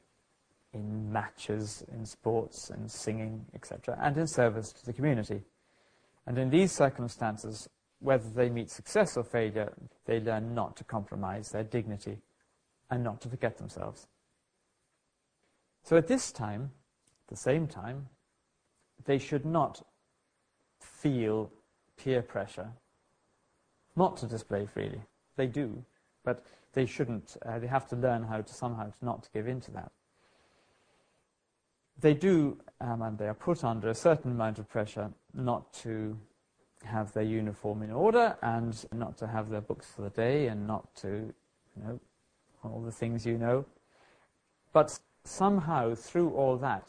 in 0.74 1.12
matches, 1.12 1.84
in 1.94 2.06
sports, 2.06 2.70
and 2.70 2.90
singing, 2.90 3.46
etc., 3.54 3.98
and 4.02 4.18
in 4.18 4.28
service 4.28 4.72
to 4.74 4.86
the 4.86 4.94
community. 4.94 5.42
And 6.26 6.38
in 6.38 6.50
these 6.50 6.72
circumstances, 6.72 7.70
whether 8.00 8.28
they 8.30 8.50
meet 8.50 8.70
success 8.70 9.16
or 9.16 9.24
failure, 9.24 9.72
they 10.06 10.20
learn 10.20 10.54
not 10.54 10.76
to 10.78 10.84
compromise 10.84 11.50
their 11.50 11.64
dignity 11.64 12.18
and 12.90 13.04
not 13.04 13.22
to 13.22 13.30
forget 13.30 13.58
themselves. 13.58 14.08
So 15.84 15.98
at 15.98 16.08
this 16.08 16.32
time, 16.32 16.72
at 17.26 17.30
the 17.30 17.42
same 17.42 17.68
time, 17.68 18.10
they 19.04 19.18
should 19.18 19.46
not 19.46 19.86
feel 20.80 21.52
peer 21.98 22.22
pressure 22.22 22.70
not 23.96 24.18
to 24.18 24.26
display 24.26 24.66
freely. 24.66 25.02
They 25.36 25.48
do, 25.48 25.84
but 26.24 26.46
they 26.74 26.86
shouldn't. 26.86 27.38
Uh, 27.46 27.60
they 27.60 27.68
have 27.68 27.88
to 27.90 27.96
learn 27.96 28.24
how 28.24 28.42
to 28.42 28.54
somehow 28.54 28.86
to 28.90 29.06
not 29.06 29.24
to 29.24 29.30
give 29.34 29.48
in 29.48 29.62
to 29.62 29.72
that. 29.72 29.92
They 32.00 32.14
do, 32.14 32.58
um, 32.82 33.02
and 33.02 33.18
they 33.18 33.28
are 33.28 33.34
put 33.34 33.64
under 33.64 33.90
a 33.90 33.96
certain 33.96 34.32
amount 34.32 34.60
of 34.60 34.68
pressure 34.68 35.12
not 35.34 35.72
to 35.76 36.18
have 36.84 37.14
their 37.14 37.24
uniform 37.24 37.82
in 37.82 37.92
order 37.92 38.38
and 38.42 38.86
not 38.94 39.18
to 39.18 39.28
have 39.28 39.50
their 39.50 39.62
books 39.62 39.88
for 39.96 40.02
the 40.02 40.10
day 40.10 40.48
and 40.48 40.68
not 40.68 40.94
to, 40.98 41.08
you 41.08 41.84
know, 41.84 42.00
all 42.64 42.82
the 42.82 42.92
things 42.92 43.26
you 43.26 43.38
know. 43.38 43.66
But 44.74 45.00
somehow, 45.24 45.96
through 45.96 46.32
all 46.32 46.58
that, 46.58 46.88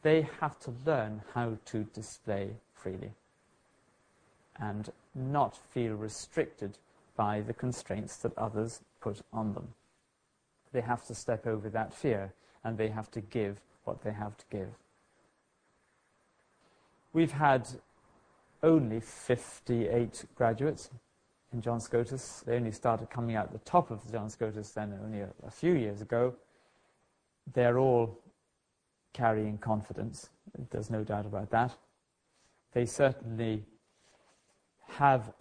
they 0.00 0.26
have 0.40 0.58
to 0.60 0.72
learn 0.86 1.22
how 1.34 1.58
to 1.66 1.84
display 1.84 2.50
freely 2.72 3.12
and 4.58 4.90
not 5.14 5.56
feel 5.56 5.94
restricted 5.94 6.78
by 7.16 7.40
the 7.40 7.52
constraints 7.52 8.16
that 8.16 8.36
others 8.38 8.80
put 9.00 9.20
on 9.32 9.52
them. 9.52 9.68
They 10.72 10.80
have 10.80 11.04
to 11.06 11.14
step 11.14 11.46
over 11.46 11.68
that 11.68 11.92
fear 11.92 12.32
and 12.64 12.78
they 12.78 12.88
have 12.88 13.10
to 13.10 13.20
give 13.20 13.60
what 13.84 14.02
they 14.02 14.12
have 14.12 14.36
to 14.38 14.44
give. 14.50 14.68
We've 17.12 17.32
had 17.32 17.68
only 18.62 19.00
58 19.00 20.24
graduates 20.34 20.88
in 21.52 21.60
John 21.60 21.80
Scotus. 21.80 22.42
They 22.46 22.56
only 22.56 22.72
started 22.72 23.10
coming 23.10 23.36
out 23.36 23.52
the 23.52 23.58
top 23.58 23.90
of 23.90 24.10
John 24.10 24.30
Scotus 24.30 24.70
then 24.70 24.98
only 25.04 25.20
a, 25.20 25.28
a 25.46 25.50
few 25.50 25.74
years 25.74 26.00
ago. 26.00 26.34
They're 27.52 27.78
all 27.78 28.18
carrying 29.12 29.58
confidence. 29.58 30.28
There's 30.70 30.90
no 30.90 31.04
doubt 31.04 31.26
about 31.26 31.50
that. 31.50 31.76
They 32.72 32.86
certainly 32.86 33.64
have, 34.88 35.32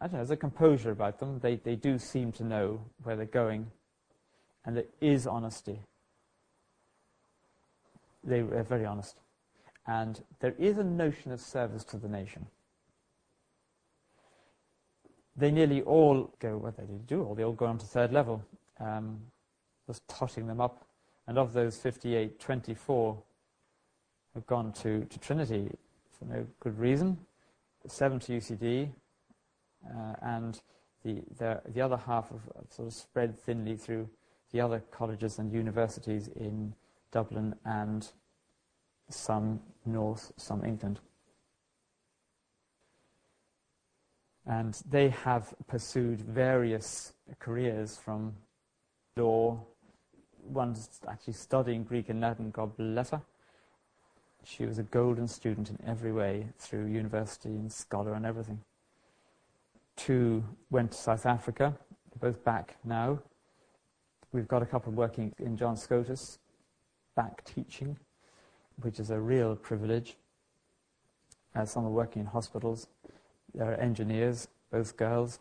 I 0.00 0.06
don't 0.06 0.14
know, 0.14 0.18
there's 0.18 0.30
a 0.30 0.36
composure 0.36 0.90
about 0.90 1.18
them. 1.18 1.40
They, 1.40 1.56
they 1.56 1.76
do 1.76 1.98
seem 1.98 2.32
to 2.32 2.44
know 2.44 2.80
where 3.02 3.16
they're 3.16 3.26
going, 3.26 3.70
and 4.64 4.76
there 4.76 4.84
is 5.00 5.26
honesty. 5.26 5.80
They 8.24 8.40
are 8.40 8.64
very 8.64 8.84
honest. 8.84 9.16
And 9.86 10.22
there 10.40 10.54
is 10.58 10.78
a 10.78 10.84
notion 10.84 11.30
of 11.30 11.40
service 11.40 11.84
to 11.84 11.96
the 11.96 12.08
nation. 12.08 12.46
They 15.36 15.50
nearly 15.50 15.82
all 15.82 16.34
go, 16.40 16.56
what 16.56 16.76
they 16.76 16.84
do 17.06 17.22
all, 17.22 17.34
they 17.34 17.44
all 17.44 17.52
go 17.52 17.66
on 17.66 17.78
to 17.78 17.86
third 17.86 18.12
level. 18.12 18.44
Um, 18.80 19.20
just 19.86 20.06
totting 20.08 20.46
them 20.46 20.60
up. 20.60 20.85
And 21.28 21.38
of 21.38 21.52
those 21.52 21.76
58, 21.76 22.38
24 22.38 23.22
have 24.34 24.46
gone 24.46 24.72
to, 24.72 25.04
to 25.04 25.18
Trinity 25.18 25.70
for 26.18 26.24
no 26.26 26.46
good 26.60 26.78
reason, 26.78 27.18
seven 27.86 28.18
to 28.20 28.32
UCD, 28.32 28.90
uh, 29.86 30.14
and 30.22 30.60
the, 31.04 31.22
the, 31.38 31.60
the, 31.72 31.80
other 31.80 31.96
half 31.96 32.30
have 32.30 32.40
sort 32.70 32.88
of 32.88 32.94
spread 32.94 33.38
thinly 33.38 33.76
through 33.76 34.08
the 34.52 34.60
other 34.60 34.82
colleges 34.90 35.38
and 35.38 35.52
universities 35.52 36.28
in 36.36 36.74
Dublin 37.12 37.54
and 37.64 38.08
some 39.08 39.60
North, 39.84 40.32
some 40.36 40.64
England. 40.64 41.00
And 44.46 44.80
they 44.88 45.08
have 45.08 45.54
pursued 45.66 46.20
various 46.20 47.12
careers 47.38 47.96
from 47.96 48.34
law. 49.16 49.60
One's 50.48 51.00
actually 51.08 51.34
studying 51.34 51.84
Greek 51.84 52.08
and 52.08 52.20
Latin, 52.20 52.50
God 52.50 52.76
bless 52.76 53.10
her. 53.10 53.22
She 54.44 54.64
was 54.64 54.78
a 54.78 54.84
golden 54.84 55.26
student 55.26 55.70
in 55.70 55.78
every 55.86 56.12
way 56.12 56.48
through 56.58 56.86
university 56.86 57.48
and 57.48 57.72
scholar 57.72 58.14
and 58.14 58.24
everything. 58.24 58.60
Two 59.96 60.44
went 60.70 60.92
to 60.92 60.98
South 60.98 61.26
Africa, 61.26 61.76
both 62.20 62.44
back 62.44 62.76
now. 62.84 63.18
We've 64.32 64.46
got 64.46 64.62
a 64.62 64.66
couple 64.66 64.92
working 64.92 65.32
in 65.38 65.56
John 65.56 65.76
Scotus, 65.76 66.38
back 67.14 67.44
teaching 67.44 67.96
which 68.82 69.00
is 69.00 69.10
a 69.10 69.18
real 69.18 69.56
privilege. 69.56 70.16
Uh, 71.54 71.64
some 71.64 71.86
are 71.86 71.90
working 71.90 72.20
in 72.20 72.26
hospitals. 72.26 72.88
There 73.54 73.70
are 73.70 73.74
engineers, 73.74 74.48
both 74.70 74.96
girls. 74.96 75.40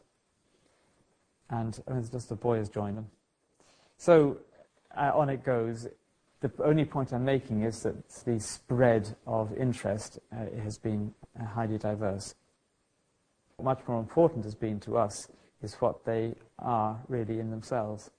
And 1.50 1.80
I 1.88 1.94
mean, 1.94 2.08
just 2.10 2.32
a 2.32 2.36
boy 2.36 2.58
has 2.58 2.70
joined 2.70 2.98
them. 2.98 3.10
So 3.98 4.38
uh, 4.96 5.12
on 5.14 5.30
it 5.30 5.44
goes. 5.44 5.88
The 6.42 6.52
only 6.64 6.86
point 6.86 7.14
I'm 7.14 7.26
making 7.26 7.64
is 7.64 7.84
that 7.84 8.10
the 8.26 8.40
spread 8.40 9.16
of 9.26 9.56
interest 9.58 10.20
uh, 10.32 10.62
has 10.62 10.78
been 10.78 11.14
uh, 11.40 11.46
highly 11.46 11.78
diverse. 11.78 12.36
Much 13.62 13.82
more 13.88 14.00
important 14.00 14.44
has 14.44 14.56
been 14.56 14.80
to 14.82 14.98
us 14.98 15.30
is 15.64 15.76
what 15.76 16.06
they 16.06 16.36
are 16.60 17.00
really 17.08 17.40
in 17.40 17.50
themselves. 17.50 18.12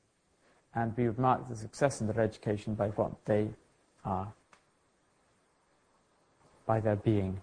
And 0.75 0.97
we 0.97 1.07
would 1.07 1.19
mark 1.19 1.49
the 1.49 1.57
success 1.57 2.01
in 2.01 2.07
their 2.07 2.21
education 2.21 2.75
by 2.75 2.89
what 2.89 3.13
they 3.25 3.49
are 4.05 4.33
by 6.67 6.81
their 6.81 6.97
being. 6.97 7.41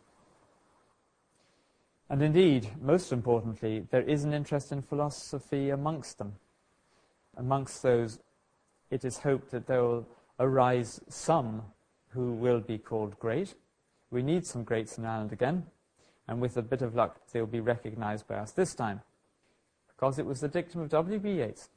And 2.10 2.22
indeed, 2.22 2.70
most 2.82 3.12
importantly, 3.12 3.88
there 3.90 4.02
is 4.02 4.24
an 4.24 4.34
interest 4.34 4.72
in 4.72 4.82
philosophy 4.82 5.70
amongst 5.70 6.18
them. 6.18 6.36
Amongst 7.38 7.82
those, 7.82 8.20
it 8.94 9.04
is 9.04 9.18
hoped 9.18 9.50
that 9.50 9.66
there 9.66 9.82
will 9.82 10.08
arise 10.40 11.02
some 11.10 11.64
who 12.10 12.34
will 12.34 12.60
be 12.60 12.78
called 12.78 13.18
great. 13.18 13.56
We 14.12 14.22
need 14.22 14.46
some 14.46 14.64
greats 14.64 15.00
in 15.00 15.06
Ireland 15.06 15.32
again, 15.34 15.66
and 16.28 16.40
with 16.40 16.58
a 16.58 16.62
bit 16.62 16.84
of 16.84 16.94
luck, 16.94 17.20
they 17.32 17.40
will 17.40 17.48
be 17.48 17.60
recognized 17.60 18.28
by 18.28 18.36
us 18.36 18.52
this 18.52 18.76
time. 18.76 19.02
Because 19.88 20.20
it 20.20 20.26
was 20.28 20.42
the 20.42 20.48
dictum 20.48 20.82
of 20.82 20.90
W.B. 20.90 21.28
Yeats 21.28 21.70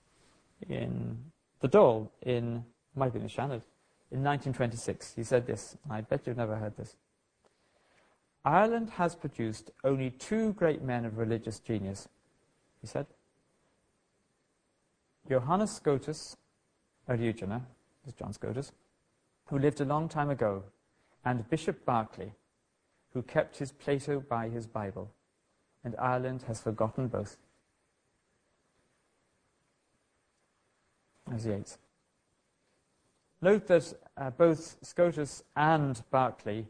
in 0.68 1.16
The 1.62 1.68
Dáil, 1.68 2.10
in, 2.20 2.64
might 2.94 3.14
be 3.14 3.18
the 3.18 3.28
Seanad, 3.28 3.62
in 4.10 4.22
1926. 4.22 5.14
He 5.14 5.24
said 5.24 5.46
this, 5.46 5.76
I 5.88 6.02
bet 6.02 6.26
you've 6.26 6.36
never 6.36 6.56
heard 6.56 6.76
this. 6.76 6.96
Ireland 8.44 8.90
has 8.90 9.14
produced 9.14 9.70
only 9.84 10.10
two 10.10 10.52
great 10.52 10.82
men 10.82 11.06
of 11.06 11.16
religious 11.16 11.60
genius, 11.60 12.08
he 12.82 12.86
said. 12.86 13.06
Johannes 15.28 15.72
Scotus, 15.72 16.36
Eriugena, 17.08 17.62
is 18.06 18.14
John 18.14 18.32
Scotus, 18.32 18.72
who 19.46 19.58
lived 19.58 19.80
a 19.80 19.84
long 19.84 20.08
time 20.08 20.30
ago, 20.30 20.64
and 21.24 21.48
Bishop 21.48 21.84
Berkeley, 21.84 22.32
who 23.12 23.22
kept 23.22 23.58
his 23.58 23.72
Plato 23.72 24.20
by 24.20 24.48
his 24.48 24.66
Bible, 24.66 25.10
and 25.84 25.94
Ireland 25.98 26.44
has 26.46 26.60
forgotten 26.60 27.08
both. 27.08 27.36
As 31.32 31.46
Yeats. 31.46 31.78
Note 33.42 33.66
that 33.66 33.92
uh, 34.16 34.30
both 34.30 34.76
Scotus 34.82 35.42
and 35.54 36.02
Berkeley 36.10 36.66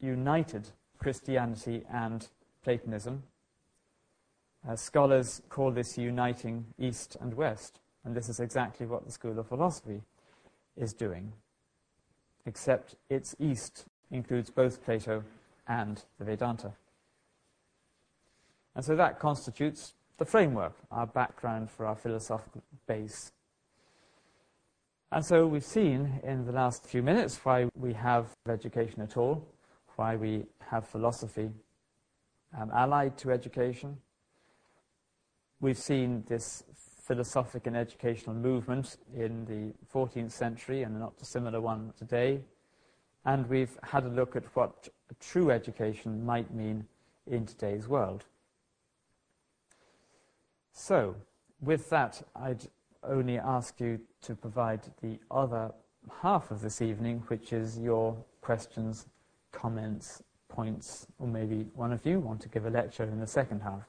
united 0.00 0.68
Christianity 0.98 1.82
and 1.90 2.28
Platonism. 2.62 3.22
Uh, 4.68 4.76
scholars 4.76 5.40
call 5.48 5.70
this 5.70 5.96
uniting 5.96 6.66
East 6.78 7.16
and 7.20 7.34
West, 7.34 7.80
and 8.04 8.14
this 8.14 8.28
is 8.28 8.40
exactly 8.40 8.86
what 8.86 9.04
the 9.04 9.12
School 9.12 9.38
of 9.38 9.46
Philosophy 9.46 10.02
is 10.76 10.92
doing, 10.92 11.32
except 12.46 12.96
its 13.08 13.36
East 13.38 13.86
includes 14.10 14.50
both 14.50 14.84
Plato 14.84 15.22
and 15.68 16.02
the 16.18 16.24
Vedanta. 16.24 16.72
And 18.74 18.84
so 18.84 18.96
that 18.96 19.18
constitutes 19.18 19.94
the 20.18 20.24
framework, 20.24 20.74
our 20.90 21.06
background 21.06 21.70
for 21.70 21.86
our 21.86 21.96
philosophical 21.96 22.62
base. 22.86 23.32
And 25.12 25.24
so 25.24 25.46
we've 25.46 25.64
seen 25.64 26.20
in 26.22 26.46
the 26.46 26.52
last 26.52 26.86
few 26.86 27.02
minutes 27.02 27.40
why 27.42 27.68
we 27.74 27.92
have 27.94 28.26
education 28.48 29.02
at 29.02 29.16
all, 29.16 29.44
why 29.96 30.16
we 30.16 30.46
have 30.70 30.86
philosophy 30.86 31.50
um, 32.58 32.70
allied 32.72 33.18
to 33.18 33.30
education. 33.30 33.96
We've 35.60 35.78
seen 35.78 36.24
this 36.28 36.64
philosophic 37.10 37.66
and 37.66 37.76
educational 37.76 38.36
movement 38.36 38.96
in 39.16 39.44
the 39.46 39.74
14th 39.92 40.30
century 40.30 40.84
and 40.84 40.96
not 41.00 41.12
a 41.20 41.24
similar 41.24 41.60
one 41.60 41.92
today. 41.98 42.40
And 43.24 43.48
we've 43.48 43.76
had 43.82 44.04
a 44.04 44.08
look 44.08 44.36
at 44.36 44.44
what 44.54 44.88
true 45.18 45.50
education 45.50 46.24
might 46.24 46.54
mean 46.54 46.86
in 47.26 47.46
today's 47.46 47.88
world. 47.88 48.26
So, 50.72 51.16
with 51.60 51.90
that, 51.90 52.22
I'd 52.36 52.68
only 53.02 53.38
ask 53.38 53.80
you 53.80 53.98
to 54.22 54.36
provide 54.36 54.82
the 55.02 55.18
other 55.32 55.72
half 56.22 56.52
of 56.52 56.60
this 56.60 56.80
evening, 56.80 57.24
which 57.26 57.52
is 57.52 57.76
your 57.76 58.16
questions, 58.40 59.06
comments, 59.50 60.22
points, 60.48 61.08
or 61.18 61.26
maybe 61.26 61.66
one 61.74 61.92
of 61.92 62.06
you 62.06 62.20
want 62.20 62.40
to 62.42 62.48
give 62.48 62.66
a 62.66 62.70
lecture 62.70 63.02
in 63.02 63.18
the 63.18 63.26
second 63.26 63.62
half. 63.62 63.88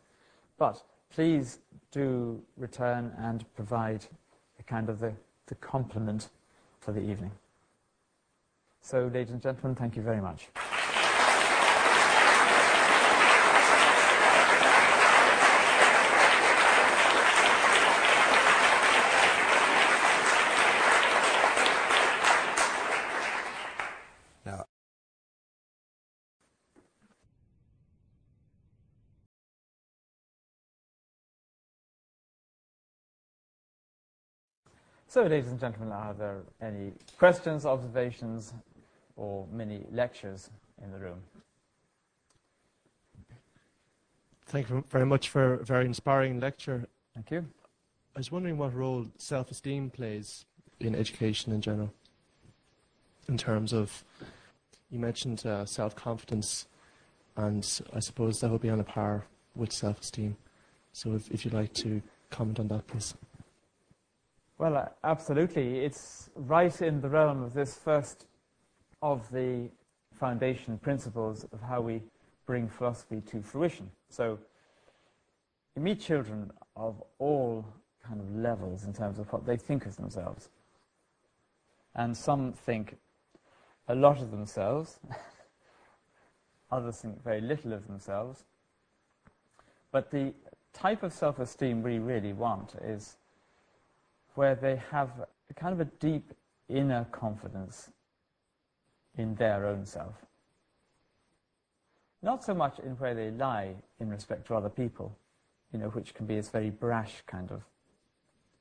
But 0.57 0.83
please 1.13 1.59
do 1.91 2.41
return 2.57 3.11
and 3.17 3.45
provide 3.55 4.05
a 4.59 4.63
kind 4.63 4.89
of 4.89 4.99
the, 4.99 5.13
the 5.47 5.55
complement 5.55 6.29
for 6.79 6.91
the 6.91 7.01
evening. 7.01 7.31
So, 8.81 9.11
ladies 9.13 9.33
and 9.33 9.41
gentlemen, 9.41 9.75
thank 9.75 9.95
you 9.95 10.01
very 10.01 10.21
much. 10.21 10.47
So, 35.11 35.23
ladies 35.23 35.49
and 35.51 35.59
gentlemen, 35.59 35.91
are 35.91 36.13
there 36.13 36.43
any 36.61 36.93
questions, 37.17 37.65
observations, 37.65 38.53
or 39.17 39.45
mini 39.51 39.85
lectures 39.91 40.49
in 40.81 40.89
the 40.89 40.97
room? 40.97 41.19
Thank 44.45 44.69
you 44.69 44.85
very 44.89 45.05
much 45.05 45.27
for 45.27 45.55
a 45.55 45.65
very 45.65 45.83
inspiring 45.83 46.39
lecture. 46.39 46.87
Thank 47.13 47.29
you. 47.29 47.45
I 48.15 48.19
was 48.19 48.31
wondering 48.31 48.57
what 48.57 48.73
role 48.73 49.07
self 49.17 49.51
esteem 49.51 49.89
plays 49.89 50.45
in 50.79 50.95
education 50.95 51.51
in 51.51 51.59
general, 51.59 51.93
in 53.27 53.37
terms 53.37 53.73
of, 53.73 54.05
you 54.89 54.97
mentioned 54.97 55.45
uh, 55.45 55.65
self 55.65 55.93
confidence, 55.93 56.67
and 57.35 57.67
I 57.93 57.99
suppose 57.99 58.39
that 58.39 58.49
would 58.49 58.61
be 58.61 58.69
on 58.69 58.79
a 58.79 58.85
par 58.85 59.25
with 59.57 59.73
self 59.73 59.99
esteem. 59.99 60.37
So, 60.93 61.15
if, 61.15 61.29
if 61.31 61.43
you'd 61.43 61.53
like 61.53 61.73
to 61.73 62.01
comment 62.29 62.61
on 62.61 62.69
that, 62.69 62.87
please. 62.87 63.13
Well, 64.61 64.77
uh, 64.77 64.89
absolutely. 65.03 65.79
It's 65.79 66.29
right 66.35 66.81
in 66.83 67.01
the 67.01 67.09
realm 67.09 67.41
of 67.41 67.55
this 67.55 67.79
first 67.79 68.27
of 69.01 69.27
the 69.31 69.71
foundation 70.13 70.77
principles 70.77 71.47
of 71.51 71.61
how 71.61 71.81
we 71.81 72.03
bring 72.45 72.69
philosophy 72.69 73.21
to 73.21 73.41
fruition. 73.41 73.89
So 74.09 74.37
you 75.75 75.81
meet 75.81 75.99
children 75.99 76.51
of 76.75 77.01
all 77.17 77.65
kind 78.07 78.19
of 78.21 78.35
levels 78.35 78.85
in 78.85 78.93
terms 78.93 79.17
of 79.17 79.33
what 79.33 79.47
they 79.47 79.57
think 79.57 79.87
of 79.87 79.95
themselves. 79.95 80.49
And 81.95 82.15
some 82.15 82.53
think 82.53 82.97
a 83.87 83.95
lot 83.95 84.21
of 84.21 84.29
themselves, 84.29 84.99
others 86.71 86.97
think 86.97 87.23
very 87.23 87.41
little 87.41 87.73
of 87.73 87.87
themselves. 87.87 88.43
But 89.91 90.11
the 90.11 90.35
type 90.71 91.01
of 91.01 91.13
self-esteem 91.13 91.81
we 91.81 91.97
really 91.97 92.33
want 92.33 92.75
is 92.83 93.17
where 94.35 94.55
they 94.55 94.81
have 94.91 95.09
kind 95.55 95.73
of 95.73 95.79
a 95.79 95.89
deep 95.99 96.33
inner 96.69 97.05
confidence 97.11 97.89
in 99.17 99.35
their 99.35 99.65
own 99.65 99.85
self. 99.85 100.15
Not 102.23 102.43
so 102.43 102.53
much 102.53 102.79
in 102.79 102.91
where 102.91 103.13
they 103.13 103.31
lie 103.31 103.75
in 103.99 104.09
respect 104.09 104.47
to 104.47 104.55
other 104.55 104.69
people, 104.69 105.15
you 105.73 105.79
know, 105.79 105.89
which 105.89 106.13
can 106.13 106.25
be 106.25 106.35
this 106.35 106.49
very 106.49 106.69
brash 106.69 107.23
kind 107.27 107.51
of 107.51 107.63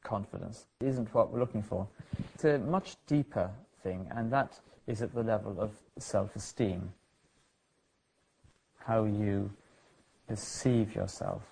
confidence. 0.02 0.66
It 0.80 0.86
isn't 0.86 1.12
what 1.14 1.30
we're 1.30 1.40
looking 1.40 1.62
for. 1.62 1.86
It's 2.34 2.44
a 2.44 2.58
much 2.58 2.96
deeper 3.06 3.50
thing, 3.82 4.08
and 4.10 4.32
that 4.32 4.58
is 4.86 5.02
at 5.02 5.14
the 5.14 5.22
level 5.22 5.60
of 5.60 5.72
self-esteem. 5.98 6.92
How 8.78 9.04
you 9.04 9.50
perceive 10.26 10.94
yourself 10.94 11.42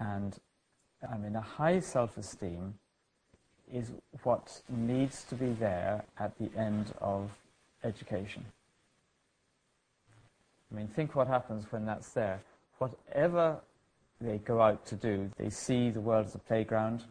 and 0.00 0.36
I 1.10 1.16
mean, 1.16 1.34
a 1.34 1.40
high 1.40 1.80
self-esteem 1.80 2.74
is 3.72 3.90
what 4.22 4.62
needs 4.68 5.24
to 5.24 5.34
be 5.34 5.52
there 5.52 6.04
at 6.18 6.36
the 6.38 6.50
end 6.56 6.92
of 7.00 7.30
education. 7.82 8.44
I 10.70 10.76
mean, 10.76 10.88
think 10.88 11.14
what 11.14 11.26
happens 11.26 11.64
when 11.70 11.84
that's 11.84 12.10
there. 12.10 12.40
Whatever 12.78 13.58
they 14.20 14.38
go 14.38 14.60
out 14.60 14.86
to 14.86 14.96
do, 14.96 15.30
they 15.36 15.50
see 15.50 15.90
the 15.90 16.00
world 16.00 16.26
as 16.26 16.34
a 16.34 16.38
playground, 16.38 17.04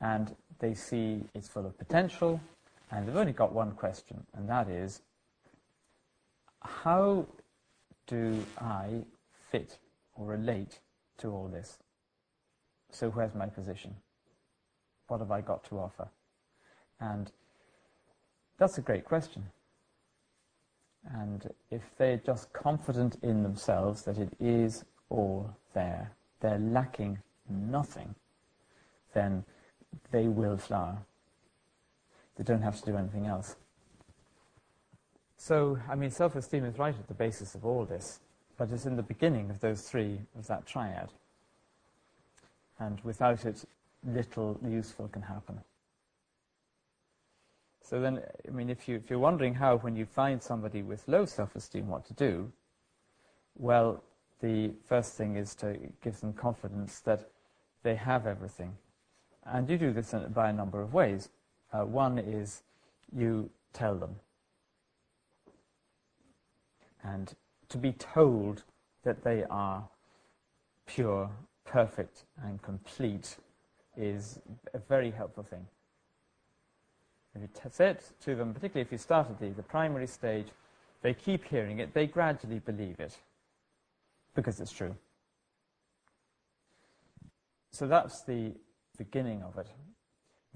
and 0.00 0.34
they 0.58 0.74
see 0.74 1.24
it's 1.34 1.48
full 1.48 1.66
of 1.66 1.76
potential, 1.78 2.40
and 2.90 3.06
they've 3.06 3.16
only 3.16 3.32
got 3.32 3.52
one 3.52 3.72
question, 3.72 4.24
and 4.34 4.48
that 4.48 4.68
is, 4.68 5.02
how 6.62 7.26
do 8.06 8.44
I 8.58 9.04
fit 9.50 9.78
or 10.14 10.26
relate 10.26 10.80
to 11.18 11.28
all 11.28 11.48
this? 11.48 11.78
So 12.90 13.10
where's 13.10 13.34
my 13.34 13.46
position? 13.46 13.94
What 15.08 15.20
have 15.20 15.30
I 15.30 15.40
got 15.40 15.64
to 15.64 15.78
offer? 15.78 16.08
And 17.00 17.30
that's 18.58 18.78
a 18.78 18.82
great 18.82 19.04
question. 19.04 19.44
And 21.14 21.50
if 21.70 21.82
they're 21.96 22.18
just 22.18 22.52
confident 22.52 23.16
in 23.22 23.42
themselves 23.42 24.02
that 24.02 24.18
it 24.18 24.34
is 24.38 24.84
all 25.08 25.56
there, 25.72 26.12
they're 26.40 26.58
lacking 26.58 27.18
nothing, 27.48 28.14
then 29.14 29.44
they 30.10 30.28
will 30.28 30.56
flower. 30.56 30.98
They 32.36 32.44
don't 32.44 32.62
have 32.62 32.78
to 32.80 32.90
do 32.90 32.96
anything 32.96 33.26
else. 33.26 33.56
So, 35.36 35.78
I 35.88 35.94
mean, 35.94 36.10
self-esteem 36.10 36.64
is 36.66 36.78
right 36.78 36.94
at 36.94 37.08
the 37.08 37.14
basis 37.14 37.54
of 37.54 37.64
all 37.64 37.86
this, 37.86 38.20
but 38.58 38.70
it's 38.70 38.84
in 38.84 38.96
the 38.96 39.02
beginning 39.02 39.48
of 39.48 39.60
those 39.60 39.82
three, 39.82 40.20
of 40.38 40.46
that 40.48 40.66
triad 40.66 41.08
and 42.80 43.00
without 43.04 43.44
it, 43.44 43.64
little 44.04 44.58
useful 44.66 45.06
can 45.08 45.22
happen. 45.22 45.60
So 47.82 48.00
then, 48.00 48.20
I 48.46 48.50
mean, 48.50 48.70
if, 48.70 48.88
you, 48.88 48.96
if 48.96 49.10
you're 49.10 49.18
wondering 49.18 49.54
how, 49.54 49.76
when 49.78 49.96
you 49.96 50.06
find 50.06 50.42
somebody 50.42 50.82
with 50.82 51.06
low 51.06 51.26
self-esteem, 51.26 51.88
what 51.88 52.06
to 52.06 52.14
do, 52.14 52.50
well, 53.56 54.02
the 54.40 54.70
first 54.86 55.14
thing 55.14 55.36
is 55.36 55.54
to 55.56 55.76
give 56.02 56.20
them 56.20 56.32
confidence 56.32 57.00
that 57.00 57.28
they 57.82 57.94
have 57.96 58.26
everything. 58.26 58.76
And 59.44 59.68
you 59.68 59.76
do 59.76 59.92
this 59.92 60.14
by 60.32 60.50
a 60.50 60.52
number 60.52 60.80
of 60.80 60.94
ways. 60.94 61.28
Uh, 61.72 61.84
one 61.84 62.18
is 62.18 62.62
you 63.14 63.50
tell 63.72 63.94
them. 63.94 64.16
And 67.02 67.34
to 67.68 67.78
be 67.78 67.92
told 67.92 68.62
that 69.04 69.24
they 69.24 69.44
are 69.50 69.88
pure, 70.86 71.30
perfect, 71.70 72.24
and 72.42 72.60
complete 72.62 73.36
is 73.96 74.40
a 74.74 74.78
very 74.78 75.10
helpful 75.10 75.44
thing. 75.44 75.64
If 77.36 77.42
you 77.42 77.70
say 77.70 77.90
it 77.90 78.10
to 78.24 78.34
them, 78.34 78.52
particularly 78.52 78.84
if 78.84 78.90
you 78.90 78.98
start 78.98 79.30
at 79.30 79.38
the, 79.38 79.50
the 79.50 79.62
primary 79.62 80.08
stage, 80.08 80.48
they 81.02 81.14
keep 81.14 81.44
hearing 81.44 81.78
it, 81.78 81.94
they 81.94 82.06
gradually 82.06 82.58
believe 82.58 82.98
it 82.98 83.16
because 84.34 84.60
it's 84.60 84.72
true. 84.72 84.96
So 87.70 87.86
that's 87.86 88.22
the 88.22 88.52
beginning 88.98 89.42
of 89.42 89.56
it. 89.56 89.68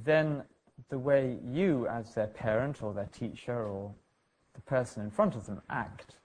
Then 0.05 0.43
the 0.89 0.99
way 0.99 1.39
you, 1.49 1.87
as 1.87 2.13
their 2.15 2.27
parent 2.27 2.83
or 2.83 2.93
their 2.93 3.09
teacher 3.17 3.65
or 3.65 3.95
the 4.55 4.61
person 4.63 5.05
in 5.05 5.11
front 5.13 5.37
of 5.37 5.47
them, 5.47 5.63
act 5.71 6.17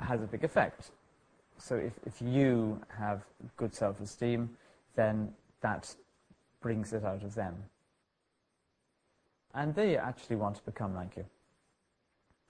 has 0.00 0.22
a 0.22 0.26
big 0.26 0.44
effect. 0.44 0.92
So 1.58 1.76
if, 1.76 1.92
if 2.06 2.22
you 2.22 2.80
have 2.96 3.22
good 3.56 3.74
self 3.74 4.00
esteem, 4.00 4.50
then 4.94 5.32
that 5.60 5.94
brings 6.60 6.92
it 6.92 7.04
out 7.04 7.22
of 7.22 7.34
them. 7.34 7.54
And 9.54 9.74
they 9.74 9.96
actually 9.96 10.36
want 10.36 10.56
to 10.56 10.62
become 10.62 10.94
like 10.94 11.16
you. 11.16 11.24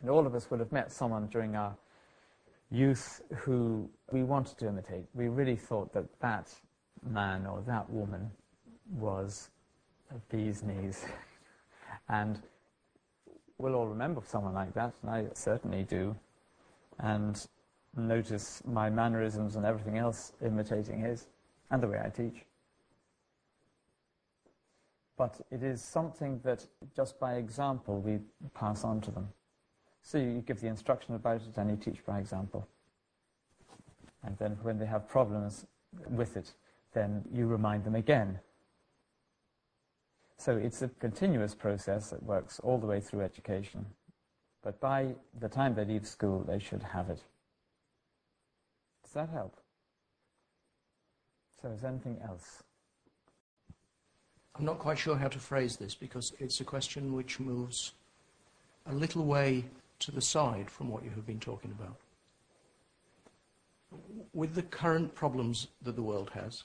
And 0.01 0.11
all 0.11 0.27
of 0.27 0.35
us 0.35 0.51
will 0.51 0.59
have 0.59 0.73
met 0.73 0.93
someone 0.93 1.27
during 1.27 1.57
our 1.57 1.75
youth 2.71 3.23
who 3.35 3.89
we 4.13 4.23
wanted 4.23 4.59
to 4.59 4.69
imitate. 4.69 5.05
We 5.15 5.29
really 5.29 5.57
thought 5.57 5.93
that 5.95 6.07
that 6.21 6.55
man 7.09 7.47
or 7.47 7.63
that 7.67 7.89
woman 7.91 8.31
was 8.99 9.51
bee's 10.31 10.63
knees. 10.63 11.05
and 12.09 12.41
we'll 13.59 13.75
all 13.75 13.87
remember 13.87 14.23
someone 14.25 14.55
like 14.55 14.75
that, 14.75 14.95
and 15.03 15.11
I 15.11 15.27
certainly 15.35 15.85
do. 15.85 16.15
And 16.99 17.47
notice 17.99 18.63
my 18.67 18.91
mannerisms 18.91 19.57
and 19.57 19.67
everything 19.67 19.99
else 19.99 20.33
imitating 20.45 21.01
his, 21.01 21.27
and 21.71 21.83
the 21.83 21.89
way 21.89 22.01
I 22.05 22.09
teach. 22.09 22.45
But 25.17 25.41
it 25.51 25.63
is 25.63 25.83
something 25.83 26.41
that 26.45 26.65
just 26.95 27.19
by 27.19 27.35
example 27.35 28.01
we 28.01 28.21
pass 28.55 28.85
on 28.85 29.01
to 29.03 29.11
them. 29.11 29.29
So 30.03 30.19
you 30.19 30.43
give 30.47 30.61
the 30.61 30.69
instruction 30.69 31.15
about 31.15 31.43
it 31.43 31.57
and 31.57 31.71
you 31.71 31.77
teach 31.77 32.05
by 32.07 32.19
example. 32.19 32.67
And 34.23 34.39
then 34.39 34.59
when 34.63 34.79
they 34.79 34.87
have 34.87 35.09
problems 35.09 35.67
with 36.09 36.37
it, 36.37 36.55
then 36.95 37.25
you 37.33 37.47
remind 37.47 37.85
them 37.85 37.95
again. 37.95 38.39
So 40.37 40.57
it's 40.57 40.83
a 40.83 40.89
continuous 40.89 41.55
process 41.55 42.11
that 42.11 42.23
works 42.23 42.61
all 42.61 42.79
the 42.79 42.87
way 42.87 43.01
through 43.01 43.23
education. 43.23 43.87
But 44.63 44.81
by 44.81 45.15
the 45.39 45.49
time 45.49 45.75
they 45.75 45.85
leave 45.85 46.07
school, 46.07 46.45
they 46.47 46.61
should 46.61 46.83
have 46.83 47.11
it. 47.11 47.23
Does 49.09 49.15
that 49.15 49.31
help? 49.31 49.57
So 51.63 51.69
is 51.71 51.83
anything 51.83 52.19
else? 52.23 52.63
I'm 54.55 54.67
not 54.67 54.79
quite 54.79 54.99
sure 54.99 55.17
how 55.17 55.29
to 55.29 55.39
phrase 55.39 55.79
this 55.79 55.95
because 55.95 56.35
it's 56.39 56.61
a 56.61 56.65
question 56.65 57.15
which 57.15 57.41
moves 57.41 57.93
a 58.85 58.93
little 58.93 59.25
way 59.25 59.65
to 60.01 60.11
the 60.11 60.21
side 60.21 60.71
from 60.71 60.91
what 60.91 61.05
you 61.05 61.11
have 61.15 61.27
been 61.27 61.41
talking 61.41 61.71
about. 61.71 61.97
With 64.35 64.55
the 64.55 64.63
current 64.63 65.15
problems 65.15 65.69
that 65.81 65.97
the 65.97 66.03
world 66.03 66.31
has, 66.35 66.65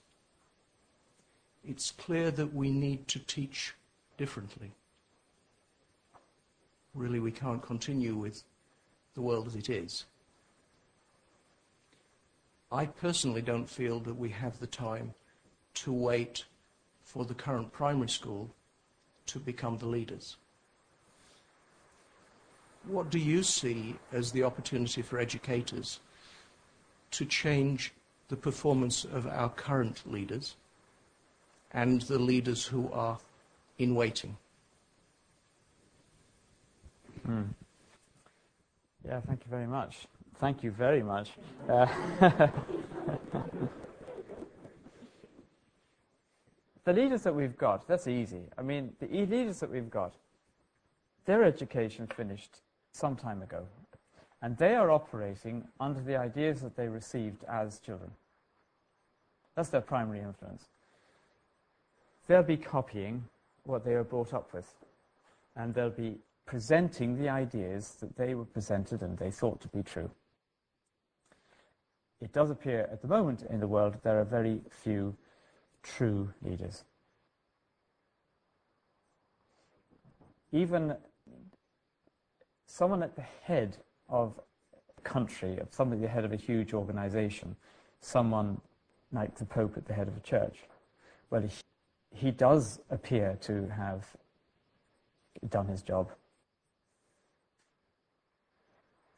it's 1.63 1.91
clear 1.91 2.29
that 2.29 2.53
we 2.53 2.71
need 2.71 3.07
to 3.07 3.19
teach 3.19 3.73
differently. 4.17 4.71
Really, 6.93 7.21
we 7.21 7.31
can't 7.31 7.61
continue 7.61 8.15
with 8.15 8.43
the 9.13 9.21
world 9.21 9.47
as 9.47 9.55
it 9.55 9.69
is. 9.69 10.03
I 12.73 12.87
personally 12.87 13.43
don't 13.43 13.69
feel 13.69 13.99
that 13.99 14.15
we 14.15 14.29
have 14.29 14.59
the 14.59 14.65
time 14.65 15.13
to 15.75 15.93
wait 15.93 16.45
for 17.03 17.23
the 17.23 17.35
current 17.35 17.71
primary 17.71 18.09
school 18.09 18.49
to 19.27 19.39
become 19.39 19.77
the 19.77 19.85
leaders. 19.85 20.37
What 22.87 23.11
do 23.11 23.19
you 23.19 23.43
see 23.43 23.95
as 24.11 24.31
the 24.31 24.43
opportunity 24.43 25.03
for 25.03 25.19
educators 25.19 25.99
to 27.11 27.25
change 27.25 27.93
the 28.29 28.35
performance 28.35 29.05
of 29.05 29.27
our 29.27 29.49
current 29.49 30.01
leaders 30.11 30.55
and 31.71 32.01
the 32.01 32.17
leaders 32.17 32.65
who 32.65 32.91
are 32.91 33.19
in 33.77 33.93
waiting? 33.93 34.35
Hmm. 37.23 37.43
Yeah, 39.05 39.19
thank 39.21 39.41
you 39.45 39.51
very 39.51 39.67
much. 39.67 40.07
Thank 40.39 40.63
you 40.63 40.71
very 40.71 41.03
much. 41.03 41.31
Uh, 41.69 41.85
the 46.83 46.93
leaders 46.93 47.23
that 47.23 47.33
we've 47.33 47.57
got, 47.57 47.87
that's 47.87 48.07
easy. 48.07 48.41
I 48.57 48.61
mean, 48.61 48.93
the 48.99 49.13
e 49.13 49.25
leaders 49.25 49.59
that 49.59 49.71
we've 49.71 49.89
got, 49.89 50.13
their 51.25 51.43
education 51.43 52.07
finished 52.07 52.61
some 52.91 53.15
time 53.15 53.41
ago. 53.41 53.65
And 54.41 54.57
they 54.57 54.75
are 54.75 54.91
operating 54.91 55.65
under 55.79 56.01
the 56.01 56.17
ideas 56.17 56.61
that 56.61 56.75
they 56.75 56.89
received 56.89 57.43
as 57.45 57.79
children. 57.79 58.11
That's 59.55 59.69
their 59.69 59.81
primary 59.81 60.19
influence. 60.19 60.65
They'll 62.27 62.43
be 62.43 62.57
copying 62.57 63.23
what 63.65 63.85
they 63.85 63.93
were 63.93 64.03
brought 64.03 64.33
up 64.33 64.53
with. 64.53 64.69
And 65.55 65.73
they'll 65.73 65.89
be 65.89 66.17
presenting 66.45 67.17
the 67.17 67.29
ideas 67.29 67.95
that 68.01 68.17
they 68.17 68.35
were 68.35 68.45
presented 68.45 69.01
and 69.01 69.17
they 69.17 69.31
thought 69.31 69.61
to 69.61 69.67
be 69.69 69.83
true. 69.83 70.09
It 72.23 72.31
does 72.31 72.49
appear 72.49 72.87
at 72.89 73.01
the 73.01 73.07
moment 73.09 73.45
in 73.49 73.59
the 73.59 73.67
world 73.67 73.97
there 74.01 74.17
are 74.17 74.23
very 74.23 74.61
few 74.69 75.13
true 75.83 76.33
leaders. 76.41 76.85
Even 80.53 80.95
someone 82.65 83.03
at 83.03 83.17
the 83.17 83.25
head 83.43 83.75
of 84.07 84.39
a 84.97 85.01
country, 85.01 85.57
of 85.57 85.67
somebody 85.71 86.03
at 86.03 86.07
the 86.07 86.13
head 86.13 86.23
of 86.23 86.31
a 86.31 86.37
huge 86.37 86.73
organization, 86.73 87.57
someone 87.99 88.61
like 89.11 89.35
the 89.35 89.45
Pope 89.45 89.75
at 89.75 89.85
the 89.85 89.93
head 89.93 90.07
of 90.07 90.15
a 90.15 90.21
church, 90.21 90.59
well, 91.29 91.41
he, 91.41 91.49
he 92.15 92.31
does 92.31 92.79
appear 92.89 93.37
to 93.41 93.67
have 93.67 94.05
done 95.49 95.67
his 95.67 95.81
job. 95.81 96.09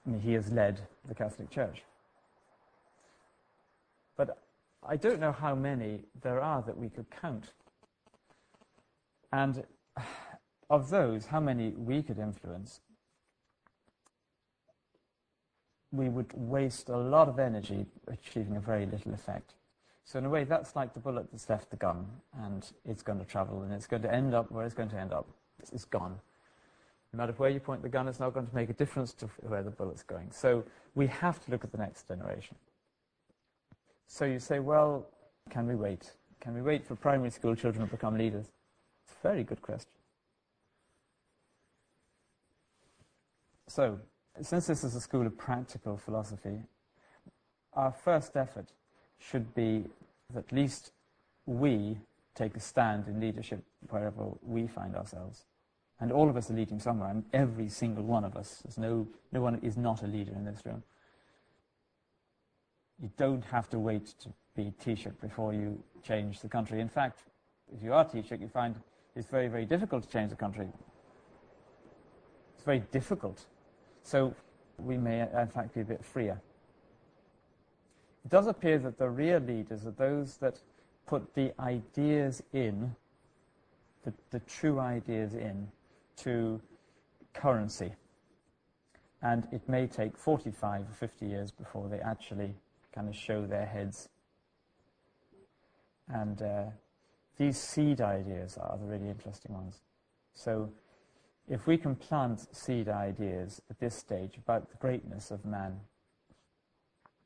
I 0.08 0.10
mean, 0.10 0.22
he 0.22 0.34
has 0.34 0.52
led 0.52 0.80
the 1.08 1.14
Catholic 1.14 1.52
Church. 1.52 1.84
But 4.18 4.42
I 4.88 4.96
don't 4.98 5.20
know 5.20 5.32
how 5.32 5.56
many 5.56 6.02
there 6.22 6.42
are 6.42 6.62
that 6.64 6.78
we 6.78 6.90
could 6.90 7.08
count. 7.10 7.54
And 9.32 9.64
of 10.70 10.90
those, 10.90 11.28
how 11.28 11.40
many 11.40 11.70
we 11.72 12.02
could 12.02 12.20
influence, 12.20 12.80
we 15.92 16.10
would 16.10 16.32
waste 16.34 16.90
a 16.90 16.98
lot 16.98 17.30
of 17.30 17.40
energy 17.40 17.86
achieving 18.08 18.56
a 18.58 18.60
very 18.60 18.86
little 18.86 19.14
effect. 19.14 19.54
So 20.04 20.20
in 20.20 20.26
a 20.26 20.30
way, 20.30 20.44
that's 20.44 20.76
like 20.76 20.94
the 20.94 21.00
bullet 21.00 21.28
that's 21.32 21.50
left 21.50 21.72
the 21.72 21.78
gun, 21.78 22.06
and 22.44 22.66
it's 22.86 23.02
going 23.02 23.18
to 23.20 23.26
travel, 23.26 23.64
and 23.64 23.74
it's 23.74 23.88
going 23.88 24.04
to 24.04 24.14
end 24.14 24.36
up 24.36 24.52
where 24.52 24.66
it's 24.66 24.76
going 24.76 24.90
to 24.90 25.00
end 25.00 25.12
up. 25.12 25.28
It's 25.74 25.86
gone. 25.86 26.20
No 27.12 27.18
matter 27.18 27.34
where 27.38 27.50
you 27.50 27.60
point 27.60 27.82
the 27.82 27.90
gun, 27.90 28.08
it's 28.08 28.20
not 28.20 28.34
going 28.34 28.46
to 28.46 28.54
make 28.54 28.70
a 28.70 28.74
difference 28.74 29.14
to 29.14 29.30
where 29.48 29.64
the 29.64 29.72
bullet's 29.72 30.04
going. 30.04 30.30
So 30.32 30.64
we 30.94 31.08
have 31.08 31.44
to 31.46 31.52
look 31.52 31.64
at 31.64 31.72
the 31.72 31.78
next 31.78 32.08
generation. 32.08 32.56
So 34.08 34.26
you 34.26 34.40
say, 34.40 34.60
well, 34.60 35.08
can 35.50 35.68
we 35.68 35.76
wait? 35.76 36.12
Can 36.40 36.54
we 36.54 36.62
wait 36.62 36.86
for 36.86 36.96
primary 36.96 37.32
school 37.32 37.56
children 37.56 37.86
to 37.86 37.92
become 37.92 38.18
leaders? 38.18 38.46
It's 39.06 39.16
a 39.20 39.28
very 39.28 39.44
good 39.44 39.62
question. 39.62 39.90
So, 43.68 44.00
since 44.42 44.68
this 44.68 44.84
is 44.84 44.96
a 44.96 45.02
school 45.02 45.26
of 45.26 45.38
practical 45.38 45.98
philosophy, 45.98 46.60
our 47.74 47.92
first 47.92 48.38
effort 48.38 48.68
should 49.20 49.54
be 49.56 49.86
that 50.34 50.46
at 50.46 50.52
least 50.52 50.92
we 51.46 51.98
take 52.36 52.56
a 52.56 52.60
stand 52.60 53.08
in 53.08 53.20
leadership 53.20 53.64
wherever 53.90 54.28
we 54.42 54.68
find 54.68 54.96
ourselves. 54.96 55.46
And 56.00 56.12
all 56.12 56.30
of 56.30 56.36
us 56.36 56.52
are 56.52 56.54
leading 56.54 56.80
somewhere, 56.80 57.10
and 57.10 57.24
every 57.34 57.70
single 57.70 58.04
one 58.04 58.26
of 58.26 58.36
us. 58.36 58.62
There's 58.64 58.78
no, 58.78 59.08
no 59.32 59.42
one 59.42 59.60
is 59.64 59.78
not 59.78 60.04
a 60.04 60.08
leader 60.08 60.34
in 60.34 60.44
this 60.44 60.62
room. 60.66 60.84
You 63.02 63.10
don't 63.18 63.44
have 63.46 63.70
to 63.70 63.80
wait 63.80 64.14
to 64.22 64.30
be 64.56 64.74
Taoiseach 64.84 65.20
before 65.22 65.54
you 65.54 65.82
change 66.04 66.40
the 66.40 66.48
country. 66.48 66.80
In 66.80 66.90
fact, 66.90 67.20
if 67.76 67.84
you 67.84 67.94
are 67.94 68.06
Taoiseach, 68.06 68.40
you 68.40 68.48
find 68.48 68.76
it's 69.16 69.28
very, 69.28 69.48
very 69.48 69.66
difficult 69.66 70.04
to 70.04 70.10
change 70.10 70.30
the 70.30 70.36
country. 70.36 70.68
It's 72.56 72.64
very 72.64 72.84
difficult 72.92 73.46
so 74.06 74.36
we 74.78 74.98
may, 74.98 75.22
in 75.22 75.48
fact, 75.48 75.74
be 75.74 75.82
a 75.82 75.84
bit 75.84 76.06
freer. 76.06 76.40
It 78.24 78.30
does 78.30 78.46
appear 78.46 78.78
that 78.80 79.00
the 79.00 79.10
real 79.10 79.40
leaders 79.40 79.86
are 79.86 79.92
those 79.92 80.38
that 80.38 80.60
put 81.08 81.34
the 81.34 81.52
ideas 81.60 82.44
in, 82.54 82.96
the, 84.04 84.14
the 84.30 84.40
true 84.42 84.80
ideas 84.80 85.34
in, 85.34 85.68
to 86.18 86.62
currency. 87.34 87.94
And 89.24 89.48
it 89.52 89.68
may 89.68 89.88
take 89.88 90.16
45 90.18 90.82
or 90.82 90.94
50 90.94 91.26
years 91.26 91.52
before 91.52 91.90
they 91.90 92.00
actually 92.00 92.54
kind 92.96 93.10
of 93.10 93.16
show 93.16 93.46
their 93.46 93.66
heads. 93.66 94.10
And 96.08 96.42
uh, 96.42 96.64
these 97.38 97.58
seed 97.58 98.02
ideas 98.02 98.58
are 98.58 98.78
the 98.78 98.86
really 98.86 99.10
interesting 99.10 99.54
ones. 99.54 99.82
So 100.34 100.72
if 101.48 101.68
we 101.68 101.78
can 101.78 101.96
plant 101.96 102.48
seed 102.56 102.88
ideas 102.90 103.62
at 103.70 103.80
this 103.80 103.96
stage 103.96 104.38
about 104.38 104.70
the 104.72 104.78
greatness 104.78 105.30
of 105.30 105.46
man 105.46 105.80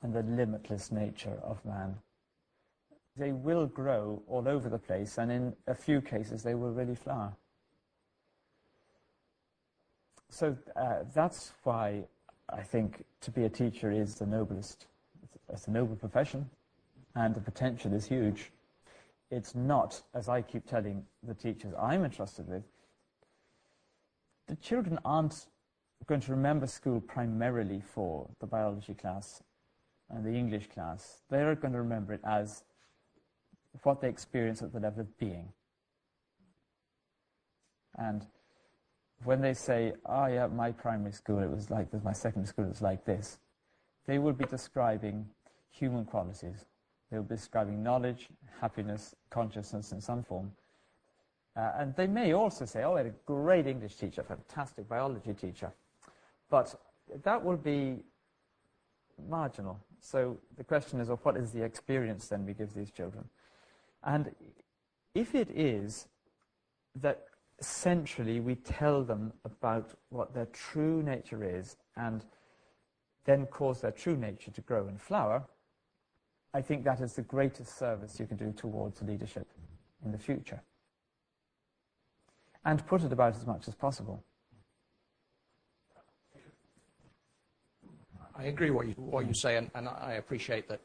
and 0.02 0.14
the 0.14 0.24
limitless 0.24 0.92
nature 0.92 1.40
of 1.44 1.64
man, 1.64 1.96
they 3.16 3.32
will 3.32 3.68
grow 3.68 4.24
all 4.28 4.48
over 4.48 4.70
the 4.70 4.78
place, 4.78 5.18
and 5.18 5.32
in 5.32 5.54
a 5.68 5.76
few 5.76 6.00
cases, 6.00 6.42
they 6.42 6.56
will 6.56 6.72
really 6.72 6.96
flower. 6.96 7.36
So 10.30 10.56
uh, 10.76 11.00
that's 11.14 11.52
why 11.64 12.06
I 12.50 12.62
think 12.62 13.04
to 13.22 13.32
be 13.32 13.44
a 13.44 13.50
teacher 13.50 13.92
is 13.92 14.16
the 14.16 14.26
noblest. 14.26 14.88
It's 15.52 15.68
a 15.68 15.72
noble 15.72 15.96
profession, 15.96 16.50
and 17.16 17.34
the 17.34 17.42
potential 17.42 17.94
is 17.94 18.06
huge. 18.06 18.52
It's 19.32 19.56
not, 19.56 20.02
as 20.14 20.30
I 20.30 20.42
keep 20.42 20.66
telling 20.66 21.06
the 21.24 21.34
teachers 21.34 21.74
I'm 21.80 22.04
entrusted 22.04 22.48
with, 22.48 22.64
the 24.48 24.56
children 24.56 25.00
aren't 25.06 25.48
going 26.08 26.22
to 26.22 26.32
remember 26.32 26.66
school 26.66 27.02
primarily 27.02 27.82
for 27.94 28.28
the 28.40 28.48
biology 28.48 28.94
class 28.94 29.44
and 30.10 30.26
the 30.26 30.34
English 30.34 30.68
class. 30.74 31.22
They're 31.30 31.56
going 31.56 31.74
to 31.74 31.80
remember 31.80 32.14
it 32.14 32.22
as 32.24 32.64
what 33.84 34.02
they 34.02 34.10
experience 34.10 34.64
at 34.64 34.74
the 34.74 34.80
level 34.80 35.02
of 35.02 35.18
being. 35.20 35.54
And 37.96 38.26
when 39.24 39.42
they 39.42 39.54
say, 39.54 39.94
oh 40.06 40.26
yeah, 40.26 40.48
my 40.48 40.72
primary 40.72 41.12
school, 41.12 41.40
it 41.40 41.52
was 41.52 41.70
like 41.70 41.92
this, 41.92 42.04
my 42.04 42.14
secondary 42.14 42.48
school, 42.48 42.66
it 42.66 42.70
was 42.70 42.82
like 42.82 43.06
this, 43.06 43.38
they 44.10 44.18
will 44.18 44.34
be 44.34 44.46
describing 44.46 45.24
human 45.70 46.04
qualities. 46.04 46.66
They'll 47.12 47.22
be 47.22 47.36
describing 47.36 47.84
knowledge, 47.84 48.30
happiness, 48.60 49.14
consciousness 49.30 49.92
in 49.92 50.02
some 50.02 50.24
form. 50.24 50.52
Uh, 51.56 51.74
and 51.78 51.96
they 51.96 52.08
may 52.08 52.34
also 52.34 52.66
say, 52.66 52.84
oh, 52.84 52.96
I 52.96 53.04
had 53.04 53.06
a 53.06 53.14
great 53.28 53.68
English 53.68 53.98
teacher, 53.98 54.24
fantastic 54.24 54.90
biology 54.90 55.36
teacher. 55.36 55.72
But 56.50 56.74
that 57.22 57.46
will 57.46 57.58
be 57.58 58.04
marginal. 59.30 59.80
So 60.00 60.40
the 60.58 60.64
question 60.64 61.00
is, 61.00 61.10
well, 61.10 61.20
what 61.22 61.38
is 61.38 61.52
the 61.52 61.62
experience 61.62 62.30
then 62.30 62.48
we 62.48 62.54
give 62.54 62.74
these 62.74 62.90
children? 62.90 63.26
And 64.04 64.34
if 65.14 65.36
it 65.36 65.52
is 65.52 66.08
that 66.96 67.26
centrally 67.60 68.40
we 68.40 68.56
tell 68.56 69.04
them 69.04 69.34
about 69.46 69.92
what 70.10 70.34
their 70.34 70.48
true 70.48 71.04
nature 71.04 71.44
is 71.44 71.78
and 71.96 72.26
then 73.26 73.46
cause 73.48 73.82
their 73.82 73.92
true 73.92 74.18
nature 74.18 74.52
to 74.52 74.62
grow 74.62 74.88
and 74.88 75.00
flower, 75.00 75.44
I 76.54 76.62
think 76.62 76.84
that 76.84 77.00
is 77.00 77.14
the 77.14 77.22
greatest 77.22 77.78
service 77.78 78.20
you 78.20 78.26
can 78.26 78.38
do 78.38 78.52
towards 78.52 79.02
leadership 79.02 79.48
in 80.04 80.12
the 80.12 80.18
future. 80.18 80.62
And 82.66 82.86
put 82.88 83.04
it 83.04 83.14
about 83.14 83.36
as 83.36 83.46
much 83.46 83.68
as 83.68 83.76
possible. 83.76 84.24
I 88.36 88.46
agree 88.46 88.70
what 88.70 88.88
you, 88.88 88.94
what 88.94 89.28
you 89.28 89.34
say, 89.34 89.58
and, 89.58 89.70
and 89.76 89.88
I 89.88 90.14
appreciate 90.14 90.70
that 90.70 90.80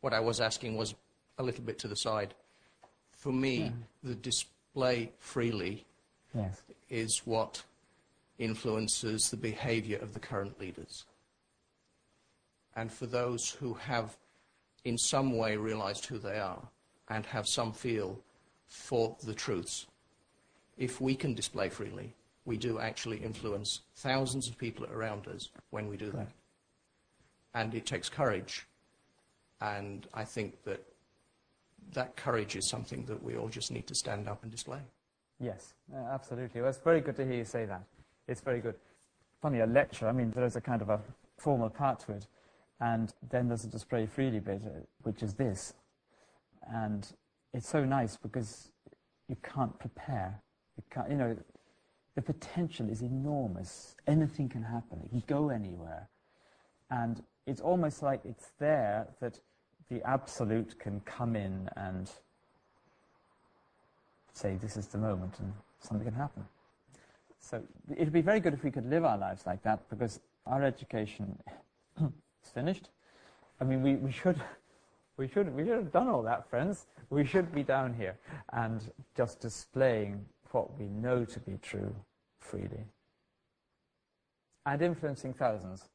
what 0.00 0.12
I 0.12 0.20
was 0.20 0.40
asking 0.40 0.76
was 0.76 0.94
a 1.38 1.42
little 1.42 1.64
bit 1.64 1.78
to 1.80 1.88
the 1.88 1.96
side. 1.96 2.34
For 3.12 3.32
me, 3.32 3.64
yeah. 3.64 3.70
the 4.04 4.14
display 4.14 5.10
freely 5.18 5.84
yes. 6.34 6.62
is 6.88 7.22
what 7.24 7.62
influences 8.38 9.28
the 9.30 9.36
behavior 9.36 9.98
of 9.98 10.14
the 10.14 10.20
current 10.20 10.58
leaders. 10.60 11.04
And 12.76 12.92
for 12.92 13.06
those 13.06 13.50
who 13.50 13.74
have 13.74 14.16
in 14.84 14.96
some 14.96 15.36
way 15.36 15.56
realized 15.56 16.06
who 16.06 16.18
they 16.18 16.38
are 16.38 16.62
and 17.08 17.26
have 17.26 17.46
some 17.46 17.72
feel 17.72 18.18
for 18.66 19.16
the 19.24 19.34
truths, 19.34 19.86
if 20.78 21.00
we 21.00 21.14
can 21.14 21.34
display 21.34 21.68
freely, 21.68 22.14
we 22.44 22.56
do 22.56 22.78
actually 22.78 23.18
influence 23.18 23.80
thousands 23.96 24.48
of 24.48 24.56
people 24.56 24.86
around 24.86 25.26
us 25.28 25.50
when 25.70 25.88
we 25.88 25.96
do 25.96 26.10
that. 26.12 26.28
And 27.54 27.74
it 27.74 27.84
takes 27.84 28.08
courage. 28.08 28.66
And 29.60 30.06
I 30.14 30.24
think 30.24 30.62
that 30.64 30.82
that 31.92 32.16
courage 32.16 32.56
is 32.56 32.68
something 32.68 33.04
that 33.06 33.22
we 33.22 33.36
all 33.36 33.48
just 33.48 33.70
need 33.70 33.86
to 33.88 33.94
stand 33.94 34.28
up 34.28 34.42
and 34.42 34.50
display. 34.50 34.80
Yes, 35.40 35.74
uh, 35.94 35.98
absolutely. 36.12 36.60
Well, 36.60 36.70
it's 36.70 36.78
very 36.78 37.00
good 37.00 37.16
to 37.16 37.24
hear 37.24 37.34
you 37.34 37.44
say 37.44 37.64
that. 37.66 37.82
It's 38.28 38.40
very 38.40 38.60
good. 38.60 38.76
Funny, 39.40 39.60
a 39.60 39.66
lecture, 39.66 40.06
I 40.06 40.12
mean, 40.12 40.32
there's 40.34 40.56
a 40.56 40.60
kind 40.60 40.82
of 40.82 40.90
a 40.90 41.00
formal 41.38 41.70
part 41.70 42.00
to 42.00 42.12
it, 42.12 42.26
and 42.80 43.12
then 43.30 43.48
there's 43.48 43.64
a 43.64 43.68
display 43.68 44.06
freely 44.06 44.40
bit, 44.40 44.62
uh, 44.64 44.80
which 45.02 45.22
is 45.22 45.34
this. 45.34 45.74
And 46.72 47.06
it's 47.52 47.68
so 47.68 47.84
nice 47.84 48.16
because 48.16 48.70
you 49.28 49.36
can't 49.42 49.78
prepare. 49.78 50.40
You, 50.76 50.82
can't, 50.90 51.10
you 51.10 51.16
know, 51.16 51.36
the 52.14 52.22
potential 52.22 52.88
is 52.88 53.02
enormous. 53.02 53.96
Anything 54.06 54.48
can 54.48 54.62
happen. 54.62 55.00
It 55.04 55.10
can 55.10 55.22
go 55.26 55.50
anywhere. 55.50 56.08
And 56.90 57.22
it's 57.46 57.60
almost 57.60 58.02
like 58.02 58.20
it's 58.24 58.52
there 58.58 59.08
that 59.20 59.38
the 59.90 60.02
absolute 60.08 60.78
can 60.78 61.00
come 61.00 61.36
in 61.36 61.68
and 61.76 62.10
say 64.32 64.56
this 64.56 64.76
is 64.76 64.86
the 64.86 64.98
moment 64.98 65.34
and 65.40 65.52
something 65.80 66.06
can 66.06 66.14
happen. 66.14 66.44
So 67.40 67.62
it 67.90 68.00
would 68.00 68.12
be 68.12 68.20
very 68.20 68.40
good 68.40 68.54
if 68.54 68.62
we 68.64 68.70
could 68.70 68.88
live 68.88 69.04
our 69.04 69.18
lives 69.18 69.46
like 69.46 69.62
that 69.62 69.88
because 69.90 70.20
our 70.46 70.62
education 70.62 71.38
is 72.44 72.50
finished. 72.50 72.90
I 73.60 73.64
mean, 73.64 73.82
we, 73.82 73.96
we 73.96 74.10
should 74.10 74.40
we 75.16 75.28
should 75.28 75.54
we 75.54 75.64
should 75.64 75.76
have 75.76 75.92
done 75.92 76.08
all 76.08 76.22
that, 76.22 76.48
friends. 76.48 76.86
We 77.10 77.24
should 77.24 77.54
be 77.54 77.62
down 77.62 77.92
here 77.94 78.16
and 78.52 78.90
just 79.16 79.40
displaying 79.40 80.24
what 80.52 80.78
we 80.78 80.86
know 80.86 81.24
to 81.24 81.40
be 81.40 81.58
true 81.62 81.94
freely 82.38 82.84
and 84.66 84.82
influencing 84.82 85.34
thousands. 85.34 85.88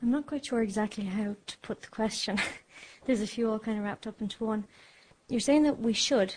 I'm 0.00 0.10
not 0.10 0.26
quite 0.26 0.46
sure 0.46 0.62
exactly 0.62 1.04
how 1.04 1.34
to 1.46 1.58
put 1.58 1.82
the 1.82 1.88
question. 1.88 2.38
There's 3.06 3.20
a 3.20 3.26
few 3.26 3.50
all 3.50 3.58
kind 3.58 3.78
of 3.78 3.84
wrapped 3.84 4.06
up 4.06 4.20
into 4.20 4.44
one. 4.44 4.64
You're 5.28 5.40
saying 5.40 5.64
that 5.64 5.80
we 5.80 5.92
should 5.92 6.36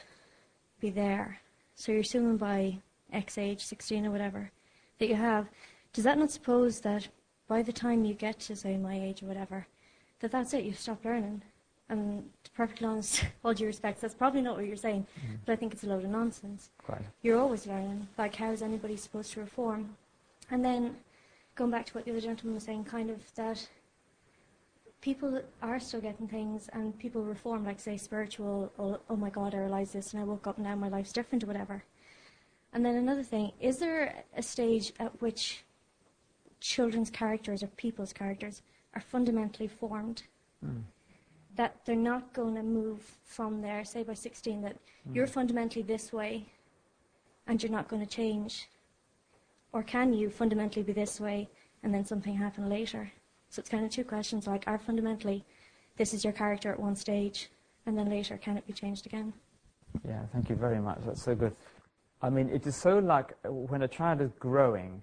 be 0.80 0.90
there. 0.90 1.40
So 1.76 1.92
you're 1.92 2.02
assuming 2.02 2.38
by 2.38 2.80
X 3.14 3.38
age, 3.38 3.64
16 3.64 4.06
or 4.06 4.12
whatever, 4.12 4.52
that 5.00 5.10
you 5.10 5.16
have. 5.16 5.48
Does 5.94 6.04
that 6.06 6.18
not 6.18 6.32
suppose 6.32 6.80
that 6.82 7.10
by 7.48 7.62
the 7.62 7.74
time 7.74 8.06
you 8.06 8.14
get 8.14 8.40
to, 8.42 8.56
say, 8.56 8.78
my 8.78 9.00
age 9.00 9.22
or 9.22 9.26
whatever, 9.26 9.68
that 10.20 10.32
that's 10.32 10.54
it, 10.54 10.64
you've 10.64 10.80
stopped 10.80 11.06
learning? 11.06 11.42
And 11.90 12.30
to 12.46 12.52
perfectly 12.52 12.88
honest, 12.88 13.26
all 13.44 13.54
due 13.54 13.66
respect, 13.66 14.00
that's 14.00 14.14
probably 14.14 14.42
not 14.42 14.56
what 14.56 14.66
you're 14.66 14.78
saying, 14.78 15.06
mm-hmm. 15.20 15.36
but 15.46 15.54
I 15.54 15.56
think 15.58 15.74
it's 15.74 15.84
a 15.84 15.88
load 15.88 16.06
of 16.06 16.10
nonsense. 16.10 16.70
Right. 16.88 17.02
You're 17.22 17.40
always 17.40 17.68
learning. 17.68 18.08
Like, 18.18 18.36
how 18.36 18.52
is 18.52 18.62
anybody 18.62 18.96
supposed 18.96 19.34
to 19.34 19.42
reform? 19.42 19.98
And 20.50 20.64
then 20.64 20.96
going 21.56 21.72
back 21.72 21.86
to 21.88 21.94
what 21.94 22.06
the 22.06 22.12
other 22.12 22.22
gentleman 22.22 22.56
was 22.56 22.64
saying, 22.64 22.86
kind 22.86 23.10
of 23.10 23.20
that 23.36 23.68
people 25.02 25.42
are 25.62 25.80
still 25.80 26.00
getting 26.00 26.28
things 26.28 26.70
and 26.72 26.98
people 26.98 27.24
reform, 27.24 27.66
like 27.66 27.80
say 27.80 27.98
spiritual, 27.98 28.72
oh, 28.80 29.00
oh, 29.10 29.16
my 29.18 29.30
God, 29.30 29.54
I 29.54 29.58
realised 29.58 29.94
this 29.94 30.14
and 30.14 30.22
I 30.22 30.26
woke 30.26 30.48
up 30.48 30.58
and 30.58 30.66
now 30.66 30.76
my 30.76 30.88
life's 30.88 31.12
different 31.12 31.44
or 31.44 31.48
whatever. 31.48 31.84
And 32.72 32.86
then 32.86 32.96
another 32.96 33.24
thing, 33.24 33.52
is 33.60 33.80
there 33.80 34.24
a 34.38 34.42
stage 34.42 34.94
at 35.00 35.22
which 35.22 35.66
children's 36.62 37.10
characters 37.10 37.62
or 37.62 37.68
people's 37.68 38.14
characters 38.14 38.62
are 38.94 39.02
fundamentally 39.02 39.68
formed? 39.68 40.24
Mm. 40.66 40.84
That 41.56 41.76
they're 41.86 41.96
not 41.98 42.32
going 42.34 42.56
to 42.56 42.64
move 42.64 43.02
from 43.26 43.62
there, 43.62 43.84
say 43.84 44.04
by 44.04 44.14
16, 44.14 44.62
that 44.62 44.76
mm. 44.76 45.16
you're 45.16 45.28
fundamentally 45.28 45.84
this 45.84 46.14
way 46.14 46.46
and 47.48 47.62
you're 47.62 47.72
not 47.72 47.90
going 47.90 48.02
to 48.02 48.10
change. 48.10 48.70
Or 49.74 49.84
can 49.84 50.14
you 50.14 50.30
fundamentally 50.30 50.84
be 50.84 50.94
this 50.94 51.20
way 51.20 51.50
and 51.84 51.94
then 51.94 52.06
something 52.06 52.36
happen 52.36 52.70
later? 52.70 53.12
So 53.50 53.60
it's 53.60 53.70
kind 53.70 53.84
of 53.84 53.92
two 53.92 54.06
questions 54.06 54.48
like, 54.48 54.64
are 54.68 54.80
fundamentally, 54.80 55.44
this 55.98 56.14
is 56.14 56.24
your 56.24 56.32
character 56.32 56.72
at 56.72 56.80
one 56.80 56.96
stage, 56.96 57.50
and 57.86 57.98
then 57.98 58.10
later, 58.10 58.38
can 58.38 58.56
it 58.56 58.66
be 58.66 58.72
changed 58.72 59.06
again? 59.06 59.34
Yeah, 60.08 60.22
thank 60.32 60.50
you 60.50 60.56
very 60.56 60.80
much. 60.80 61.00
That's 61.06 61.22
so 61.22 61.36
good. 61.36 61.54
I 62.22 62.30
mean, 62.30 62.50
it 62.50 62.66
is 62.66 62.76
so 62.76 63.00
like 63.00 63.36
when 63.44 63.82
a 63.82 63.88
child 63.88 64.22
is 64.22 64.32
growing, 64.40 65.02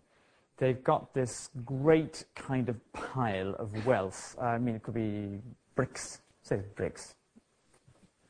they've 0.58 0.82
got 0.84 1.14
this 1.14 1.50
great 1.64 2.24
kind 2.34 2.68
of 2.68 2.92
pile 2.92 3.54
of 3.54 3.86
wealth. 3.86 4.36
I 4.40 4.58
mean, 4.58 4.74
it 4.74 4.82
could 4.82 4.94
be 4.94 5.40
bricks, 5.74 6.20
say 6.42 6.60
bricks. 6.74 7.14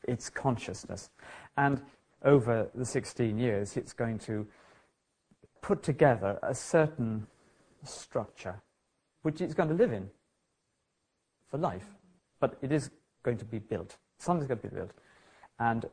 It's 0.07 0.29
consciousness. 0.29 1.09
And 1.57 1.81
over 2.23 2.69
the 2.73 2.85
16 2.85 3.37
years, 3.37 3.75
it's 3.75 3.93
going 3.93 4.19
to 4.19 4.47
put 5.61 5.83
together 5.83 6.39
a 6.41 6.55
certain 6.55 7.27
structure 7.83 8.61
which 9.23 9.41
it's 9.41 9.53
going 9.53 9.69
to 9.69 9.75
live 9.75 9.91
in 9.91 10.09
for 11.49 11.57
life. 11.57 11.85
But 12.39 12.57
it 12.61 12.71
is 12.71 12.89
going 13.23 13.37
to 13.37 13.45
be 13.45 13.59
built. 13.59 13.97
Something's 14.17 14.47
going 14.47 14.59
to 14.59 14.67
be 14.69 14.75
built. 14.75 14.91
And 15.59 15.85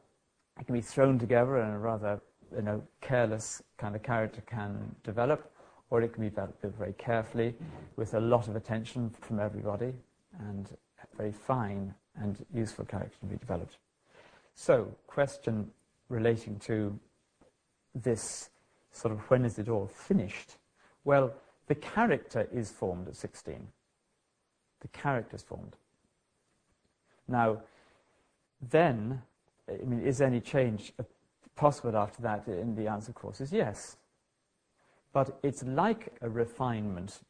it 0.61 0.66
can 0.66 0.74
be 0.74 0.80
thrown 0.80 1.18
together 1.18 1.59
in 1.59 1.70
a 1.70 1.78
rather 1.78 2.20
you 2.55 2.62
know, 2.62 2.82
careless 3.01 3.62
kind 3.76 3.97
of 3.97 4.03
character 4.03 4.41
can 4.43 4.95
develop, 5.03 5.51
or 5.91 6.03
it 6.03 6.12
can 6.12 6.22
be 6.22 6.28
built 6.28 6.55
very 6.62 6.95
carefully 6.95 7.51
mm-hmm. 7.51 7.64
with 7.97 8.14
a 8.14 8.20
lot 8.20 8.49
of 8.49 8.57
attention 8.57 9.11
from 9.20 9.41
everybody, 9.41 9.93
and 10.41 10.76
very 11.16 11.32
fine 11.32 11.95
and 12.16 12.45
useful 12.55 12.84
character 12.84 13.16
can 13.20 13.28
be 13.28 13.37
developed. 13.37 13.76
So, 14.55 14.89
question 15.07 15.70
relating 16.09 16.59
to 16.61 16.99
this 17.95 18.51
sort 18.91 19.12
of 19.12 19.20
when 19.30 19.45
is 19.45 19.59
it 19.59 19.68
all 19.68 19.87
finished? 19.87 20.57
Well, 21.05 21.34
the 21.66 21.74
character 21.74 22.49
is 22.53 22.70
formed 22.70 23.09
at 23.09 23.16
16. 23.16 23.66
The 24.80 24.89
character 24.89 25.37
is 25.37 25.43
formed. 25.43 25.76
Now, 27.28 27.62
then, 28.70 29.22
I 29.68 29.84
mean, 29.84 30.01
is 30.01 30.20
any 30.20 30.41
change 30.41 30.93
possible 31.57 31.97
after 31.97 32.22
that? 32.22 32.47
And 32.47 32.76
the 32.76 32.87
answer, 32.87 33.11
of 33.11 33.16
course, 33.16 33.41
is 33.41 33.53
yes. 33.53 33.97
But 35.16 35.38
it's 35.42 35.62
like 35.62 36.12
a 36.20 36.28
refinement. 36.28 37.20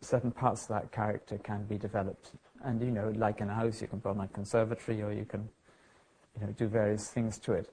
Certain 0.00 0.30
parts 0.30 0.62
of 0.62 0.68
that 0.68 0.92
character 0.92 1.36
can 1.36 1.64
be 1.64 1.76
developed. 1.76 2.30
And, 2.64 2.80
you 2.80 2.90
know, 2.90 3.12
like 3.14 3.42
in 3.42 3.50
a 3.50 3.54
house, 3.54 3.82
you 3.82 3.86
can 3.86 3.98
build 3.98 4.16
a 4.18 4.26
conservatory 4.28 5.02
or 5.02 5.12
you 5.12 5.26
can, 5.26 5.46
you 6.34 6.46
know, 6.46 6.52
do 6.54 6.66
various 6.66 7.10
things 7.10 7.38
to 7.40 7.52
it. 7.52 7.68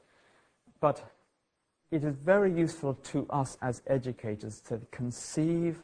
But 0.82 1.10
it 1.90 2.04
is 2.04 2.16
very 2.16 2.52
useful 2.52 2.96
to 2.96 3.26
us 3.30 3.58
as 3.62 3.82
educators 3.88 4.60
to 4.68 4.82
conceive 4.92 5.84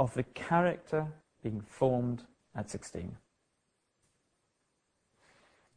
of 0.00 0.12
the 0.14 0.24
character 0.24 1.06
being 1.44 1.60
formed 1.60 2.24
at 2.56 2.68
16. 2.68 3.16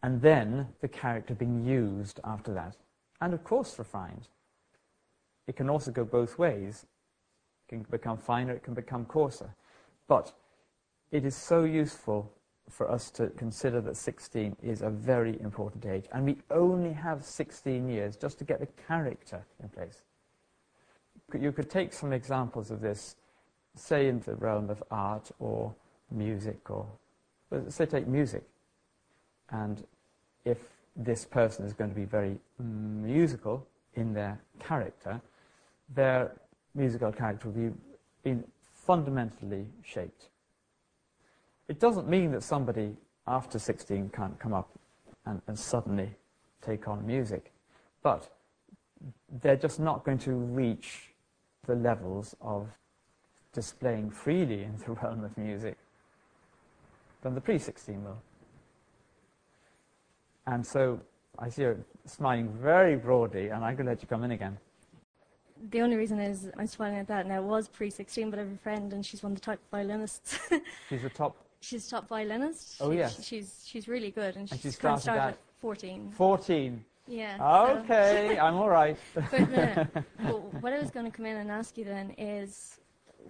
And 0.01 0.19
then 0.19 0.69
the 0.81 0.87
character 0.87 1.35
being 1.35 1.63
used 1.63 2.19
after 2.23 2.55
that. 2.55 2.75
And 3.21 3.35
of 3.35 3.43
course 3.43 3.77
refined. 3.77 4.29
It 5.47 5.55
can 5.55 5.69
also 5.69 5.91
go 5.91 6.03
both 6.03 6.37
ways. 6.37 6.85
It 7.67 7.69
can 7.69 7.85
become 7.89 8.17
finer, 8.17 8.53
it 8.53 8.63
can 8.63 8.73
become 8.73 9.05
coarser. 9.05 9.55
But 10.07 10.33
it 11.11 11.25
is 11.25 11.35
so 11.35 11.63
useful 11.63 12.31
for 12.69 12.89
us 12.89 13.11
to 13.11 13.27
consider 13.29 13.79
that 13.81 13.95
16 13.95 14.57
is 14.63 14.81
a 14.81 14.89
very 14.89 15.39
important 15.41 15.85
age. 15.85 16.05
And 16.11 16.25
we 16.25 16.37
only 16.49 16.93
have 16.93 17.23
16 17.23 17.87
years 17.87 18.15
just 18.15 18.39
to 18.39 18.43
get 18.43 18.59
the 18.59 18.67
character 18.87 19.45
in 19.61 19.69
place. 19.69 20.01
You 21.39 21.51
could 21.51 21.69
take 21.69 21.93
some 21.93 22.13
examples 22.13 22.71
of 22.71 22.81
this, 22.81 23.15
say 23.75 24.07
in 24.07 24.19
the 24.21 24.35
realm 24.35 24.69
of 24.69 24.83
art 24.91 25.31
or 25.39 25.73
music, 26.11 26.69
or 26.69 26.87
say 27.69 27.85
take 27.85 28.07
music. 28.07 28.43
And 29.49 29.85
if 30.43 30.57
this 30.95 31.25
person 31.25 31.65
is 31.65 31.73
going 31.73 31.89
to 31.89 31.95
be 31.95 32.05
very 32.05 32.37
mm, 32.61 33.03
musical 33.03 33.67
in 33.95 34.13
their 34.13 34.39
character, 34.59 35.21
their 35.93 36.31
musical 36.73 37.11
character 37.11 37.49
will 37.49 37.73
be 38.23 38.35
fundamentally 38.73 39.65
shaped. 39.83 40.29
It 41.67 41.79
doesn't 41.79 42.07
mean 42.07 42.31
that 42.31 42.43
somebody 42.43 42.95
after 43.27 43.57
16 43.57 44.09
can't 44.09 44.39
come 44.39 44.53
up 44.53 44.69
and, 45.25 45.41
and 45.47 45.57
suddenly 45.57 46.11
take 46.61 46.87
on 46.87 47.05
music, 47.05 47.51
but 48.03 48.29
they're 49.41 49.55
just 49.55 49.79
not 49.79 50.03
going 50.03 50.19
to 50.19 50.31
reach 50.31 51.13
the 51.65 51.75
levels 51.75 52.35
of 52.41 52.67
displaying 53.53 54.11
freely 54.11 54.63
in 54.63 54.75
the 54.77 54.91
realm 55.01 55.23
of 55.23 55.35
music 55.37 55.77
than 57.21 57.33
the 57.33 57.41
pre-16 57.41 58.03
will. 58.03 58.21
And 60.45 60.65
so 60.65 60.99
I 61.39 61.49
see 61.49 61.63
you 61.63 61.83
smiling 62.05 62.49
very 62.49 62.95
broadly, 62.95 63.49
and 63.49 63.65
I'm 63.65 63.75
going 63.75 63.85
to 63.87 63.91
let 63.93 64.01
you 64.01 64.07
come 64.07 64.23
in 64.23 64.31
again. 64.31 64.57
The 65.71 65.81
only 65.81 65.95
reason 65.95 66.19
is 66.19 66.51
I'm 66.57 66.67
smiling 66.67 66.97
at 66.97 67.07
that 67.07 67.27
now. 67.27 67.39
It 67.39 67.45
was 67.45 67.67
pre 67.67 67.89
16, 67.89 68.29
but 68.29 68.39
I 68.39 68.43
have 68.43 68.51
a 68.51 68.57
friend, 68.57 68.91
and 68.93 69.05
she's 69.05 69.23
one 69.23 69.31
of 69.31 69.39
the 69.39 69.45
top 69.45 69.59
violinists. 69.71 70.39
she's 70.89 71.03
a 71.03 71.09
top. 71.09 71.35
She's 71.61 71.87
a 71.87 71.89
top 71.89 72.07
violinist. 72.07 72.77
Oh 72.81 72.91
she, 72.91 72.97
yes. 72.97 73.23
She's 73.23 73.63
she's 73.65 73.87
really 73.87 74.11
good, 74.11 74.35
and, 74.35 74.51
and 74.51 74.59
she's 74.59 74.75
started, 74.75 75.01
started 75.01 75.21
at 75.21 75.29
at 75.29 75.39
14. 75.61 76.11
14. 76.15 76.85
Yeah. 77.07 77.37
Okay, 77.79 78.33
so. 78.35 78.41
I'm 78.45 78.55
all 78.55 78.69
right. 78.69 78.97
but, 79.13 79.29
the, 79.31 79.87
but 80.19 80.61
what 80.61 80.73
I 80.73 80.79
was 80.79 80.91
going 80.91 81.09
to 81.09 81.15
come 81.15 81.25
in 81.25 81.37
and 81.37 81.51
ask 81.51 81.77
you 81.77 81.85
then 81.85 82.13
is, 82.17 82.79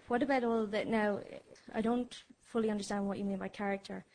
what 0.08 0.24
about 0.24 0.44
all 0.44 0.66
that? 0.68 0.88
Now, 0.88 1.20
I 1.74 1.82
don't 1.82 2.24
fully 2.42 2.70
understand 2.70 3.08
what 3.08 3.18
you 3.18 3.26
mean 3.26 3.38
by 3.38 3.50
character, 3.50 4.06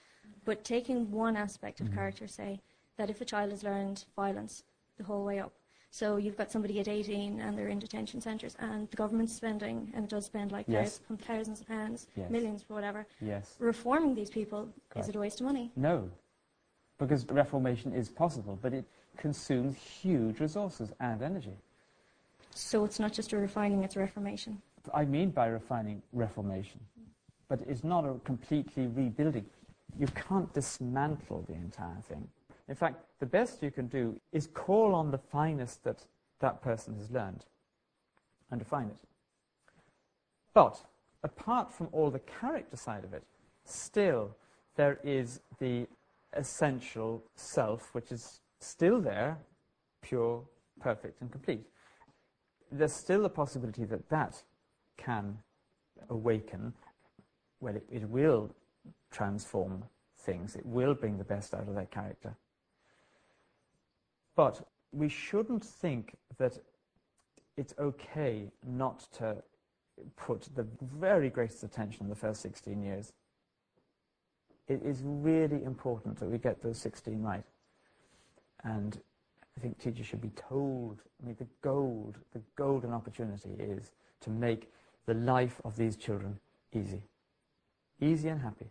but 0.44 0.64
taking 0.64 1.10
one 1.10 1.36
aspect 1.36 1.80
of 1.80 1.88
mm. 1.88 1.94
character, 1.94 2.26
say 2.26 2.60
that 2.96 3.10
if 3.10 3.20
a 3.20 3.24
child 3.24 3.50
has 3.50 3.62
learned 3.62 4.04
violence 4.16 4.64
the 4.98 5.04
whole 5.04 5.24
way 5.24 5.38
up, 5.38 5.52
so 5.90 6.16
you've 6.16 6.36
got 6.36 6.52
somebody 6.52 6.78
at 6.78 6.86
18 6.86 7.40
and 7.40 7.58
they're 7.58 7.68
in 7.68 7.80
detention 7.80 8.20
centres 8.20 8.56
and 8.60 8.88
the 8.90 8.96
government's 8.96 9.34
spending, 9.34 9.90
and 9.94 10.04
it 10.04 10.10
does 10.10 10.26
spend 10.26 10.52
like 10.52 10.66
yes. 10.68 10.98
thousands, 10.98 11.26
thousands 11.26 11.60
of 11.60 11.68
pounds, 11.68 12.06
yes. 12.16 12.30
millions, 12.30 12.64
whatever. 12.68 13.06
Yes. 13.20 13.56
Reforming 13.58 14.14
these 14.14 14.30
people, 14.30 14.68
Correct. 14.88 15.04
is 15.04 15.08
it 15.08 15.16
a 15.16 15.18
waste 15.18 15.40
of 15.40 15.46
money? 15.46 15.72
No, 15.74 16.08
because 16.98 17.26
reformation 17.26 17.92
is 17.92 18.08
possible, 18.08 18.56
but 18.62 18.72
it 18.72 18.84
consumes 19.16 19.76
huge 19.76 20.38
resources 20.38 20.92
and 21.00 21.22
energy. 21.22 21.56
So 22.54 22.84
it's 22.84 23.00
not 23.00 23.12
just 23.12 23.32
a 23.32 23.36
refining, 23.36 23.82
it's 23.82 23.96
a 23.96 24.00
reformation. 24.00 24.62
I 24.94 25.04
mean 25.04 25.30
by 25.30 25.46
refining 25.46 26.02
reformation, 26.12 26.80
but 27.48 27.60
it's 27.68 27.82
not 27.82 28.04
a 28.04 28.14
completely 28.24 28.86
rebuilding. 28.86 29.44
You 29.98 30.06
can't 30.06 30.52
dismantle 30.54 31.44
the 31.48 31.54
entire 31.54 32.00
thing. 32.08 32.28
In 32.70 32.76
fact, 32.76 33.02
the 33.18 33.26
best 33.26 33.64
you 33.64 33.72
can 33.72 33.88
do 33.88 34.18
is 34.32 34.46
call 34.46 34.94
on 34.94 35.10
the 35.10 35.18
finest 35.18 35.82
that 35.82 36.06
that 36.38 36.62
person 36.62 36.94
has 36.94 37.10
learned 37.10 37.44
and 38.48 38.60
define 38.60 38.86
it. 38.86 38.96
But 40.54 40.80
apart 41.24 41.72
from 41.72 41.88
all 41.90 42.10
the 42.10 42.20
character 42.20 42.76
side 42.76 43.02
of 43.02 43.12
it, 43.12 43.24
still 43.64 44.36
there 44.76 45.00
is 45.02 45.40
the 45.58 45.88
essential 46.34 47.24
self, 47.34 47.92
which 47.92 48.12
is 48.12 48.40
still 48.60 49.00
there, 49.00 49.36
pure, 50.00 50.44
perfect, 50.80 51.20
and 51.20 51.32
complete. 51.32 51.66
There's 52.70 52.92
still 52.92 53.24
a 53.24 53.28
possibility 53.28 53.84
that 53.86 54.08
that 54.10 54.40
can 54.96 55.38
awaken. 56.08 56.72
Well, 57.60 57.74
it, 57.74 57.84
it 57.90 58.08
will 58.08 58.54
transform 59.10 59.82
things. 60.18 60.54
It 60.54 60.64
will 60.64 60.94
bring 60.94 61.18
the 61.18 61.24
best 61.24 61.52
out 61.52 61.66
of 61.66 61.74
their 61.74 61.86
character. 61.86 62.36
But 64.40 64.66
we 64.90 65.10
shouldn't 65.10 65.62
think 65.62 66.16
that 66.38 66.58
it's 67.58 67.74
okay 67.78 68.46
not 68.66 69.06
to 69.18 69.36
put 70.16 70.48
the 70.54 70.66
very 70.80 71.28
greatest 71.28 71.62
attention 71.62 72.04
in 72.04 72.08
the 72.08 72.16
first 72.16 72.40
16 72.40 72.82
years. 72.82 73.12
It 74.66 74.80
is 74.82 75.02
really 75.04 75.62
important 75.62 76.18
that 76.20 76.30
we 76.30 76.38
get 76.38 76.62
those 76.62 76.78
16 76.78 77.20
right. 77.20 77.44
And 78.64 78.98
I 79.58 79.60
think 79.60 79.78
teachers 79.78 80.06
should 80.06 80.22
be 80.22 80.32
told, 80.48 81.02
I 81.22 81.26
mean, 81.26 81.36
the 81.38 81.46
gold, 81.60 82.16
the 82.32 82.40
golden 82.56 82.94
opportunity 82.94 83.50
is 83.58 83.92
to 84.22 84.30
make 84.30 84.72
the 85.04 85.12
life 85.12 85.60
of 85.66 85.76
these 85.76 85.96
children 85.96 86.40
easy. 86.72 87.02
Easy 88.00 88.28
and 88.28 88.40
happy. 88.40 88.70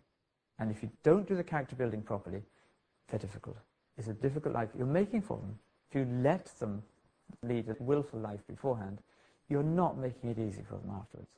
And 0.58 0.68
if 0.72 0.82
you 0.82 0.90
don't 1.04 1.28
do 1.28 1.36
the 1.36 1.44
character 1.44 1.76
building 1.76 2.02
properly, 2.02 2.42
they're 3.06 3.20
difficult. 3.20 3.58
It's 4.00 4.08
a 4.08 4.14
difficult 4.14 4.54
life 4.54 4.70
you're 4.74 4.86
making 4.86 5.20
for 5.20 5.36
them. 5.36 5.58
If 5.90 5.94
you 5.94 6.06
let 6.22 6.46
them 6.58 6.82
lead 7.42 7.68
a 7.68 7.76
willful 7.78 8.18
life 8.18 8.40
beforehand, 8.48 9.02
you're 9.50 9.62
not 9.62 9.98
making 9.98 10.30
it 10.30 10.38
easy 10.38 10.62
for 10.66 10.76
them 10.76 10.90
afterwards. 10.98 11.28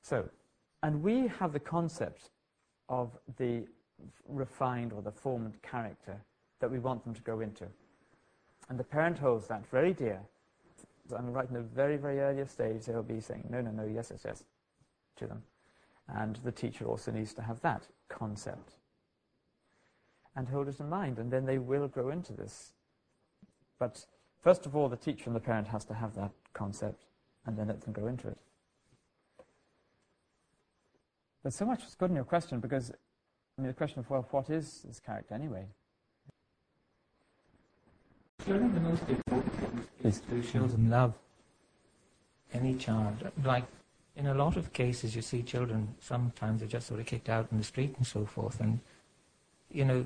So, 0.00 0.28
and 0.84 1.02
we 1.02 1.26
have 1.26 1.52
the 1.52 1.58
concept 1.58 2.30
of 2.88 3.18
the 3.36 3.64
refined 4.28 4.92
or 4.92 5.02
the 5.02 5.10
formed 5.10 5.60
character 5.60 6.16
that 6.60 6.70
we 6.70 6.78
want 6.78 7.02
them 7.02 7.14
to 7.14 7.22
go 7.22 7.40
into. 7.40 7.66
And 8.68 8.78
the 8.78 8.84
parent 8.84 9.18
holds 9.18 9.48
that 9.48 9.66
very 9.72 9.92
dear. 9.92 10.20
And 11.16 11.34
right 11.34 11.48
in 11.48 11.54
the 11.54 11.62
very, 11.62 11.96
very 11.96 12.20
earliest 12.20 12.52
stage, 12.52 12.84
they'll 12.84 13.02
be 13.02 13.20
saying, 13.20 13.48
no, 13.50 13.60
no, 13.60 13.72
no, 13.72 13.86
yes, 13.86 14.12
yes, 14.12 14.22
yes, 14.24 14.44
to 15.16 15.26
them. 15.26 15.42
And 16.06 16.36
the 16.44 16.52
teacher 16.52 16.84
also 16.84 17.10
needs 17.10 17.34
to 17.34 17.42
have 17.42 17.60
that 17.62 17.88
concept 18.08 18.76
and 20.34 20.48
hold 20.48 20.68
it 20.68 20.80
in 20.80 20.88
mind, 20.88 21.18
and 21.18 21.30
then 21.30 21.44
they 21.44 21.58
will 21.58 21.88
grow 21.88 22.10
into 22.10 22.32
this. 22.32 22.72
But 23.78 24.06
first 24.40 24.66
of 24.66 24.74
all, 24.74 24.88
the 24.88 24.96
teacher 24.96 25.24
and 25.26 25.36
the 25.36 25.40
parent 25.40 25.68
has 25.68 25.84
to 25.86 25.94
have 25.94 26.14
that 26.14 26.32
concept, 26.52 27.04
and 27.46 27.56
then 27.56 27.68
let 27.68 27.80
them 27.82 27.92
grow 27.92 28.06
into 28.06 28.28
it. 28.28 28.38
There's 31.42 31.56
so 31.56 31.66
much 31.66 31.80
that's 31.80 31.96
good 31.96 32.10
in 32.10 32.16
your 32.16 32.24
question 32.24 32.60
because, 32.60 32.92
I 33.58 33.62
mean, 33.62 33.68
the 33.68 33.74
question 33.74 33.98
of, 33.98 34.08
well, 34.08 34.26
what 34.30 34.48
is 34.48 34.82
this 34.86 35.00
character 35.00 35.34
anyway? 35.34 35.66
Of 38.46 38.74
the 38.74 38.80
most 38.80 39.02
important 39.08 39.88
is 40.02 40.20
to 40.30 40.42
show 40.42 40.66
them 40.66 40.90
love. 40.90 41.14
Any 42.52 42.74
child, 42.74 43.30
like 43.44 43.64
in 44.16 44.26
a 44.26 44.34
lot 44.34 44.56
of 44.56 44.72
cases, 44.72 45.16
you 45.16 45.22
see 45.22 45.42
children 45.42 45.94
sometimes 46.00 46.60
they're 46.60 46.68
just 46.68 46.86
sort 46.86 47.00
of 47.00 47.06
kicked 47.06 47.28
out 47.28 47.48
in 47.50 47.58
the 47.58 47.64
street 47.64 47.94
and 47.96 48.06
so 48.06 48.26
forth, 48.26 48.60
and 48.60 48.80
you 49.74 49.84
know, 49.84 50.04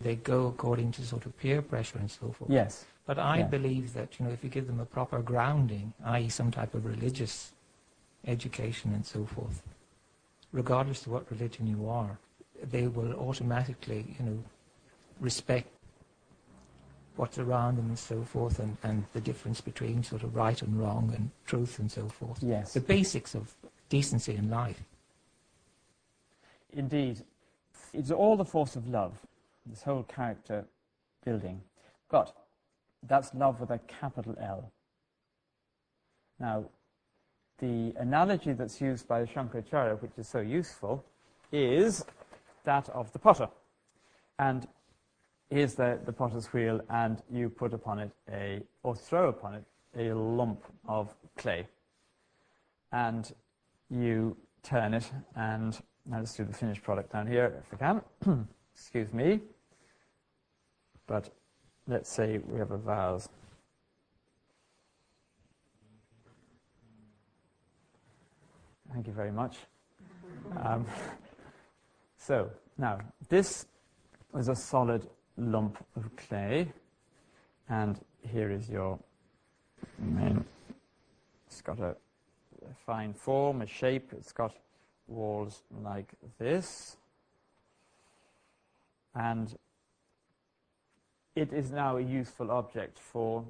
they 0.00 0.16
go 0.16 0.46
according 0.46 0.92
to 0.92 1.02
sort 1.06 1.26
of 1.26 1.36
peer 1.38 1.62
pressure 1.62 1.98
and 1.98 2.10
so 2.10 2.32
forth. 2.32 2.50
Yes. 2.50 2.84
But 3.06 3.18
I 3.18 3.38
Yeah. 3.38 3.46
believe 3.46 3.92
that, 3.94 4.18
you 4.18 4.26
know, 4.26 4.32
if 4.32 4.42
you 4.42 4.50
give 4.50 4.66
them 4.66 4.80
a 4.80 4.84
proper 4.84 5.22
grounding, 5.22 5.92
i.e. 6.04 6.28
some 6.28 6.50
type 6.50 6.74
of 6.74 6.84
religious 6.84 7.52
education 8.26 8.92
and 8.92 9.06
so 9.06 9.24
forth, 9.24 9.62
regardless 10.52 11.06
of 11.06 11.12
what 11.12 11.30
religion 11.30 11.66
you 11.66 11.88
are, 11.88 12.18
they 12.62 12.88
will 12.88 13.14
automatically, 13.14 14.16
you 14.18 14.24
know, 14.24 14.44
respect 15.20 15.68
what's 17.16 17.38
around 17.38 17.76
them 17.76 17.86
and 17.86 17.98
so 17.98 18.22
forth 18.22 18.58
and, 18.58 18.76
and 18.82 19.04
the 19.14 19.20
difference 19.20 19.60
between 19.60 20.02
sort 20.02 20.22
of 20.22 20.34
right 20.36 20.60
and 20.60 20.78
wrong 20.78 21.12
and 21.16 21.30
truth 21.46 21.78
and 21.78 21.90
so 21.90 22.08
forth. 22.08 22.42
Yes. 22.42 22.74
The 22.74 22.80
basics 22.80 23.34
of 23.34 23.54
decency 23.88 24.34
in 24.36 24.50
life. 24.50 24.82
Indeed. 26.72 27.24
It's 27.92 28.10
all 28.10 28.36
the 28.36 28.44
force 28.44 28.76
of 28.76 28.88
love, 28.88 29.18
this 29.64 29.82
whole 29.82 30.02
character 30.02 30.64
building. 31.24 31.62
But 32.08 32.34
that's 33.02 33.34
love 33.34 33.60
with 33.60 33.70
a 33.70 33.78
capital 33.78 34.36
L. 34.40 34.72
Now, 36.38 36.64
the 37.58 37.94
analogy 37.98 38.52
that's 38.52 38.80
used 38.80 39.08
by 39.08 39.24
Shankaracharya, 39.24 40.00
which 40.02 40.12
is 40.18 40.28
so 40.28 40.40
useful, 40.40 41.04
is 41.52 42.04
that 42.64 42.88
of 42.90 43.12
the 43.12 43.18
potter. 43.18 43.48
And 44.38 44.68
here's 45.48 45.74
the, 45.74 45.98
the 46.04 46.12
potter's 46.12 46.52
wheel, 46.52 46.80
and 46.90 47.22
you 47.32 47.48
put 47.48 47.72
upon 47.72 48.00
it 48.00 48.10
a, 48.30 48.62
or 48.82 48.94
throw 48.94 49.28
upon 49.28 49.54
it, 49.54 49.64
a 49.96 50.12
lump 50.12 50.62
of 50.86 51.14
clay. 51.36 51.66
And 52.92 53.32
you 53.88 54.36
turn 54.62 54.92
it, 54.92 55.10
and 55.34 55.80
now 56.08 56.18
let's 56.18 56.34
do 56.34 56.44
the 56.44 56.52
finished 56.52 56.82
product 56.82 57.12
down 57.12 57.26
here 57.26 57.62
if 57.62 57.72
we 57.72 57.78
can. 57.78 58.00
Excuse 58.74 59.12
me. 59.12 59.40
But 61.06 61.30
let's 61.88 62.12
say 62.12 62.38
we 62.38 62.58
have 62.58 62.70
a 62.70 62.78
vase. 62.78 63.28
Thank 68.92 69.06
you 69.08 69.12
very 69.12 69.32
much. 69.32 69.56
Um, 70.62 70.86
so, 72.18 72.50
now, 72.78 72.98
this 73.28 73.66
is 74.38 74.48
a 74.48 74.54
solid 74.54 75.08
lump 75.36 75.84
of 75.96 76.14
clay, 76.16 76.72
and 77.68 78.00
here 78.22 78.50
is 78.50 78.68
your 78.68 78.98
main. 79.98 80.44
It's 81.46 81.60
got 81.60 81.78
a, 81.80 81.90
a 81.90 82.74
fine 82.86 83.12
form, 83.12 83.62
a 83.62 83.66
shape, 83.66 84.12
it's 84.12 84.32
got 84.32 84.54
walls 85.08 85.62
like 85.82 86.12
this, 86.38 86.96
and 89.14 89.56
it 91.34 91.52
is 91.52 91.70
now 91.70 91.96
a 91.96 92.02
useful 92.02 92.50
object 92.50 92.98
for 92.98 93.44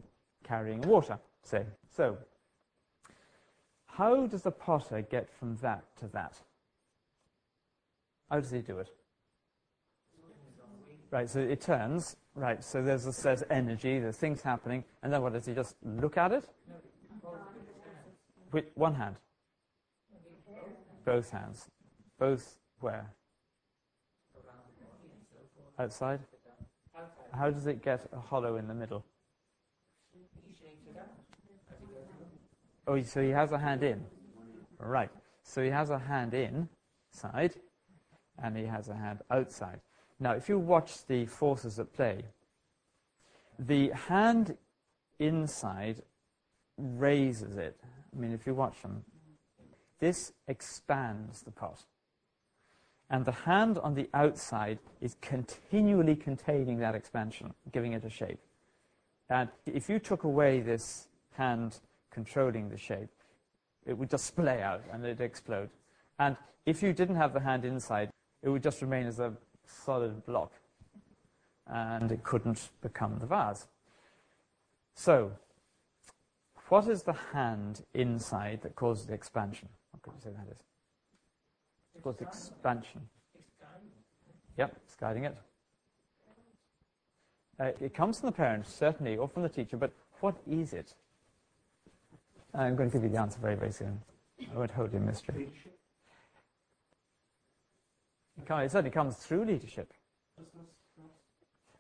carrying 0.45 0.83
water, 0.83 1.19
say. 1.43 1.65
So, 1.97 2.19
how 3.87 4.27
does 4.27 4.43
the 4.43 4.51
potter 4.51 5.03
get 5.03 5.31
from 5.31 5.57
that 5.63 5.85
to 6.01 6.07
that? 6.09 6.35
How 8.31 8.41
does 8.41 8.51
he 8.51 8.59
do 8.59 8.79
it? 8.79 8.89
Right, 11.11 11.31
so 11.31 11.39
it 11.39 11.61
turns, 11.61 12.17
right, 12.35 12.63
so 12.63 12.83
there's, 12.83 13.07
a, 13.07 13.23
there's 13.23 13.45
energy, 13.49 14.01
there's 14.01 14.17
things 14.17 14.43
happening, 14.43 14.85
and 15.03 15.13
then 15.13 15.23
what 15.23 15.33
does 15.33 15.47
he 15.47 15.55
just 15.55 15.77
look 15.85 16.19
at 16.19 16.33
it? 16.33 16.45
With 18.53 18.65
one 18.75 18.95
hand? 18.95 19.17
Both 21.07 21.31
hands. 21.31 21.71
Both 22.19 22.59
where? 22.81 23.13
Outside? 25.79 26.19
How 27.33 27.49
does 27.51 27.69
it 27.69 27.81
get 27.81 28.09
a 28.13 28.19
hollow 28.19 28.57
in 28.57 28.67
the 28.67 28.75
middle? 28.75 29.05
Oh, 32.89 33.01
so 33.03 33.23
he 33.23 33.31
has 33.31 33.53
a 33.53 33.59
hand 33.59 33.85
in. 33.85 34.05
Right. 34.79 35.11
So 35.45 35.63
he 35.63 35.71
has 35.71 35.91
a 35.91 35.99
hand 35.99 36.35
inside 36.35 37.55
and 38.43 38.57
he 38.57 38.65
has 38.65 38.89
a 38.89 38.95
hand 38.95 39.21
outside. 39.31 39.81
Now, 40.19 40.33
if 40.33 40.49
you 40.49 40.59
watch 40.59 41.07
the 41.07 41.27
forces 41.27 41.79
at 41.79 41.93
play, 41.93 42.25
the 43.59 43.91
hand 43.91 44.57
inside 45.21 46.03
raises 46.77 47.57
it. 47.57 47.79
I 48.13 48.19
mean, 48.19 48.33
if 48.33 48.45
you 48.47 48.55
watch 48.55 48.83
them, 48.83 49.05
this 50.01 50.33
expands 50.47 51.43
the 51.43 51.51
pot. 51.51 51.85
And 53.09 53.25
the 53.25 53.33
hand 53.33 53.79
on 53.79 53.95
the 53.95 54.09
outside 54.13 54.79
is 55.01 55.17
continually 55.21 56.17
containing 56.17 56.79
that 56.79 56.95
expansion, 56.95 57.55
giving 57.73 57.93
it 57.93 58.05
a 58.05 58.11
shape. 58.11 58.41
And 59.29 59.49
if 59.65 59.89
you 59.89 59.99
took 59.99 60.25
away 60.25 60.61
this 60.61 61.09
hand 61.33 61.79
controlling 62.11 62.69
the 62.69 62.77
shape, 62.77 63.09
it 63.85 63.97
would 63.97 64.11
just 64.11 64.25
splay 64.25 64.61
out 64.63 64.83
and 64.93 65.05
it'd 65.05 65.21
explode. 65.21 65.71
And 66.19 66.37
if 66.65 66.83
you 66.83 66.93
didn't 66.93 67.17
have 67.17 67.33
the 67.33 67.41
hand 67.41 67.65
inside, 67.65 68.11
it 68.43 68.49
would 68.49 68.63
just 68.63 68.83
remain 68.83 69.07
as 69.07 69.21
a 69.21 69.33
solid 69.67 70.25
block. 70.27 70.53
And 71.69 72.11
it 72.11 72.23
couldn't 72.25 72.71
become 72.81 73.19
the 73.19 73.27
vase. 73.27 73.67
So, 74.95 75.33
what 76.69 76.89
is 76.89 77.03
the 77.05 77.13
hand 77.33 77.85
inside 77.95 78.63
that 78.63 78.75
causes 78.75 79.07
the 79.07 79.15
expansion? 79.15 79.69
Could 80.03 80.13
you 80.15 80.21
say 80.21 80.31
that 80.31 80.53
is? 80.53 80.63
It 81.95 82.03
causes 82.03 82.23
expansion. 82.23 83.03
Yep, 84.59 84.77
it's 84.85 84.95
guiding 84.95 85.25
it. 85.25 85.37
Uh, 87.59 87.71
it 87.81 87.95
comes 87.95 88.21
from 88.21 88.27
the 88.27 88.33
parent, 88.33 88.67
certainly, 88.67 89.17
or 89.17 89.29
from 89.29 89.43
the 89.43 89.49
teacher, 89.49 89.77
but 89.77 89.93
what 90.21 90.37
is 90.47 90.73
it? 90.73 90.95
I'm 92.55 92.77
going 92.77 92.91
to 92.91 92.97
give 92.97 93.03
you 93.03 93.11
the 93.11 93.21
answer 93.21 93.39
very, 93.41 93.55
very 93.55 93.73
soon. 93.73 94.01
I 94.53 94.57
won't 94.57 94.71
hold 94.71 94.93
you 94.93 94.99
in 94.99 95.07
mystery. 95.07 95.49
It, 98.39 98.51
it 98.51 98.71
certainly 98.71 98.91
comes 98.91 99.17
through 99.17 99.45
leadership. 99.45 99.93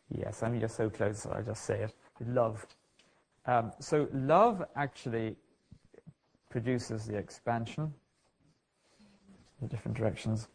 Yes, 0.08 0.42
I 0.42 0.48
mean, 0.48 0.60
you're 0.60 0.68
so 0.68 0.88
close, 0.88 1.26
I'll 1.26 1.42
just 1.42 1.64
say 1.64 1.82
it. 1.82 1.94
Love. 2.26 2.66
Um, 3.44 3.72
so, 3.80 4.08
love 4.12 4.64
actually 4.76 5.36
produces 6.48 7.06
the 7.06 7.16
expansion 7.16 7.92
in 9.60 9.68
different 9.68 9.96
directions. 9.96 10.48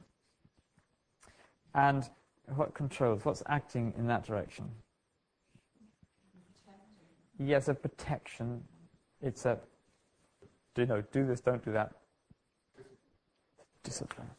And 1.74 2.10
what 2.56 2.74
controls? 2.74 3.26
What's 3.26 3.44
acting 3.48 3.94
in 3.98 4.08
that 4.08 4.26
direction? 4.26 4.70
Yes, 7.40 7.68
a 7.68 7.74
protection. 7.74 8.64
It's 9.22 9.46
a, 9.46 9.58
you 10.76 10.86
know, 10.86 11.02
do 11.12 11.26
this, 11.26 11.40
don't 11.42 11.64
do 11.64 11.72
that. 11.72 11.92
Discipline. 13.84 14.30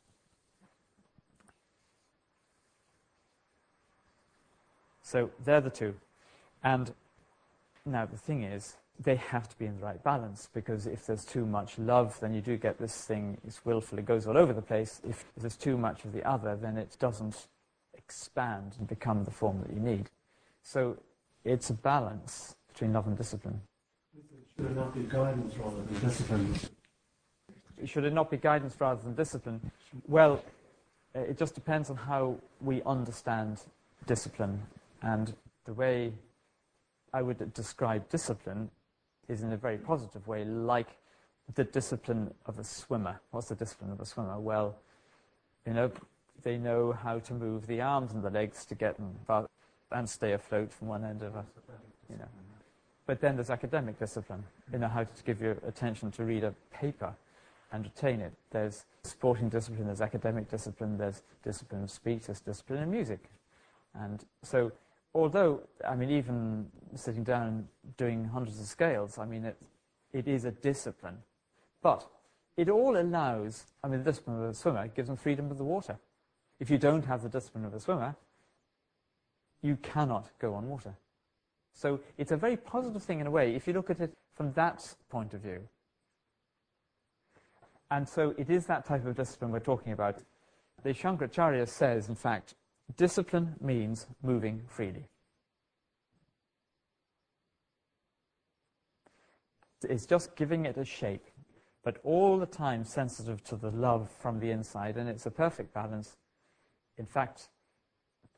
So 5.02 5.30
they're 5.44 5.60
the 5.60 5.70
two. 5.70 5.94
And 6.62 6.94
now 7.84 8.06
the 8.06 8.16
thing 8.16 8.44
is, 8.44 8.76
they 9.02 9.16
have 9.16 9.48
to 9.48 9.58
be 9.58 9.66
in 9.66 9.76
the 9.76 9.84
right 9.84 10.02
balance 10.02 10.48
because 10.52 10.86
if 10.86 11.06
there's 11.06 11.24
too 11.24 11.46
much 11.46 11.78
love, 11.78 12.18
then 12.20 12.34
you 12.34 12.40
do 12.40 12.56
get 12.56 12.78
this 12.78 13.04
thing, 13.04 13.38
it's 13.46 13.64
willful, 13.64 13.98
it 13.98 14.04
goes 14.04 14.26
all 14.26 14.36
over 14.36 14.52
the 14.52 14.62
place. 14.62 15.00
If 15.08 15.24
there's 15.36 15.56
too 15.56 15.76
much 15.76 16.04
of 16.04 16.12
the 16.12 16.26
other, 16.28 16.56
then 16.56 16.76
it 16.76 16.96
doesn't 16.98 17.46
expand 17.94 18.76
and 18.78 18.86
become 18.86 19.24
the 19.24 19.30
form 19.30 19.60
that 19.60 19.72
you 19.72 19.80
need. 19.80 20.10
So 20.62 20.96
it's 21.44 21.70
a 21.70 21.74
balance 21.74 22.56
between 22.68 22.92
love 22.92 23.06
and 23.06 23.16
discipline. 23.16 23.60
Should 24.56 24.66
it 24.66 24.76
not 24.76 24.94
be 24.94 25.02
guidance 25.02 25.56
rather 25.56 25.76
than 25.76 26.00
discipline? 26.00 26.54
Should 27.84 28.04
it 28.04 28.12
not 28.12 28.30
be 28.30 28.36
guidance 28.36 28.76
rather 28.78 29.02
than 29.02 29.14
discipline? 29.14 29.72
Well, 30.06 30.44
uh, 31.14 31.20
it 31.20 31.38
just 31.38 31.54
depends 31.54 31.90
on 31.90 31.96
how 31.96 32.36
we 32.60 32.82
understand 32.82 33.60
discipline. 34.06 34.62
And 35.02 35.34
the 35.64 35.72
way 35.72 36.12
I 37.12 37.22
would 37.22 37.52
describe 37.54 38.08
discipline 38.08 38.70
is 39.32 39.42
in 39.42 39.52
a 39.52 39.56
very 39.56 39.78
positive 39.78 40.26
way, 40.28 40.44
like 40.44 40.88
the 41.54 41.64
discipline 41.64 42.32
of 42.46 42.58
a 42.58 42.64
swimmer. 42.64 43.20
What's 43.30 43.48
the 43.48 43.54
discipline 43.54 43.90
of 43.90 44.00
a 44.00 44.06
swimmer? 44.06 44.38
Well, 44.38 44.76
you 45.66 45.72
know, 45.72 45.90
they 46.42 46.58
know 46.58 46.92
how 46.92 47.18
to 47.20 47.34
move 47.34 47.66
the 47.66 47.80
arms 47.80 48.12
and 48.12 48.22
the 48.22 48.30
legs 48.30 48.64
to 48.66 48.74
get 48.74 48.98
and, 48.98 49.14
and 49.90 50.08
stay 50.08 50.32
afloat 50.32 50.72
from 50.72 50.88
one 50.88 51.04
end 51.04 51.22
of 51.22 51.34
a, 51.34 51.44
you 52.10 52.16
know. 52.16 52.28
But 53.06 53.20
then 53.20 53.36
there's 53.36 53.50
academic 53.50 53.98
discipline. 53.98 54.44
You 54.72 54.78
know 54.78 54.88
how 54.88 55.04
to 55.04 55.22
give 55.24 55.40
your 55.40 55.56
attention 55.66 56.10
to 56.12 56.24
read 56.24 56.44
a 56.44 56.54
paper 56.72 57.14
and 57.72 57.84
retain 57.84 58.20
it. 58.20 58.32
There's 58.50 58.84
sporting 59.02 59.48
discipline, 59.48 59.86
there's 59.86 60.00
academic 60.00 60.48
discipline, 60.48 60.98
there's 60.98 61.22
discipline 61.42 61.82
of 61.84 61.90
speech, 61.90 62.26
there's 62.26 62.40
discipline 62.40 62.82
in 62.82 62.90
music. 62.90 63.30
And 63.94 64.24
so, 64.42 64.72
although, 65.14 65.60
I 65.86 65.94
mean, 65.94 66.10
even 66.10 66.66
sitting 66.94 67.24
down 67.24 67.46
and 67.46 67.96
doing 67.96 68.24
hundreds 68.24 68.60
of 68.60 68.66
scales, 68.66 69.18
I 69.18 69.26
mean, 69.26 69.44
it, 69.44 69.56
it 70.12 70.28
is 70.28 70.44
a 70.44 70.50
discipline. 70.50 71.18
But 71.82 72.06
it 72.56 72.68
all 72.68 72.96
allows, 72.96 73.66
I 73.82 73.88
mean, 73.88 74.02
the 74.02 74.10
discipline 74.10 74.42
of 74.42 74.50
a 74.50 74.54
swimmer 74.54 74.88
gives 74.88 75.08
them 75.08 75.16
freedom 75.16 75.50
of 75.50 75.58
the 75.58 75.64
water. 75.64 75.98
If 76.60 76.70
you 76.70 76.78
don't 76.78 77.04
have 77.06 77.22
the 77.22 77.28
discipline 77.28 77.64
of 77.64 77.74
a 77.74 77.80
swimmer, 77.80 78.14
you 79.62 79.76
cannot 79.76 80.30
go 80.38 80.54
on 80.54 80.68
water. 80.68 80.94
So 81.74 82.00
it's 82.18 82.32
a 82.32 82.36
very 82.36 82.56
positive 82.56 83.02
thing 83.02 83.20
in 83.20 83.26
a 83.26 83.30
way 83.30 83.54
if 83.54 83.66
you 83.66 83.72
look 83.72 83.90
at 83.90 84.00
it 84.00 84.12
from 84.34 84.52
that 84.52 84.94
point 85.08 85.34
of 85.34 85.40
view. 85.40 85.60
And 87.90 88.08
so 88.08 88.34
it 88.38 88.50
is 88.50 88.66
that 88.66 88.86
type 88.86 89.06
of 89.06 89.16
discipline 89.16 89.50
we're 89.50 89.60
talking 89.60 89.92
about. 89.92 90.18
The 90.82 90.90
Shankaracharya 90.90 91.68
says, 91.68 92.08
in 92.08 92.14
fact, 92.14 92.54
discipline 92.96 93.54
means 93.60 94.06
moving 94.22 94.62
freely. 94.68 95.06
It's 99.88 100.06
just 100.06 100.36
giving 100.36 100.66
it 100.66 100.76
a 100.76 100.84
shape, 100.84 101.26
but 101.82 101.98
all 102.04 102.38
the 102.38 102.46
time 102.46 102.84
sensitive 102.84 103.42
to 103.44 103.56
the 103.56 103.70
love 103.70 104.08
from 104.20 104.38
the 104.38 104.50
inside, 104.50 104.96
and 104.96 105.08
it's 105.08 105.26
a 105.26 105.30
perfect 105.30 105.74
balance. 105.74 106.16
In 106.98 107.06
fact, 107.06 107.48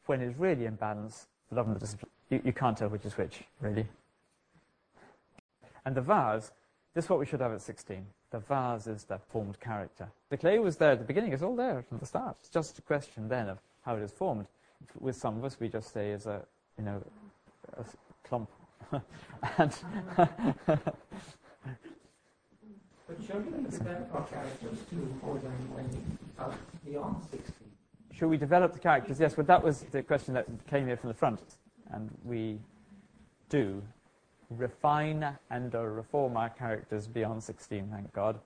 when 0.06 0.20
it's 0.20 0.38
really 0.38 0.66
in 0.66 0.76
balance, 0.76 1.26
the 1.50 1.56
love 1.56 1.66
and 1.66 1.76
the 1.76 1.80
discipline, 1.80 2.10
you, 2.30 2.40
you 2.44 2.52
can't 2.52 2.76
tell 2.76 2.88
which 2.88 3.04
is 3.04 3.16
which, 3.16 3.42
really. 3.60 3.86
And 5.84 5.94
the 5.94 6.00
vase, 6.00 6.50
this 6.94 7.04
is 7.04 7.10
what 7.10 7.18
we 7.18 7.26
should 7.26 7.40
have 7.40 7.52
at 7.52 7.60
16. 7.60 8.06
The 8.30 8.38
vase 8.38 8.86
is 8.86 9.04
the 9.04 9.18
formed 9.18 9.60
character. 9.60 10.08
The 10.30 10.36
clay 10.36 10.58
was 10.58 10.76
there 10.76 10.92
at 10.92 10.98
the 10.98 11.04
beginning, 11.04 11.32
it's 11.32 11.42
all 11.42 11.56
there 11.56 11.84
from 11.88 11.98
the 11.98 12.06
start. 12.06 12.36
It's 12.40 12.48
just 12.48 12.78
a 12.78 12.82
question 12.82 13.28
then 13.28 13.48
of 13.48 13.58
how 13.84 13.96
it 13.96 14.02
is 14.02 14.12
formed. 14.12 14.46
With 14.98 15.16
some 15.16 15.38
of 15.38 15.44
us, 15.44 15.58
we 15.58 15.68
just 15.68 15.92
say 15.92 16.12
as 16.12 16.26
a, 16.26 16.44
you 16.78 16.84
know, 16.84 17.02
a 17.76 17.84
clump. 18.26 18.50
and 19.58 19.76
But 23.06 23.20
develop 23.20 24.14
our 24.14 24.24
characters 24.24 24.78
too 24.88 25.14
for 25.20 25.34
them 25.38 25.52
when 25.74 26.18
are 26.38 26.54
beyond 26.84 27.22
60. 27.30 27.52
should 28.12 28.28
we 28.28 28.38
develop 28.38 28.72
the 28.72 28.78
characters? 28.78 29.20
Yes, 29.20 29.34
but 29.34 29.46
that 29.46 29.62
was 29.62 29.82
the 29.90 30.02
question 30.02 30.32
that 30.34 30.46
came 30.66 30.86
here 30.86 30.96
from 30.96 31.08
the 31.08 31.14
front. 31.14 31.40
And 31.90 32.10
we 32.24 32.58
do 33.50 33.82
refine 34.48 35.36
and 35.50 35.74
or 35.74 35.92
reform 35.92 36.36
our 36.36 36.48
characters 36.48 37.06
beyond 37.06 37.42
16, 37.42 37.88
thank 37.92 38.12
God. 38.12 38.40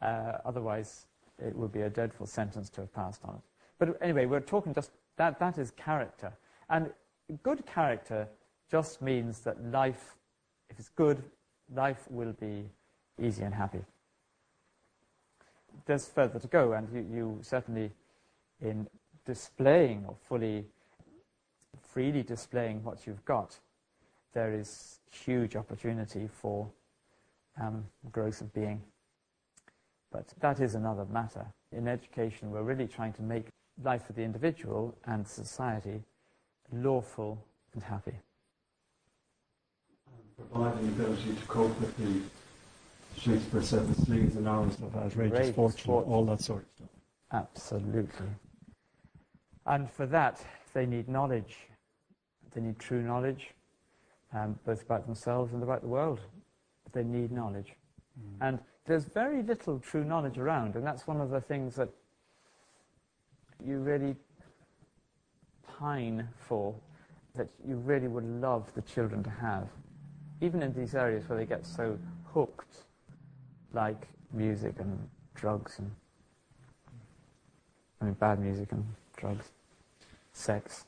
Uh, 0.00 0.38
otherwise, 0.44 1.06
it 1.38 1.54
would 1.54 1.72
be 1.72 1.82
a 1.82 1.90
dreadful 1.90 2.26
sentence 2.26 2.70
to 2.70 2.82
have 2.82 2.94
passed 2.94 3.20
on 3.24 3.34
it. 3.34 3.47
But 3.78 3.96
anyway, 4.02 4.26
we're 4.26 4.40
talking 4.40 4.74
just 4.74 4.90
that, 5.16 5.38
that 5.38 5.58
is 5.58 5.70
character. 5.72 6.32
And 6.68 6.90
good 7.42 7.64
character 7.66 8.28
just 8.70 9.02
means 9.02 9.40
that 9.40 9.62
life, 9.70 10.16
if 10.70 10.78
it's 10.78 10.88
good, 10.90 11.22
life 11.74 12.04
will 12.10 12.32
be 12.32 12.64
easy 13.20 13.42
and 13.42 13.54
happy. 13.54 13.80
There's 15.86 16.06
further 16.06 16.38
to 16.38 16.46
go, 16.46 16.72
and 16.72 16.88
you, 16.92 17.06
you 17.10 17.38
certainly, 17.42 17.90
in 18.60 18.86
displaying 19.24 20.04
or 20.06 20.16
fully, 20.28 20.64
freely 21.80 22.22
displaying 22.22 22.82
what 22.84 23.06
you've 23.06 23.24
got, 23.24 23.58
there 24.34 24.52
is 24.52 25.00
huge 25.10 25.56
opportunity 25.56 26.28
for 26.30 26.68
um, 27.60 27.84
growth 28.12 28.40
of 28.40 28.52
being. 28.52 28.82
But 30.10 30.26
that 30.40 30.60
is 30.60 30.74
another 30.74 31.06
matter. 31.06 31.46
In 31.72 31.88
education, 31.88 32.50
we're 32.50 32.62
really 32.62 32.86
trying 32.86 33.12
to 33.14 33.22
make 33.22 33.48
life 33.82 34.06
for 34.06 34.12
the 34.12 34.22
individual 34.22 34.96
and 35.06 35.26
society 35.26 36.02
lawful 36.72 37.44
and 37.74 37.82
happy. 37.82 38.14
Providing 40.52 40.96
the 40.96 41.02
ability 41.02 41.34
to 41.34 41.46
cope 41.46 41.80
with 41.80 41.96
the 41.96 42.20
Shakespeare 43.20 43.62
said 43.62 43.88
the 43.88 44.00
slings 44.02 44.36
and 44.36 44.46
arrows 44.46 44.76
of 44.80 44.94
outrageous 44.94 45.54
fortune, 45.54 45.86
fortune. 45.86 46.12
all 46.12 46.24
that 46.26 46.40
sort 46.40 46.62
of 46.62 46.68
stuff. 46.76 46.88
Absolutely. 47.32 48.26
And 49.66 49.90
for 49.90 50.06
that, 50.06 50.44
they 50.72 50.86
need 50.86 51.08
knowledge. 51.08 51.56
They 52.54 52.60
need 52.60 52.78
true 52.78 53.02
knowledge, 53.02 53.48
um, 54.32 54.58
both 54.64 54.82
about 54.82 55.06
themselves 55.06 55.52
and 55.52 55.62
about 55.62 55.82
the 55.82 55.88
world. 55.88 56.20
They 56.92 57.02
need 57.02 57.32
knowledge. 57.32 57.74
And 58.40 58.58
there's 58.86 59.04
very 59.04 59.42
little 59.42 59.78
true 59.78 60.04
knowledge 60.04 60.38
around, 60.38 60.74
and 60.74 60.84
that's 60.84 61.06
one 61.06 61.20
of 61.20 61.30
the 61.30 61.40
things 61.40 61.76
that 61.76 61.90
you 63.64 63.78
really 63.78 64.16
pine 65.78 66.28
for, 66.38 66.74
that 67.34 67.48
you 67.66 67.76
really 67.76 68.08
would 68.08 68.24
love 68.24 68.72
the 68.74 68.82
children 68.82 69.22
to 69.22 69.30
have. 69.30 69.68
Even 70.40 70.62
in 70.62 70.72
these 70.72 70.94
areas 70.94 71.28
where 71.28 71.38
they 71.38 71.46
get 71.46 71.66
so 71.66 71.98
hooked, 72.32 72.84
like 73.72 74.08
music 74.32 74.74
and 74.78 75.08
drugs 75.34 75.78
and 75.78 75.90
I 78.00 78.04
mean, 78.04 78.14
bad 78.14 78.38
music 78.38 78.70
and 78.72 78.84
drugs, 79.16 79.50
sex, 80.32 80.84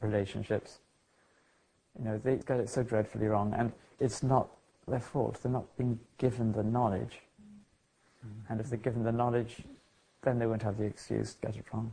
relationships. 0.00 0.78
You 1.98 2.04
know, 2.04 2.20
they 2.22 2.36
get 2.36 2.60
it 2.60 2.68
so 2.68 2.82
dreadfully 2.82 3.26
wrong, 3.26 3.54
and 3.56 3.72
it's 3.98 4.22
not 4.22 4.48
their 4.86 5.00
fault. 5.00 5.40
They're 5.42 5.50
not 5.50 5.76
being 5.76 5.98
given 6.18 6.52
the 6.52 6.62
knowledge. 6.62 7.20
Mm-hmm. 8.24 8.52
And 8.52 8.60
if 8.60 8.68
they're 8.68 8.78
given 8.78 9.02
the 9.02 9.12
knowledge, 9.12 9.62
then 10.22 10.38
they 10.38 10.46
won't 10.46 10.62
have 10.62 10.78
the 10.78 10.84
excuse 10.84 11.34
to 11.34 11.46
get 11.46 11.56
it 11.56 11.64
wrong. 11.72 11.92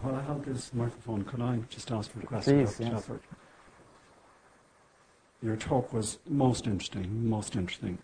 While 0.00 0.16
I 0.16 0.22
have 0.22 0.44
this 0.44 0.72
microphone, 0.74 1.24
could 1.24 1.40
I 1.40 1.58
just 1.70 1.90
ask 1.90 2.10
you 2.14 2.22
a 2.22 2.26
question, 2.26 2.58
Please, 2.66 2.72
Dr. 2.78 2.82
yes. 2.82 2.92
Shepherd? 2.92 3.20
Your 5.42 5.56
talk 5.56 5.92
was 5.92 6.18
most 6.28 6.66
interesting, 6.66 7.28
most 7.28 7.54
interesting. 7.56 7.98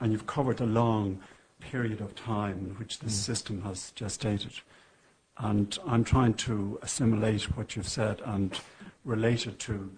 And 0.00 0.12
you've 0.12 0.26
covered 0.26 0.60
a 0.60 0.66
long 0.66 1.20
period 1.60 2.00
of 2.00 2.14
time 2.14 2.58
in 2.58 2.74
which 2.78 2.98
this 2.98 3.14
Mm. 3.14 3.24
system 3.24 3.62
has 3.62 3.92
gestated. 3.94 4.60
And 5.38 5.78
I'm 5.86 6.04
trying 6.04 6.34
to 6.34 6.78
assimilate 6.82 7.56
what 7.56 7.76
you've 7.76 7.88
said 7.88 8.20
and 8.24 8.58
relate 9.04 9.46
it 9.46 9.58
to 9.60 9.90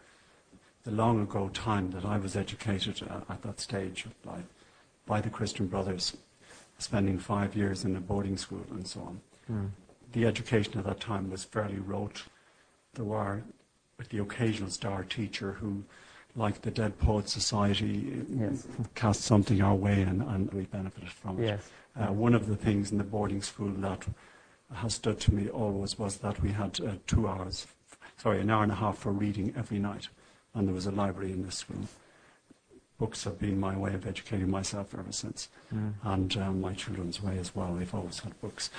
the 0.84 0.90
long 0.90 1.20
ago 1.22 1.48
time 1.48 1.90
that 1.92 2.04
I 2.04 2.18
was 2.18 2.36
educated 2.36 3.02
uh, 3.08 3.22
at 3.28 3.42
that 3.42 3.58
stage 3.60 4.04
of 4.04 4.14
life 4.24 4.44
by 5.06 5.20
the 5.20 5.30
Christian 5.30 5.66
Brothers, 5.66 6.16
spending 6.78 7.18
five 7.18 7.56
years 7.56 7.84
in 7.84 7.96
a 7.96 8.00
boarding 8.00 8.36
school 8.36 8.64
and 8.70 8.86
so 8.86 9.00
on 9.48 9.72
the 10.14 10.26
education 10.26 10.78
at 10.78 10.84
that 10.86 11.00
time 11.00 11.30
was 11.30 11.44
fairly 11.44 11.78
rote. 11.78 12.22
There 12.94 13.04
were 13.04 13.42
with 13.98 14.08
the 14.08 14.18
occasional 14.18 14.70
star 14.70 15.04
teacher 15.04 15.52
who, 15.52 15.84
like 16.36 16.62
the 16.62 16.70
Dead 16.70 16.98
Poets 16.98 17.32
Society, 17.32 18.24
Yes. 18.30 18.66
cast 18.94 19.22
something 19.22 19.60
our 19.60 19.74
way 19.74 20.02
and, 20.02 20.22
and 20.22 20.52
we 20.52 20.64
benefited 20.64 21.10
from 21.10 21.40
it. 21.42 21.46
Yes. 21.46 21.70
Uh, 21.96 22.12
one 22.12 22.34
of 22.34 22.46
the 22.46 22.56
things 22.56 22.90
in 22.92 22.98
the 22.98 23.04
boarding 23.04 23.42
school 23.42 23.70
that 23.70 24.06
has 24.72 24.94
stood 24.94 25.20
to 25.20 25.34
me 25.34 25.48
always 25.48 25.98
was 25.98 26.16
that 26.18 26.40
we 26.42 26.50
had 26.50 26.80
uh, 26.80 26.92
two 27.06 27.28
hours, 27.28 27.66
sorry, 28.16 28.40
an 28.40 28.50
hour 28.50 28.62
and 28.62 28.72
a 28.72 28.76
half 28.76 28.98
for 28.98 29.12
reading 29.12 29.52
every 29.56 29.78
night, 29.78 30.08
and 30.54 30.66
there 30.66 30.74
was 30.74 30.86
a 30.86 30.90
library 30.90 31.30
in 31.32 31.44
this 31.44 31.56
school. 31.58 31.86
Books 32.98 33.24
have 33.24 33.38
been 33.38 33.58
my 33.60 33.76
way 33.76 33.92
of 33.94 34.06
educating 34.06 34.50
myself 34.50 34.94
ever 34.96 35.12
since, 35.12 35.48
Mm. 35.74 35.94
and 36.04 36.36
um, 36.36 36.60
my 36.60 36.72
children's 36.74 37.20
way 37.22 37.38
as 37.38 37.54
well. 37.54 37.74
They've 37.74 37.94
always 37.94 38.20
had 38.20 38.40
books. 38.40 38.70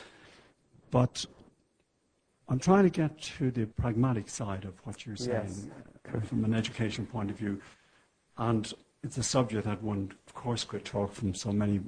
But 0.95 1.25
I'm 2.47 2.57
trying 2.57 2.85
to 2.85 2.89
get 2.89 3.21
to 3.37 3.51
the 3.51 3.65
pragmatic 3.65 4.29
side 4.29 4.63
of 4.63 4.75
what 4.85 5.05
you're 5.05 5.17
saying 5.17 5.41
Yes. 5.43 5.67
uh, 6.15 6.21
from 6.21 6.45
an 6.45 6.53
education 6.53 7.05
point 7.05 7.29
of 7.29 7.37
view. 7.37 7.59
And 8.37 8.73
it's 9.03 9.17
a 9.17 9.23
subject 9.23 9.65
that 9.65 9.83
one, 9.83 10.13
of 10.25 10.33
course, 10.33 10.63
could 10.63 10.85
talk 10.85 11.11
from 11.11 11.35
so 11.35 11.51
many 11.51 11.81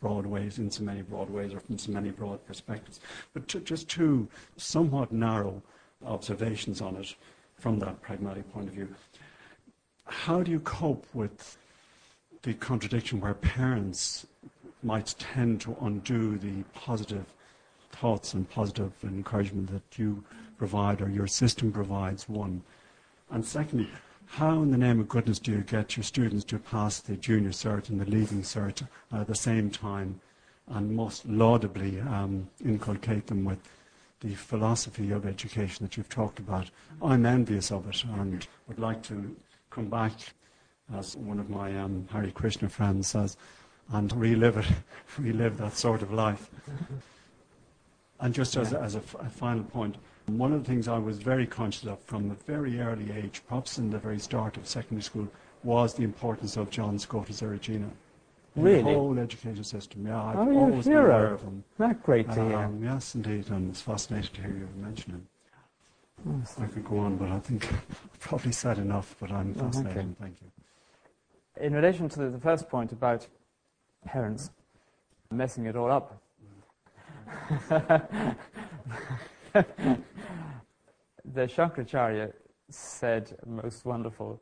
broad 0.00 0.24
ways, 0.24 0.58
in 0.58 0.70
so 0.70 0.82
many 0.82 1.02
broad 1.02 1.28
ways, 1.28 1.52
or 1.52 1.60
from 1.60 1.76
so 1.76 1.92
many 1.92 2.12
broad 2.12 2.42
perspectives. 2.46 2.98
But 3.34 3.46
t- 3.46 3.60
just 3.60 3.90
two 3.90 4.26
somewhat 4.56 5.12
narrow 5.12 5.62
observations 6.06 6.80
on 6.80 6.96
it 6.96 7.14
from 7.58 7.78
that 7.80 8.00
pragmatic 8.00 8.50
point 8.54 8.68
of 8.68 8.72
view. 8.72 8.88
How 10.06 10.42
do 10.42 10.50
you 10.50 10.60
cope 10.60 11.06
with 11.12 11.58
the 12.40 12.54
contradiction 12.54 13.20
where 13.20 13.34
parents 13.34 14.26
might 14.82 15.14
tend 15.18 15.60
to 15.60 15.76
undo 15.82 16.38
the 16.38 16.62
positive 16.72 17.26
thoughts 18.00 18.32
and 18.32 18.48
positive 18.48 18.92
encouragement 19.02 19.70
that 19.70 19.98
you 19.98 20.24
provide 20.56 21.02
or 21.02 21.10
your 21.10 21.26
system 21.26 21.70
provides, 21.70 22.28
one. 22.28 22.62
And 23.30 23.44
secondly, 23.44 23.88
how 24.26 24.62
in 24.62 24.70
the 24.70 24.78
name 24.78 25.00
of 25.00 25.08
goodness 25.08 25.38
do 25.38 25.52
you 25.52 25.60
get 25.60 25.96
your 25.96 26.04
students 26.04 26.44
to 26.46 26.58
pass 26.58 27.00
the 27.00 27.16
junior 27.16 27.50
cert 27.50 27.90
and 27.90 28.00
the 28.00 28.06
leaving 28.06 28.42
cert 28.42 28.86
at 29.12 29.26
the 29.26 29.34
same 29.34 29.70
time 29.70 30.20
and 30.68 30.96
most 30.96 31.28
laudably 31.28 32.00
um, 32.00 32.48
inculcate 32.64 33.26
them 33.26 33.44
with 33.44 33.58
the 34.20 34.34
philosophy 34.34 35.10
of 35.10 35.26
education 35.26 35.84
that 35.84 35.96
you've 35.96 36.08
talked 36.08 36.38
about? 36.38 36.70
I'm 37.02 37.26
envious 37.26 37.70
of 37.70 37.86
it 37.88 38.04
and 38.04 38.46
would 38.66 38.78
like 38.78 39.02
to 39.04 39.36
come 39.68 39.90
back, 39.90 40.12
as 40.94 41.16
one 41.16 41.38
of 41.38 41.50
my 41.50 41.78
um, 41.78 42.08
Hare 42.10 42.30
Krishna 42.30 42.68
friends 42.68 43.08
says, 43.08 43.36
and 43.92 44.10
relive 44.16 44.56
it, 44.56 44.66
relive 45.18 45.58
that 45.58 45.76
sort 45.76 46.02
of 46.02 46.12
life. 46.12 46.48
And 48.20 48.34
just 48.34 48.56
as, 48.56 48.72
as 48.74 48.96
a, 48.96 48.98
f- 48.98 49.16
a 49.20 49.30
final 49.30 49.64
point, 49.64 49.96
one 50.26 50.52
of 50.52 50.62
the 50.62 50.70
things 50.70 50.88
I 50.88 50.98
was 50.98 51.18
very 51.18 51.46
conscious 51.46 51.86
of 51.86 51.98
from 52.00 52.30
a 52.30 52.34
very 52.34 52.78
early 52.80 53.10
age, 53.12 53.42
perhaps 53.48 53.78
in 53.78 53.90
the 53.90 53.98
very 53.98 54.18
start 54.18 54.56
of 54.56 54.66
secondary 54.68 55.02
school, 55.02 55.28
was 55.64 55.94
the 55.94 56.04
importance 56.04 56.56
of 56.56 56.70
John 56.70 56.98
Scotus 56.98 57.40
Eriugena. 57.40 57.88
Really? 58.56 58.82
The 58.82 58.98
whole 58.98 59.18
education 59.18 59.64
system, 59.64 60.06
yeah. 60.06 60.22
I've 60.22 60.38
Oh, 60.38 60.54
always 60.58 60.84
been 60.86 60.96
aware 60.98 61.32
of 61.34 61.42
him. 61.42 61.64
Not 61.78 62.02
great 62.02 62.30
to 62.32 62.44
hear. 62.44 62.56
Um, 62.58 62.82
yes, 62.82 63.14
indeed, 63.14 63.48
and 63.50 63.70
it's 63.70 63.80
fascinating 63.80 64.30
to 64.34 64.40
hear 64.42 64.50
you 64.50 64.68
mention 64.76 65.12
him. 65.12 65.26
Yes. 66.40 66.56
I 66.60 66.66
could 66.66 66.84
go 66.84 66.98
on, 66.98 67.16
but 67.16 67.28
I 67.30 67.38
think 67.38 67.72
I've 67.72 68.20
probably 68.20 68.52
said 68.52 68.78
enough, 68.78 69.16
but 69.18 69.30
I'm 69.30 69.54
Oh, 69.58 69.60
okay. 69.64 69.66
fascinated. 69.70 70.16
Thank 70.20 70.36
you. 70.42 71.64
In 71.64 71.72
relation 71.74 72.08
to 72.10 72.18
the, 72.18 72.28
the 72.30 72.40
first 72.40 72.68
point 72.68 72.92
about 72.92 73.26
parents 74.04 74.50
messing 75.30 75.66
it 75.66 75.76
all 75.76 75.90
up, 75.90 76.20
the 79.52 81.46
Shankaracharya 81.46 82.32
said 82.70 83.36
a 83.42 83.48
most 83.48 83.84
wonderful 83.84 84.40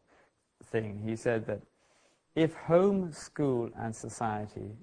thing. 0.65 1.03
He 1.05 1.17
said 1.17 1.47
that 1.47 1.61
if 2.35 2.55
home, 2.55 3.13
school, 3.13 3.71
and 3.79 3.95
society 3.95 4.77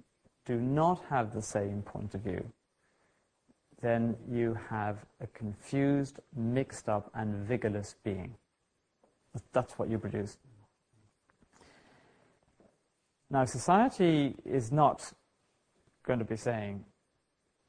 do 0.46 0.60
not 0.60 1.04
have 1.10 1.34
the 1.34 1.42
same 1.42 1.82
point 1.82 2.14
of 2.16 2.22
view, 2.22 2.52
then 3.82 4.16
you 4.30 4.58
have 4.70 5.06
a 5.22 5.28
confused, 5.28 6.20
mixed 6.36 6.90
up, 6.90 7.12
and 7.14 7.48
vigorless 7.48 7.96
being. 8.04 8.36
That's 9.54 9.78
what 9.78 9.90
you 9.90 10.00
produce. 10.00 10.38
Now, 13.30 13.46
society 13.46 14.36
is 14.46 14.72
not 14.72 15.14
going 16.06 16.20
to 16.20 16.26
be 16.26 16.38
saying 16.38 16.86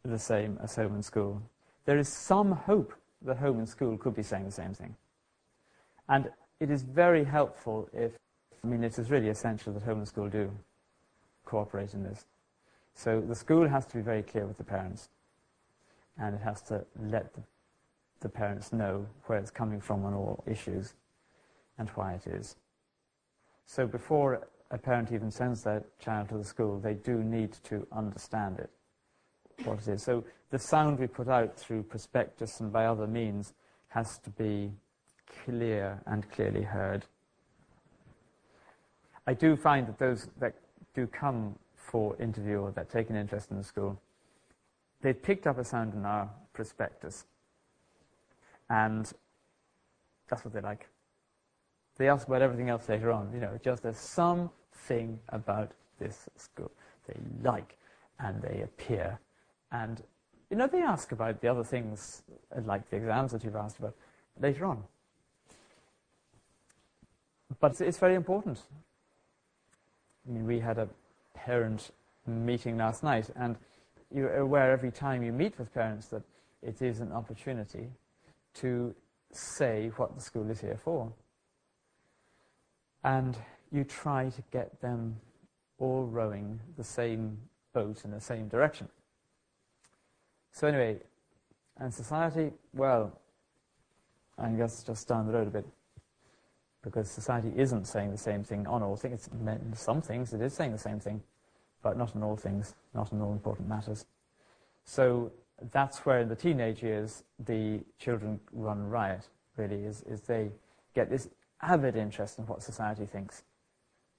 the 0.06 0.18
same 0.18 0.58
as 0.62 0.76
home 0.76 0.94
and 0.94 1.04
school. 1.04 1.42
There 1.84 1.98
is 1.98 2.08
some 2.08 2.52
hope 2.52 2.94
that 3.22 3.38
home 3.38 3.58
and 3.58 3.68
school 3.68 3.96
could 3.96 4.14
be 4.14 4.22
saying 4.22 4.44
the 4.44 4.50
same 4.50 4.74
thing. 4.74 4.96
And 6.08 6.30
it 6.60 6.70
is 6.70 6.82
very 6.82 7.24
helpful 7.24 7.88
if, 7.92 8.12
I 8.64 8.66
mean, 8.66 8.84
it 8.84 8.98
is 8.98 9.10
really 9.10 9.28
essential 9.28 9.72
that 9.72 9.82
home 9.82 9.98
and 9.98 10.08
school 10.08 10.28
do 10.28 10.50
cooperate 11.44 11.94
in 11.94 12.02
this. 12.02 12.26
So 12.94 13.20
the 13.20 13.34
school 13.34 13.68
has 13.68 13.86
to 13.86 13.96
be 13.96 14.02
very 14.02 14.22
clear 14.22 14.46
with 14.46 14.56
the 14.56 14.64
parents, 14.64 15.10
and 16.18 16.34
it 16.34 16.40
has 16.40 16.62
to 16.62 16.84
let 16.98 17.34
the, 17.34 17.42
the 18.20 18.28
parents 18.28 18.72
know 18.72 19.06
where 19.26 19.38
it's 19.38 19.50
coming 19.50 19.80
from 19.80 20.04
on 20.04 20.14
all 20.14 20.42
issues 20.46 20.94
and 21.78 21.88
why 21.90 22.14
it 22.14 22.26
is. 22.26 22.56
So 23.66 23.86
before 23.86 24.48
a 24.70 24.78
parent 24.78 25.12
even 25.12 25.30
sends 25.30 25.62
their 25.62 25.84
child 25.98 26.30
to 26.30 26.38
the 26.38 26.44
school, 26.44 26.78
they 26.78 26.94
do 26.94 27.22
need 27.22 27.52
to 27.64 27.86
understand 27.92 28.58
it, 28.58 28.70
what 29.64 29.78
it 29.78 29.88
is. 29.88 30.02
So 30.02 30.24
the 30.50 30.58
sound 30.58 30.98
we 30.98 31.06
put 31.06 31.28
out 31.28 31.56
through 31.58 31.84
prospectus 31.84 32.60
and 32.60 32.72
by 32.72 32.86
other 32.86 33.06
means 33.06 33.52
has 33.88 34.18
to 34.20 34.30
be 34.30 34.72
clear 35.44 36.00
and 36.06 36.30
clearly 36.30 36.62
heard. 36.62 37.06
I 39.26 39.34
do 39.34 39.56
find 39.56 39.86
that 39.88 39.98
those 39.98 40.28
that 40.38 40.54
do 40.94 41.06
come 41.06 41.56
for 41.74 42.20
interview 42.20 42.58
or 42.58 42.70
that 42.72 42.90
take 42.90 43.10
an 43.10 43.16
interest 43.16 43.50
in 43.50 43.56
the 43.56 43.64
school, 43.64 44.00
they've 45.02 45.20
picked 45.20 45.46
up 45.46 45.58
a 45.58 45.64
sound 45.64 45.94
in 45.94 46.04
our 46.04 46.30
prospectus, 46.52 47.26
and 48.70 49.12
that's 50.28 50.44
what 50.44 50.54
they 50.54 50.60
like. 50.60 50.88
They 51.96 52.08
ask 52.08 52.26
about 52.26 52.42
everything 52.42 52.68
else 52.68 52.88
later 52.88 53.10
on. 53.10 53.32
You 53.32 53.40
know, 53.40 53.58
just 53.62 53.82
there's 53.82 53.98
something 53.98 55.18
about 55.30 55.72
this 55.98 56.28
school 56.36 56.70
they 57.08 57.18
like, 57.42 57.76
and 58.18 58.42
they 58.42 58.62
appear, 58.62 59.18
and 59.72 60.02
you 60.50 60.56
know 60.56 60.66
they 60.66 60.80
ask 60.80 61.12
about 61.12 61.40
the 61.40 61.48
other 61.48 61.64
things 61.64 62.22
like 62.64 62.88
the 62.90 62.96
exams 62.96 63.32
that 63.32 63.44
you've 63.44 63.56
asked 63.56 63.78
about 63.78 63.94
later 64.40 64.66
on. 64.66 64.82
But 67.60 67.80
it's 67.80 67.98
very 67.98 68.14
important. 68.14 68.60
I 70.26 70.32
mean, 70.32 70.46
we 70.46 70.60
had 70.60 70.78
a 70.78 70.88
parent 71.34 71.90
meeting 72.26 72.76
last 72.76 73.02
night, 73.02 73.30
and 73.36 73.56
you're 74.12 74.36
aware 74.36 74.72
every 74.72 74.90
time 74.90 75.22
you 75.22 75.32
meet 75.32 75.58
with 75.58 75.72
parents 75.72 76.08
that 76.08 76.22
it 76.62 76.82
is 76.82 77.00
an 77.00 77.12
opportunity 77.12 77.88
to 78.54 78.94
say 79.32 79.90
what 79.96 80.14
the 80.14 80.20
school 80.20 80.50
is 80.50 80.60
here 80.60 80.78
for. 80.82 81.12
And 83.04 83.36
you 83.70 83.84
try 83.84 84.30
to 84.30 84.42
get 84.50 84.80
them 84.80 85.20
all 85.78 86.04
rowing 86.04 86.58
the 86.76 86.84
same 86.84 87.38
boat 87.72 88.04
in 88.04 88.10
the 88.10 88.20
same 88.20 88.48
direction. 88.48 88.88
So, 90.56 90.66
anyway, 90.66 90.96
and 91.76 91.92
society, 91.92 92.50
well, 92.72 93.12
I 94.38 94.48
guess 94.48 94.82
just 94.82 95.06
down 95.06 95.26
the 95.26 95.34
road 95.34 95.48
a 95.48 95.50
bit 95.50 95.66
because 96.82 97.10
society 97.10 97.52
isn't 97.56 97.84
saying 97.86 98.10
the 98.10 98.16
same 98.16 98.42
thing 98.42 98.66
on 98.66 98.82
all 98.82 98.96
things. 98.96 99.28
Meant 99.38 99.76
some 99.76 100.00
things 100.00 100.32
it 100.32 100.40
is 100.40 100.54
saying 100.54 100.72
the 100.72 100.78
same 100.78 100.98
thing, 100.98 101.22
but 101.82 101.98
not 101.98 102.16
on 102.16 102.22
all 102.22 102.36
things, 102.36 102.74
not 102.94 103.12
on 103.12 103.20
all 103.20 103.32
important 103.32 103.68
matters. 103.68 104.06
So 104.86 105.30
that's 105.72 106.06
where 106.06 106.20
in 106.20 106.30
the 106.30 106.36
teenage 106.36 106.82
years 106.82 107.24
the 107.38 107.80
children 107.98 108.40
run 108.50 108.88
riot, 108.88 109.28
really, 109.58 109.84
is, 109.84 110.04
is 110.04 110.22
they 110.22 110.52
get 110.94 111.10
this 111.10 111.28
avid 111.60 111.96
interest 111.96 112.38
in 112.38 112.46
what 112.46 112.62
society 112.62 113.04
thinks. 113.04 113.42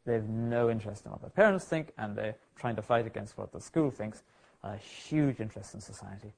They 0.05 0.13
have 0.13 0.29
no 0.29 0.69
interest 0.69 1.03
in 1.03 1.11
what 1.11 1.21
their 1.21 1.31
parents 1.31 1.65
think, 1.65 1.93
and 1.97 2.15
they're 2.15 2.35
trying 2.55 2.75
to 2.75 2.83
fight 2.83 3.07
against 3.07 3.39
what 3.39 3.51
the 3.51 3.59
school 3.59 3.89
thinks. 3.89 4.21
A 4.63 4.75
huge 4.77 5.39
interest 5.39 5.73
in 5.73 5.81
society. 5.81 6.33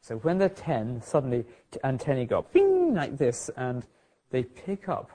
So 0.00 0.16
when 0.16 0.38
they're 0.38 0.48
10, 0.48 1.02
suddenly 1.02 1.44
t- 1.70 1.80
antennae 1.82 2.26
go 2.26 2.44
bing 2.52 2.94
like 2.94 3.16
this, 3.16 3.50
and 3.56 3.86
they 4.30 4.42
pick 4.42 4.88
up 4.88 5.10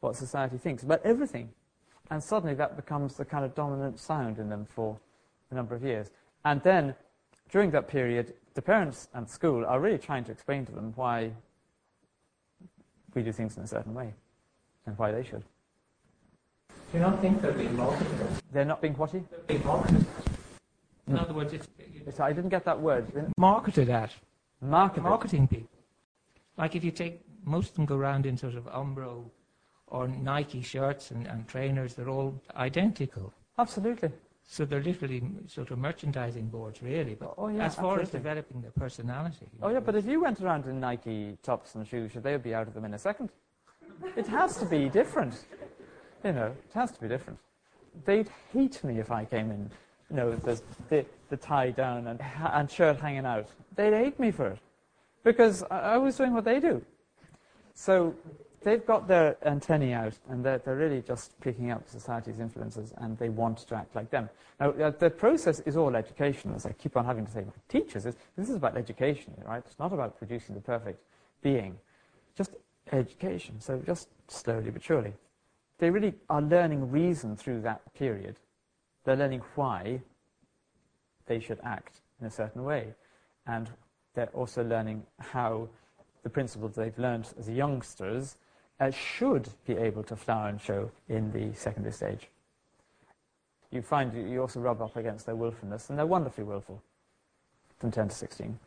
what 0.00 0.16
society 0.16 0.58
thinks 0.58 0.82
about 0.82 1.00
everything. 1.04 1.50
And 2.10 2.22
suddenly 2.22 2.54
that 2.54 2.76
becomes 2.76 3.14
the 3.14 3.24
kind 3.24 3.44
of 3.44 3.54
dominant 3.54 4.00
sound 4.00 4.38
in 4.38 4.48
them 4.48 4.66
for 4.66 4.98
a 5.50 5.54
number 5.54 5.74
of 5.74 5.84
years. 5.84 6.10
And 6.44 6.60
then, 6.62 6.94
during 7.50 7.70
that 7.70 7.86
period, 7.86 8.34
the 8.54 8.62
parents 8.62 9.08
and 9.14 9.28
school 9.28 9.64
are 9.64 9.78
really 9.78 9.98
trying 9.98 10.24
to 10.24 10.32
explain 10.32 10.66
to 10.66 10.72
them 10.72 10.92
why 10.96 11.32
we 13.14 13.22
do 13.22 13.32
things 13.32 13.56
in 13.56 13.62
a 13.62 13.66
certain 13.66 13.94
way 13.94 14.14
and 14.86 14.98
why 14.98 15.12
they 15.12 15.22
should. 15.22 15.44
Do 16.68 16.98
you 16.98 17.00
not 17.00 17.20
think 17.20 17.40
they're 17.40 17.52
being 17.52 17.76
marketed? 17.76 18.08
They're 18.52 18.64
not 18.64 18.80
being 18.80 18.94
whatty? 18.94 19.22
They're 19.30 19.40
being 19.46 19.64
marketed. 19.64 20.06
In 21.10 21.16
hmm. 21.16 21.24
other 21.24 21.34
words, 21.34 21.52
it's, 21.52 21.68
It's, 22.06 22.20
I 22.20 22.32
didn't 22.32 22.50
get 22.50 22.64
that 22.64 22.80
word. 22.80 23.04
marketed 23.36 23.90
at. 23.90 24.12
Marketing. 24.60 25.02
Marketing 25.02 25.48
people. 25.48 25.78
Like 26.56 26.76
if 26.76 26.84
you 26.84 26.90
take, 26.90 27.20
most 27.44 27.70
of 27.70 27.74
them 27.76 27.86
go 27.86 27.96
around 27.96 28.26
in 28.26 28.36
sort 28.36 28.54
of 28.54 28.64
Umbro 28.66 29.24
or 29.88 30.06
Nike 30.06 30.62
shirts 30.62 31.10
and, 31.10 31.26
and 31.26 31.48
trainers, 31.48 31.94
they're 31.94 32.08
all 32.08 32.40
identical. 32.54 33.32
Absolutely. 33.58 34.10
So 34.44 34.64
they're 34.64 34.82
literally 34.82 35.22
sort 35.46 35.70
of 35.70 35.78
merchandising 35.78 36.48
boards, 36.48 36.82
really. 36.82 37.14
But 37.14 37.34
Oh, 37.38 37.48
yeah, 37.48 37.66
as 37.66 37.74
far 37.74 38.00
as 38.00 38.10
developing 38.10 38.60
their 38.60 38.72
personality. 38.72 39.46
Oh 39.62 39.68
yeah, 39.68 39.80
but 39.80 39.94
if 39.94 40.06
you 40.06 40.20
went 40.20 40.40
around 40.40 40.66
in 40.66 40.80
Nike 40.80 41.38
tops 41.42 41.74
and 41.74 41.86
shoes, 41.86 42.12
they 42.14 42.32
would 42.32 42.42
be 42.42 42.54
out 42.54 42.68
of 42.68 42.74
them 42.74 42.84
in 42.84 42.94
a 42.94 42.98
second. 42.98 43.30
It 44.16 44.26
has 44.26 44.56
to 44.58 44.64
be 44.64 44.88
different. 44.88 45.34
You 46.24 46.32
know, 46.32 46.46
it 46.68 46.74
has 46.74 46.90
to 46.92 47.00
be 47.00 47.08
different. 47.08 47.38
They'd 48.04 48.30
hate 48.52 48.82
me 48.84 48.98
if 48.98 49.10
I 49.10 49.24
came 49.24 49.50
in, 49.50 49.70
you 50.10 50.16
know, 50.16 50.34
the, 50.34 50.60
the, 50.88 51.06
the 51.28 51.36
tie 51.36 51.70
down 51.70 52.06
and, 52.08 52.20
and 52.38 52.70
shirt 52.70 52.98
hanging 52.98 53.26
out. 53.26 53.48
They'd 53.76 53.94
hate 53.94 54.18
me 54.18 54.30
for 54.30 54.48
it. 54.48 54.58
Because 55.22 55.62
I, 55.70 55.78
I 55.78 55.96
was 55.98 56.16
doing 56.16 56.32
what 56.32 56.44
they 56.44 56.60
do. 56.60 56.84
So 57.74 58.14
they've 58.62 58.84
got 58.84 59.08
their 59.08 59.36
antennae 59.46 59.92
out 59.92 60.14
and 60.28 60.44
they're, 60.44 60.58
they're 60.58 60.76
really 60.76 61.02
just 61.02 61.38
picking 61.40 61.70
up 61.70 61.88
society's 61.88 62.40
influences 62.40 62.92
and 62.98 63.16
they 63.18 63.28
want 63.28 63.58
to 63.58 63.74
act 63.74 63.94
like 63.94 64.10
them. 64.10 64.28
Now, 64.58 64.70
uh, 64.70 64.90
the 64.90 65.10
process 65.10 65.60
is 65.60 65.76
all 65.76 65.96
education, 65.96 66.52
as 66.54 66.66
I 66.66 66.72
keep 66.72 66.96
on 66.96 67.04
having 67.04 67.26
to 67.26 67.32
say. 67.32 67.44
Teachers, 67.68 68.06
is, 68.06 68.16
this 68.36 68.48
is 68.48 68.56
about 68.56 68.76
education, 68.76 69.32
right? 69.46 69.62
It's 69.64 69.78
not 69.78 69.92
about 69.92 70.18
producing 70.18 70.54
the 70.54 70.60
perfect 70.60 71.02
being. 71.42 71.78
Just 72.36 72.56
education. 72.92 73.60
So 73.60 73.80
just 73.86 74.08
slowly 74.28 74.70
but 74.70 74.82
surely. 74.82 75.14
They 75.78 75.90
really 75.90 76.14
are 76.28 76.42
learning 76.42 76.90
reason 76.90 77.36
through 77.36 77.62
that 77.62 77.80
period. 77.94 78.36
They're 79.04 79.16
learning 79.16 79.42
why 79.54 80.00
they 81.26 81.40
should 81.40 81.60
act 81.62 82.00
in 82.20 82.26
a 82.26 82.30
certain 82.30 82.64
way. 82.64 82.94
And 83.46 83.70
they're 84.14 84.26
also 84.34 84.62
learning 84.64 85.04
how 85.18 85.68
the 86.22 86.30
principles 86.30 86.74
they've 86.74 86.98
learned 86.98 87.28
as 87.38 87.48
youngsters 87.48 88.36
uh, 88.80 88.90
should 88.90 89.48
be 89.66 89.76
able 89.76 90.02
to 90.04 90.16
flower 90.16 90.48
and 90.48 90.60
show 90.60 90.90
in 91.08 91.32
the 91.32 91.54
secondary 91.54 91.92
stage. 91.92 92.28
You 93.70 93.82
find 93.82 94.12
you- 94.12 94.40
also 94.40 94.60
rub 94.60 94.82
up 94.82 94.96
against 94.96 95.26
their 95.26 95.36
willfulness, 95.36 95.90
and 95.90 95.98
they're 95.98 96.06
wonderfully 96.06 96.44
willful 96.44 96.82
from 97.78 97.90
10 97.90 98.08
to 98.08 98.14
16. 98.14 98.58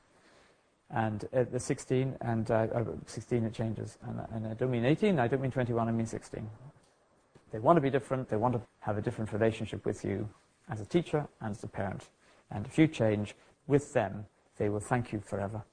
And 0.90 1.26
at 1.34 1.52
the 1.52 1.60
16, 1.60 2.16
and 2.22 2.50
uh, 2.52 2.68
uh, 2.74 2.84
16 3.06 3.46
it 3.46 3.54
changes. 3.54 3.98
And, 4.04 4.22
and 4.32 4.48
I 4.48 4.54
don't 4.54 4.72
mean 4.72 4.86
18, 4.86 5.20
I 5.20 5.28
don't 5.28 5.42
mean 5.42 5.52
21, 5.52 5.88
I 5.88 5.92
mean 5.92 6.06
16. 6.06 6.48
They 7.54 7.60
want 7.60 7.78
to 7.78 7.82
be 7.82 7.92
different, 7.92 8.30
they 8.30 8.36
want 8.36 8.56
to 8.56 8.62
have 8.80 8.98
a 8.98 9.02
different 9.02 9.32
relationship 9.32 9.86
with 9.86 10.04
you 10.04 10.28
as 10.70 10.82
a 10.82 10.86
teacher 10.86 11.28
and 11.40 11.52
as 11.52 11.64
a 11.64 11.68
parent. 11.68 12.10
And 12.50 12.66
if 12.66 12.80
you 12.80 12.88
change 12.88 13.36
with 13.68 13.94
them, 13.94 14.26
they 14.58 14.70
will 14.70 14.80
thank 14.80 15.14
you 15.14 15.20
forever. 15.20 15.64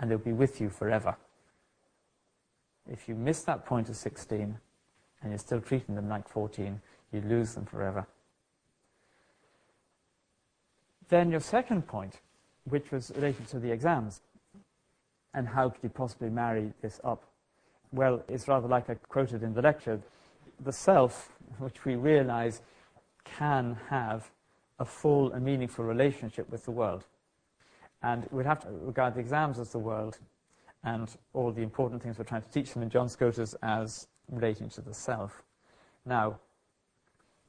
And 0.00 0.10
they'll 0.10 0.18
be 0.18 0.32
with 0.32 0.60
you 0.60 0.68
forever. 0.68 1.16
If 2.90 3.08
you 3.08 3.14
miss 3.14 3.42
that 3.44 3.64
point 3.64 3.88
of 3.88 3.96
16 3.96 4.58
and 5.22 5.30
you're 5.30 5.38
still 5.38 5.60
treating 5.60 5.94
them 5.94 6.08
like 6.08 6.28
14, 6.28 6.80
you 7.12 7.20
lose 7.20 7.54
them 7.54 7.66
forever. 7.66 8.04
Then 11.08 11.30
your 11.30 11.40
second 11.40 11.86
point, 11.86 12.14
which 12.64 12.90
was 12.90 13.12
related 13.14 13.46
to 13.48 13.60
the 13.60 13.70
exams. 13.70 14.22
And 15.34 15.46
how 15.46 15.68
could 15.68 15.84
you 15.84 15.88
possibly 15.88 16.30
marry 16.30 16.72
this 16.82 17.00
up? 17.04 17.22
Well, 17.92 18.24
it's 18.26 18.48
rather 18.48 18.66
like 18.66 18.90
I 18.90 18.94
quoted 18.94 19.44
in 19.44 19.54
the 19.54 19.62
lecture. 19.62 20.00
The 20.60 20.72
self, 20.72 21.32
which 21.58 21.84
we 21.84 21.96
realize 21.96 22.62
can 23.24 23.76
have 23.88 24.30
a 24.78 24.84
full 24.84 25.32
and 25.32 25.44
meaningful 25.44 25.84
relationship 25.84 26.50
with 26.50 26.64
the 26.64 26.70
world. 26.70 27.04
And 28.02 28.26
we'd 28.30 28.46
have 28.46 28.60
to 28.60 28.68
regard 28.70 29.14
the 29.14 29.20
exams 29.20 29.58
as 29.58 29.70
the 29.70 29.78
world 29.78 30.18
and 30.84 31.08
all 31.32 31.50
the 31.50 31.62
important 31.62 32.02
things 32.02 32.18
we're 32.18 32.24
trying 32.24 32.42
to 32.42 32.50
teach 32.50 32.72
them 32.72 32.82
in 32.82 32.90
John 32.90 33.08
Scotus 33.08 33.54
as 33.62 34.06
relating 34.30 34.68
to 34.70 34.80
the 34.80 34.94
self. 34.94 35.42
Now, 36.04 36.38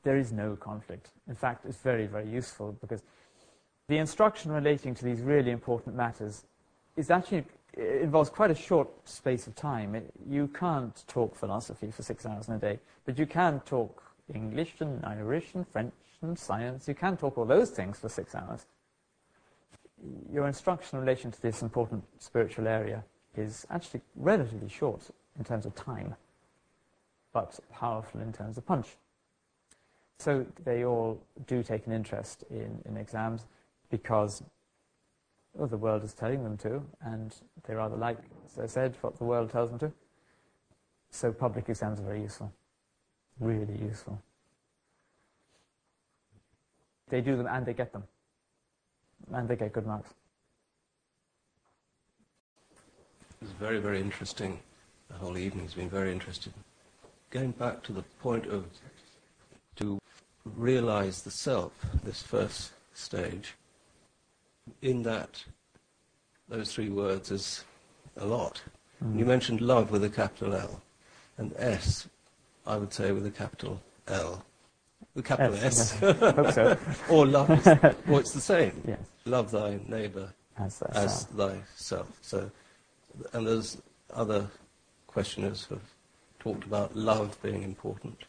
there 0.04 0.18
is 0.18 0.32
no 0.32 0.56
conflict. 0.56 1.12
In 1.28 1.36
fact, 1.36 1.66
it's 1.66 1.78
very, 1.78 2.08
very 2.08 2.28
useful 2.28 2.78
because 2.82 3.04
the 3.88 3.98
instruction 3.98 4.52
relating 4.52 4.96
to 4.96 5.06
these 5.06 5.22
really 5.22 5.52
important 5.52 5.96
matters 5.96 6.46
is 6.96 7.12
actually 7.12 7.46
it 7.74 8.02
involves 8.02 8.30
quite 8.30 8.52
a 8.52 8.56
short 8.56 8.90
space 9.08 9.48
of 9.48 9.56
time. 9.56 9.96
It, 9.96 10.12
you 10.28 10.48
can't 10.48 11.04
talk 11.08 11.36
philosophy 11.36 11.92
for 11.92 12.04
six 12.04 12.26
hours 12.26 12.48
in 12.48 12.56
a 12.56 12.60
day, 12.60 12.80
but 13.06 13.18
you 13.18 13.26
can 13.26 13.60
talk 13.62 14.04
English 14.34 14.76
and 14.80 15.04
Irish 15.06 15.54
and 15.54 15.68
French 15.68 15.94
and 16.22 16.38
science. 16.38 16.88
You 16.88 16.96
can 16.96 17.18
talk 17.18 17.38
all 17.38 17.46
those 17.46 17.70
things 17.70 18.00
for 18.00 18.10
six 18.10 18.36
hours. 18.36 18.66
Your 20.32 20.48
instruction 20.48 20.98
in 20.98 21.06
relation 21.06 21.32
to 21.32 21.42
this 21.42 21.62
important 21.62 22.04
spiritual 22.20 22.68
area 22.68 23.04
is 23.36 23.66
actually 23.70 24.02
relatively 24.16 24.70
short 24.70 25.10
in 25.38 25.44
terms 25.44 25.66
of 25.66 25.76
time, 25.76 26.16
but 27.34 27.60
powerful 27.72 28.22
in 28.22 28.34
terms 28.34 28.58
of 28.58 28.66
punch. 28.66 28.88
So 30.20 30.46
they 30.64 30.84
all 30.84 31.22
do 31.46 31.62
take 31.62 31.86
an 31.86 31.94
interest 31.94 32.44
in, 32.50 32.82
in 32.86 32.98
exams 32.98 33.46
because 33.90 34.44
well, 35.58 35.68
the 35.68 35.78
world 35.78 36.04
is 36.04 36.14
telling 36.14 36.44
them 36.44 36.56
to, 36.58 36.84
and 37.02 37.36
they 37.68 37.74
rather 37.74 37.98
like, 37.98 38.20
as 38.46 38.60
I 38.60 38.68
said, 38.68 38.96
what 39.02 39.18
the 39.18 39.24
world 39.24 39.52
tells 39.52 39.72
them 39.72 39.80
to. 39.80 39.92
So 41.10 41.32
public 41.32 41.68
exams 41.68 42.00
are 42.00 42.04
very 42.04 42.22
useful, 42.22 42.54
really 43.40 43.78
useful. 43.82 44.22
They 47.10 47.22
do 47.22 47.36
them 47.36 47.48
and 47.48 47.66
they 47.66 47.74
get 47.74 47.92
them, 47.92 48.04
and 49.34 49.48
they 49.48 49.56
get 49.56 49.74
good 49.74 49.88
marks. 49.88 50.14
It's 53.42 53.52
very, 53.52 53.80
very 53.80 54.00
interesting. 54.00 54.60
The 55.08 55.16
whole 55.16 55.38
evening's 55.38 55.74
been 55.74 55.90
very 55.90 56.12
interesting. 56.12 56.54
Going 57.32 57.52
back 57.52 57.82
to 57.84 57.94
the 57.94 58.04
point 58.22 58.46
of 58.46 58.66
to 59.78 60.00
realize 60.46 61.24
the 61.24 61.32
self, 61.32 61.72
this 62.04 62.22
first 62.22 62.72
stage, 62.94 63.56
in 64.82 65.04
that, 65.04 65.44
those 66.50 66.74
three 66.74 66.90
words 66.90 67.32
is 67.32 67.64
a 68.18 68.26
lot. 68.26 68.62
Mm. 69.04 69.20
You 69.20 69.26
mentioned 69.26 69.62
love 69.62 69.92
with 69.92 70.04
a 70.04 70.10
capital 70.10 70.56
L, 70.56 70.82
and 71.38 71.54
S, 71.58 72.08
I 72.66 72.78
would 72.78 72.94
say 72.94 73.12
with 73.12 73.26
a 73.26 73.32
capital 73.32 73.82
L. 74.08 74.44
The 75.16 75.24
capital 75.24 75.56
S. 75.56 75.98
yes. 76.02 76.20
Hope 76.20 76.52
so. 76.52 76.78
or 77.10 77.26
love 77.26 77.50
is, 77.50 77.66
well, 78.08 78.20
it's 78.20 78.34
the 78.34 78.42
same. 78.42 78.82
Yes, 78.88 79.00
Love 79.26 79.52
thy 79.52 79.80
neighbour 79.88 80.34
as, 80.58 80.80
that 80.80 80.96
as 80.96 81.26
thyself. 81.26 82.18
So, 82.22 82.52
and 83.34 83.48
there's 83.48 83.82
other 84.14 84.48
questioners 85.08 85.64
who 85.64 85.76
have 85.76 85.84
talked 86.40 86.66
about 86.66 86.96
love 86.96 87.38
being 87.42 87.64
important 87.64 88.26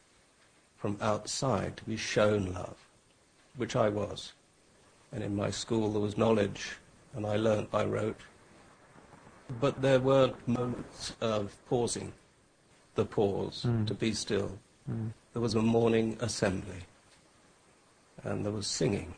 from 0.76 0.96
outside 1.00 1.76
to 1.76 1.84
be 1.84 1.96
shown 1.96 2.52
love, 2.52 2.76
which 3.56 3.76
I 3.76 3.88
was. 3.88 4.32
And 5.12 5.22
in 5.22 5.34
my 5.34 5.50
school 5.50 5.90
there 5.90 6.00
was 6.00 6.18
knowledge, 6.18 6.76
and 7.14 7.26
I 7.26 7.36
learnt 7.36 7.70
by 7.70 7.84
rote. 7.84 8.20
But 9.60 9.80
there 9.80 10.00
were 10.00 10.34
moments 10.46 11.14
of 11.20 11.56
pausing, 11.68 12.12
the 12.94 13.04
pause, 13.04 13.64
Mm. 13.66 13.86
to 13.86 13.94
be 13.94 14.12
still. 14.12 14.58
Mm. 14.90 15.12
There 15.32 15.42
was 15.42 15.54
a 15.54 15.62
morning 15.62 16.16
assembly, 16.20 16.84
and 18.22 18.44
there 18.44 18.52
was 18.52 18.66
singing. 18.66 19.14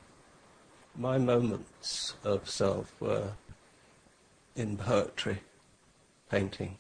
My 0.97 1.19
moments 1.19 2.15
of 2.25 2.49
self 2.49 2.95
were 3.01 3.33
in 4.55 4.77
poetry, 4.77 5.41
painting, 6.31 6.79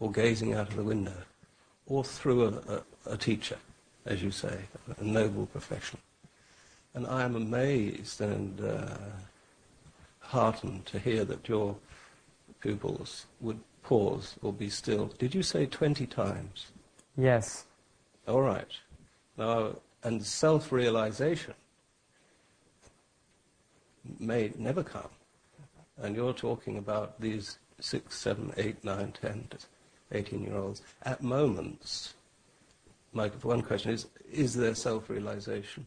or 0.00 0.10
gazing 0.12 0.52
out 0.52 0.68
of 0.68 0.76
the 0.76 0.82
window, 0.82 1.22
or 1.86 2.04
through 2.04 2.44
a, 2.44 2.74
a, 2.74 2.82
a 3.14 3.16
teacher, 3.16 3.58
as 4.04 4.22
you 4.22 4.30
say, 4.30 4.64
a 4.98 5.04
noble 5.04 5.46
profession. 5.46 5.98
And 6.94 7.06
I 7.06 7.22
am 7.22 7.36
amazed 7.36 8.20
and 8.20 8.60
uh, 8.60 8.96
heartened 10.20 10.86
to 10.86 10.98
hear 10.98 11.24
that 11.24 11.48
your 11.48 11.76
pupils 12.60 13.26
would 13.40 13.60
pause 13.82 14.36
or 14.42 14.52
be 14.52 14.68
still. 14.68 15.06
Did 15.18 15.34
you 15.34 15.42
say 15.42 15.66
20 15.66 16.06
times? 16.06 16.66
Yes, 17.16 17.64
All 18.26 18.42
right. 18.42 18.70
Now, 19.36 19.76
and 20.04 20.24
self-realization 20.24 21.54
may 24.20 24.52
never 24.56 24.82
come. 24.82 25.08
And 25.96 26.14
you're 26.14 26.32
talking 26.32 26.78
about 26.78 27.20
these 27.20 27.58
six, 27.80 28.16
seven, 28.16 28.52
eight, 28.56 28.84
nine, 28.84 29.12
ten, 29.20 29.48
eighteen-year-olds. 30.12 30.82
At 31.02 31.22
moments, 31.22 32.14
my 33.12 33.28
one 33.42 33.62
question 33.62 33.92
is, 33.92 34.06
is 34.30 34.54
there 34.54 34.74
self-realization? 34.74 35.86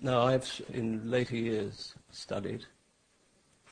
Now, 0.00 0.22
I've, 0.26 0.60
in 0.72 1.10
later 1.10 1.36
years, 1.36 1.94
studied 2.10 2.64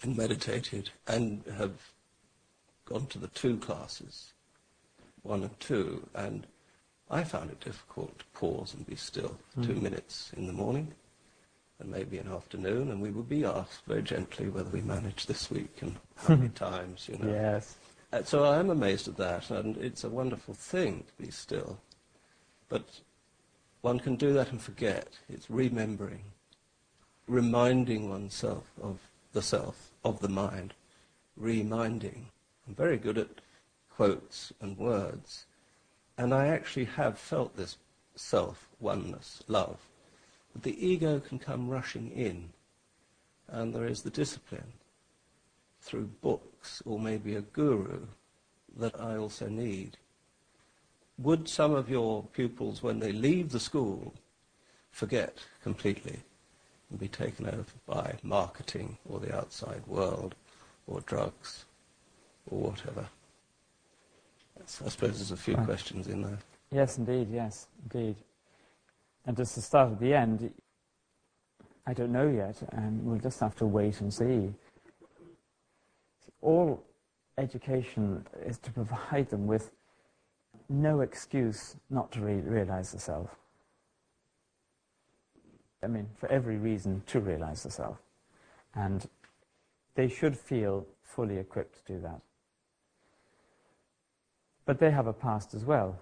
and 0.02 0.16
meditated 0.16 0.90
and 1.06 1.42
have 1.59 1.72
gone 2.86 3.06
to 3.09 3.18
the 3.18 3.28
two 3.28 3.56
classes, 3.59 4.32
one 5.22 5.42
and 5.42 5.60
two, 5.60 6.06
and 6.14 6.46
I 7.10 7.24
found 7.24 7.51
it 7.51 7.60
difficult 7.60 8.18
to 8.18 8.24
pause 8.34 8.74
and 8.74 8.86
be 8.86 8.96
still 8.96 9.38
for 9.51 9.62
two 9.62 9.74
Mm. 9.74 9.82
minutes 9.82 10.32
in 10.36 10.46
the 10.46 10.52
morning 10.52 10.94
and 11.78 11.90
maybe 11.90 12.18
an 12.18 12.28
afternoon, 12.32 12.90
and 12.90 13.01
we 13.01 13.10
would 13.10 13.28
be 13.28 13.44
asked 13.44 13.84
very 13.86 14.02
gently 14.02 14.48
whether 14.48 14.70
we 14.70 14.80
managed 14.80 15.28
this 15.28 15.51
week 15.51 15.82
and 15.82 15.96
how 16.16 16.34
many 16.36 16.48
times, 16.55 17.09
you 17.09 17.18
know. 17.18 17.30
yes. 17.30 17.76
Uh, 18.12 18.22
So 18.22 18.44
I 18.44 18.59
am 18.59 18.70
amazed 18.70 19.09
at 19.09 19.16
that, 19.16 19.51
and 19.51 19.76
it's 19.76 20.05
a 20.05 20.09
wonderful 20.09 20.55
thing 20.55 21.05
to 21.05 21.22
be 21.22 21.30
still. 21.30 21.78
But 22.68 22.84
one 23.85 24.01
can 24.01 24.16
do 24.16 24.32
that 24.32 24.51
and 24.51 24.62
forget. 24.62 25.19
It's 25.28 25.51
remembering, 25.51 26.24
reminding 27.28 28.09
oneself 28.09 28.65
of 28.81 28.98
the 29.35 29.43
self, 29.43 29.90
of 30.02 30.20
the 30.20 30.28
mind, 30.28 30.73
reminding. 31.36 32.28
I'm 32.66 32.74
very 32.74 32.97
good 32.97 33.19
at 33.19 33.43
quotes 33.94 34.55
and 34.59 34.78
words, 34.78 35.44
and 36.16 36.32
I 36.32 36.47
actually 36.47 36.86
have 36.86 37.19
felt 37.19 37.59
this 37.59 37.77
self, 38.16 38.70
oneness, 38.81 39.43
love. 39.48 39.77
But 40.55 40.62
the 40.62 40.86
ego 40.86 41.20
can 41.20 41.39
come 41.39 41.69
rushing 41.69 42.11
in, 42.11 42.55
and 43.48 43.74
there 43.74 43.86
is 43.86 44.01
the 44.01 44.09
discipline 44.09 44.73
through 45.82 46.09
books 46.23 46.82
or 46.86 46.98
maybe 46.98 47.35
a 47.35 47.43
guru 47.43 48.06
that 48.78 48.98
I 48.98 49.19
also 49.19 49.47
need. 49.47 49.98
Would 51.19 51.49
some 51.49 51.73
of 51.74 51.89
your 51.89 52.24
pupils, 52.32 52.82
when 52.82 52.99
they 52.99 53.12
leave 53.12 53.51
the 53.53 53.61
school, 53.61 54.15
forget 54.91 55.39
completely 55.62 56.19
and 56.91 56.99
be 56.99 57.09
taken 57.09 57.47
over 57.47 57.65
by 57.86 58.19
marketing 58.23 58.99
or 59.09 59.20
the 59.20 59.35
outside 59.36 59.86
world 59.86 60.35
or 60.86 61.01
drugs 61.03 61.65
or 62.51 62.70
whatever? 62.70 63.09
That's- 64.55 64.82
I 64.82 64.89
suppose 64.89 65.19
there's 65.19 65.31
a 65.31 65.36
few 65.36 65.57
Right. 65.57 65.66
questions 65.66 66.09
in 66.09 66.23
there. 66.23 66.39
Yes, 66.70 66.99
indeed, 66.99 67.31
yes, 67.31 67.69
indeed. 67.85 68.16
And 69.24 69.36
just 69.36 69.55
to 69.55 69.62
start 69.62 69.93
at 69.93 70.01
the 70.01 70.15
end, 70.15 70.53
I 71.86 71.95
don't 71.95 72.12
know 72.12 72.28
yet, 72.28 72.61
and 72.73 73.05
we'll 73.05 73.20
just 73.20 73.39
have 73.41 73.55
to 73.57 73.66
wait 73.66 74.01
and 74.01 74.12
see. 74.12 74.53
All 76.41 76.85
education 77.39 78.27
is 78.45 78.59
to 78.59 78.73
provide 78.73 79.28
them 79.31 79.47
with 79.47 79.70
no 80.69 81.01
excuse 81.01 81.77
not 81.91 82.12
to 82.12 82.20
re- 82.20 82.41
realize 82.41 82.93
the 82.93 82.99
self. 82.99 83.31
I 85.82 85.86
mean, 85.86 86.09
for 86.16 86.31
every 86.31 86.57
reason 86.57 87.03
to 87.07 87.20
realize 87.20 87.62
the 87.62 87.70
self. 87.70 87.99
And 88.74 89.07
they 89.95 90.09
should 90.09 90.36
feel 90.36 90.86
fully 91.03 91.39
equipped 91.39 91.86
to 91.86 91.93
do 91.93 92.01
that. 92.01 92.20
But 94.65 94.78
they 94.78 94.91
have 94.91 95.07
a 95.07 95.12
past 95.12 95.55
as 95.55 95.65
well 95.65 96.01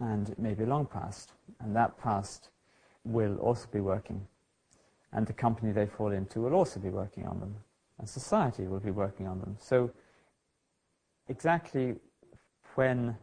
and 0.00 0.30
it 0.30 0.38
may 0.38 0.54
be 0.54 0.64
a 0.64 0.66
long 0.66 0.86
past, 0.86 1.32
and 1.60 1.76
that 1.76 1.98
past 2.00 2.48
will 3.04 3.36
also 3.36 3.68
be 3.70 3.80
working. 3.80 4.26
And 5.12 5.26
the 5.26 5.32
company 5.32 5.72
they 5.72 5.86
fall 5.86 6.10
into 6.10 6.40
will 6.40 6.54
also 6.54 6.80
be 6.80 6.88
working 6.88 7.26
on 7.26 7.38
them, 7.38 7.54
and 7.98 8.08
society 8.08 8.66
will 8.66 8.80
be 8.80 8.90
working 8.90 9.28
on 9.28 9.40
them. 9.40 9.56
So, 9.60 9.90
exactly 11.28 11.96
when 12.74 13.16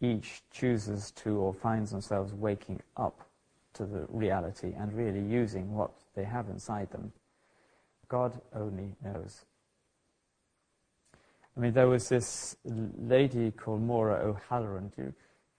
each 0.00 0.42
chooses 0.50 1.10
to 1.12 1.38
or 1.38 1.52
finds 1.52 1.90
themselves 1.90 2.32
waking 2.32 2.80
up 2.96 3.28
to 3.74 3.84
the 3.84 4.06
reality 4.08 4.74
and 4.76 4.92
really 4.92 5.20
using 5.20 5.74
what 5.74 5.90
they 6.14 6.24
have 6.24 6.48
inside 6.48 6.90
them, 6.90 7.12
God 8.08 8.40
only 8.54 8.94
knows. 9.04 9.44
I 11.56 11.60
mean, 11.60 11.72
there 11.72 11.88
was 11.88 12.08
this 12.08 12.56
lady 12.64 13.50
called 13.50 13.82
Maura 13.82 14.14
O'Halloran. 14.24 14.92
You 14.96 15.12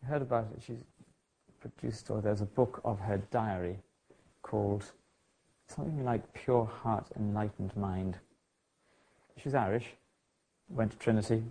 heard 0.06 0.22
about 0.22 0.48
it? 0.56 0.64
She's 0.66 0.84
produced, 1.60 2.10
or 2.10 2.22
there's 2.22 2.42
a 2.42 2.46
book 2.46 2.82
of 2.86 3.00
her 3.00 3.18
diary 3.32 3.78
called 4.42 4.86
something 5.68 6.04
like 6.06 6.34
Pure 6.34 6.66
Heart, 6.66 7.08
Enlightened 7.18 7.76
Mind. 7.76 8.18
She's 9.38 9.54
Irish, 9.54 9.88
went 10.70 10.92
to 10.92 10.98
Trinity, 10.98 11.44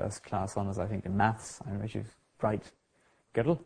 first 0.00 0.22
class 0.22 0.56
honours, 0.56 0.78
I 0.78 0.86
think, 0.86 1.04
in 1.04 1.16
maths. 1.16 1.60
I 1.66 1.86
she 1.86 1.98
was 1.98 2.06
bright 2.38 2.72
girl. 3.34 3.60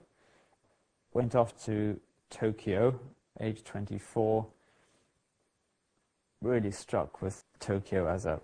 Went 1.12 1.36
off 1.36 1.64
to 1.66 2.00
Tokyo, 2.28 2.98
age 3.40 3.62
24. 3.62 4.46
Really 6.42 6.72
struck 6.72 7.22
with 7.22 7.44
Tokyo 7.60 8.08
as 8.08 8.26
a 8.26 8.40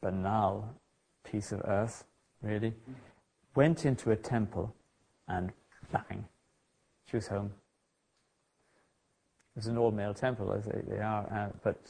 banal 0.00 0.68
piece 1.24 1.50
of 1.50 1.62
earth, 1.64 2.04
really. 2.42 2.74
Went 3.56 3.84
into 3.84 4.12
a 4.12 4.16
temple 4.16 4.72
and 5.26 5.52
bang, 5.90 6.24
she 7.10 7.16
was 7.16 7.26
home. 7.26 7.50
It 9.56 9.60
was 9.60 9.66
an 9.66 9.78
all-male 9.78 10.14
temple, 10.14 10.52
as 10.52 10.66
they, 10.66 10.80
they 10.86 11.00
are, 11.00 11.26
uh, 11.32 11.48
but 11.64 11.80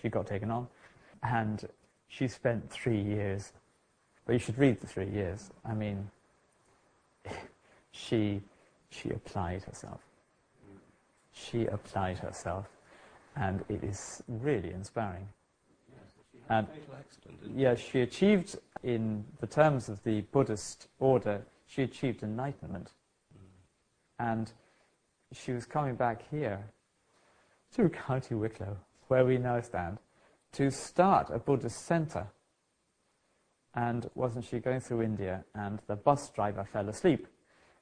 she 0.00 0.10
got 0.10 0.26
taken 0.26 0.50
on. 0.50 0.66
And 1.22 1.66
she 2.08 2.28
spent 2.28 2.68
three 2.70 3.00
years, 3.00 3.52
but 4.26 4.32
you 4.32 4.38
should 4.38 4.58
read 4.58 4.80
the 4.80 4.86
three 4.86 5.08
years. 5.08 5.50
I 5.64 5.74
mean, 5.74 6.10
she, 7.90 8.42
she 8.90 9.10
applied 9.10 9.62
herself. 9.64 10.00
She 11.32 11.66
applied 11.66 12.18
herself, 12.18 12.66
and 13.36 13.64
it 13.68 13.82
is 13.82 14.22
really 14.28 14.72
inspiring. 14.72 15.28
And 16.48 16.66
yeah, 17.54 17.74
she 17.74 18.00
achieved, 18.00 18.56
in 18.82 19.24
the 19.40 19.46
terms 19.46 19.88
of 19.88 20.02
the 20.04 20.20
Buddhist 20.32 20.88
order, 20.98 21.42
she 21.66 21.82
achieved 21.82 22.22
enlightenment. 22.22 22.92
And 24.18 24.52
she 25.32 25.52
was 25.52 25.64
coming 25.64 25.96
back 25.96 26.22
here 26.30 26.64
to 27.74 27.88
County 27.88 28.34
Wicklow, 28.34 28.76
where 29.08 29.24
we 29.24 29.38
now 29.38 29.60
stand, 29.60 29.98
to 30.52 30.70
start 30.70 31.30
a 31.30 31.38
Buddhist 31.38 31.84
centre. 31.84 32.28
And 33.74 34.08
wasn't 34.14 34.44
she 34.44 34.60
going 34.60 34.80
through 34.80 35.02
India? 35.02 35.44
And 35.54 35.80
the 35.86 35.96
bus 35.96 36.30
driver 36.30 36.64
fell 36.64 36.88
asleep. 36.88 37.26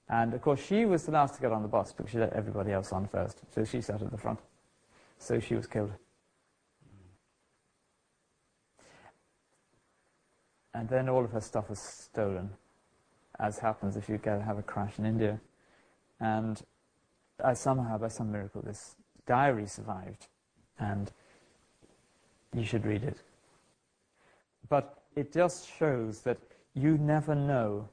And 0.09 0.35
of 0.35 0.41
course, 0.43 0.65
she 0.65 0.85
was 0.85 1.05
the 1.05 1.13
last 1.13 1.35
to 1.37 1.41
get 1.41 1.53
on 1.53 1.63
the 1.63 1.69
bus 1.69 1.93
because 1.93 2.11
she 2.11 2.19
let 2.19 2.33
everybody 2.33 2.73
else 2.73 2.93
on 2.93 3.07
first. 3.09 3.41
So 3.55 3.65
she 3.65 3.81
sat 3.81 4.03
at 4.03 4.11
the 4.11 4.19
front. 4.19 4.41
So 5.19 5.39
she 5.39 5.55
was 5.55 5.67
killed. 5.67 5.93
And 10.75 10.89
then 10.89 11.09
all 11.09 11.25
of 11.25 11.33
her 11.33 11.41
stuff 11.41 11.69
was 11.69 11.79
stolen, 11.79 12.51
as 13.39 13.59
happens 13.59 13.97
if 13.97 14.09
you 14.09 14.17
get 14.17 14.41
have 14.41 14.59
a 14.59 14.63
crash 14.63 14.99
in 14.99 15.05
India. 15.05 15.39
And 16.19 16.63
uh, 17.43 17.55
somehow, 17.55 17.99
by 17.99 18.09
some 18.09 18.33
miracle, 18.33 18.63
this 18.63 18.97
diary 19.27 19.67
survived, 19.67 20.29
and 20.79 21.13
you 22.55 22.65
should 22.65 22.87
read 22.87 23.03
it. 23.03 23.19
But 24.69 25.02
it 25.17 25.33
just 25.33 25.69
shows 25.79 26.21
that 26.21 26.39
you 26.75 26.99
never 26.99 27.35
know 27.35 27.89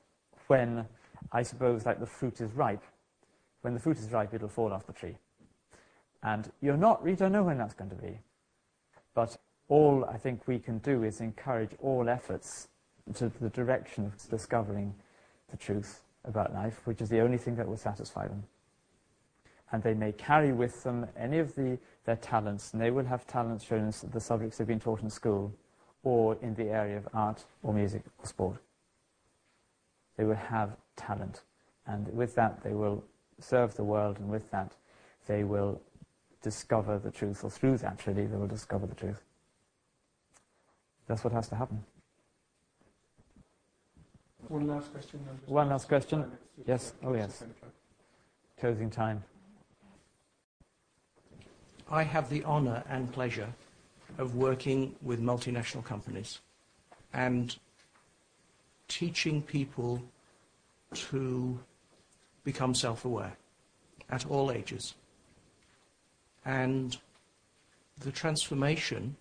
when, 0.47 0.85
I 1.31 1.43
suppose, 1.43 1.85
like 1.85 1.99
the 1.99 2.05
fruit 2.05 2.41
is 2.41 2.53
ripe. 2.53 2.83
When 3.61 3.73
the 3.73 3.79
fruit 3.79 3.97
is 3.97 4.11
ripe, 4.11 4.33
it'll 4.33 4.47
fall 4.47 4.71
off 4.71 4.87
the 4.87 4.93
tree. 4.93 5.17
And 6.23 6.51
you're 6.61 6.77
not, 6.77 7.01
you 7.05 7.15
don't 7.15 7.31
know 7.31 7.43
when 7.43 7.57
that's 7.57 7.73
going 7.73 7.89
to 7.89 7.95
be. 7.95 8.19
But 9.13 9.37
all 9.67 10.05
I 10.05 10.17
think 10.17 10.47
we 10.47 10.59
can 10.59 10.79
do 10.79 11.03
is 11.03 11.21
encourage 11.21 11.71
all 11.81 12.09
efforts 12.09 12.67
to 13.15 13.31
the 13.41 13.49
direction 13.49 14.05
of 14.05 14.29
discovering 14.29 14.93
the 15.51 15.57
truth 15.57 16.01
about 16.25 16.53
life, 16.53 16.81
which 16.85 17.01
is 17.01 17.09
the 17.09 17.19
only 17.19 17.37
thing 17.37 17.55
that 17.55 17.67
will 17.67 17.77
satisfy 17.77 18.27
them. 18.27 18.43
And 19.71 19.83
they 19.83 19.93
may 19.93 20.11
carry 20.11 20.51
with 20.51 20.83
them 20.83 21.07
any 21.17 21.39
of 21.39 21.55
the, 21.55 21.77
their 22.05 22.15
talents, 22.15 22.73
and 22.73 22.81
they 22.81 22.91
will 22.91 23.05
have 23.05 23.27
talents 23.27 23.63
shown 23.63 23.87
as 23.87 24.01
the 24.01 24.19
subjects 24.19 24.57
they've 24.57 24.67
been 24.67 24.79
taught 24.79 25.01
in 25.01 25.09
school, 25.09 25.53
or 26.03 26.37
in 26.41 26.55
the 26.55 26.69
area 26.69 26.97
of 26.97 27.07
art, 27.13 27.45
or 27.63 27.73
music, 27.73 28.03
or 28.17 28.25
sport. 28.25 28.57
They 30.17 30.23
will 30.23 30.35
have 30.35 30.77
talent, 30.95 31.41
and 31.85 32.07
with 32.13 32.35
that 32.35 32.63
they 32.63 32.73
will 32.73 33.03
serve 33.39 33.75
the 33.75 33.83
world, 33.83 34.17
and 34.19 34.29
with 34.29 34.49
that 34.51 34.73
they 35.27 35.43
will 35.43 35.81
discover 36.41 36.97
the 36.99 37.11
truth, 37.11 37.43
or 37.43 37.49
through 37.49 37.77
that, 37.77 38.05
really, 38.05 38.25
they 38.25 38.37
will 38.37 38.47
discover 38.47 38.87
the 38.87 38.95
truth. 38.95 39.21
That's 41.07 41.23
what 41.23 41.33
has 41.33 41.47
to 41.49 41.55
happen. 41.55 41.83
One 44.47 44.67
last 44.67 44.91
question. 44.91 45.19
One 45.45 45.69
last 45.69 45.87
question. 45.87 46.31
Yes. 46.65 46.93
Oh, 47.03 47.13
yes. 47.13 47.43
Closing 48.59 48.89
time. 48.89 49.23
I 51.91 52.03
have 52.03 52.29
the 52.29 52.43
honour 52.43 52.83
and 52.89 53.11
pleasure 53.11 53.53
of 54.19 54.35
working 54.35 54.93
with 55.01 55.21
multinational 55.21 55.83
companies 55.83 56.41
and 57.13 57.57
teaching 58.89 59.41
people 59.41 60.03
to 60.93 61.57
become 62.43 62.75
self-aware 62.75 63.35
at 64.09 64.25
all 64.27 64.51
ages. 64.51 64.93
And 66.45 66.97
the 67.99 68.11
transformation 68.11 69.15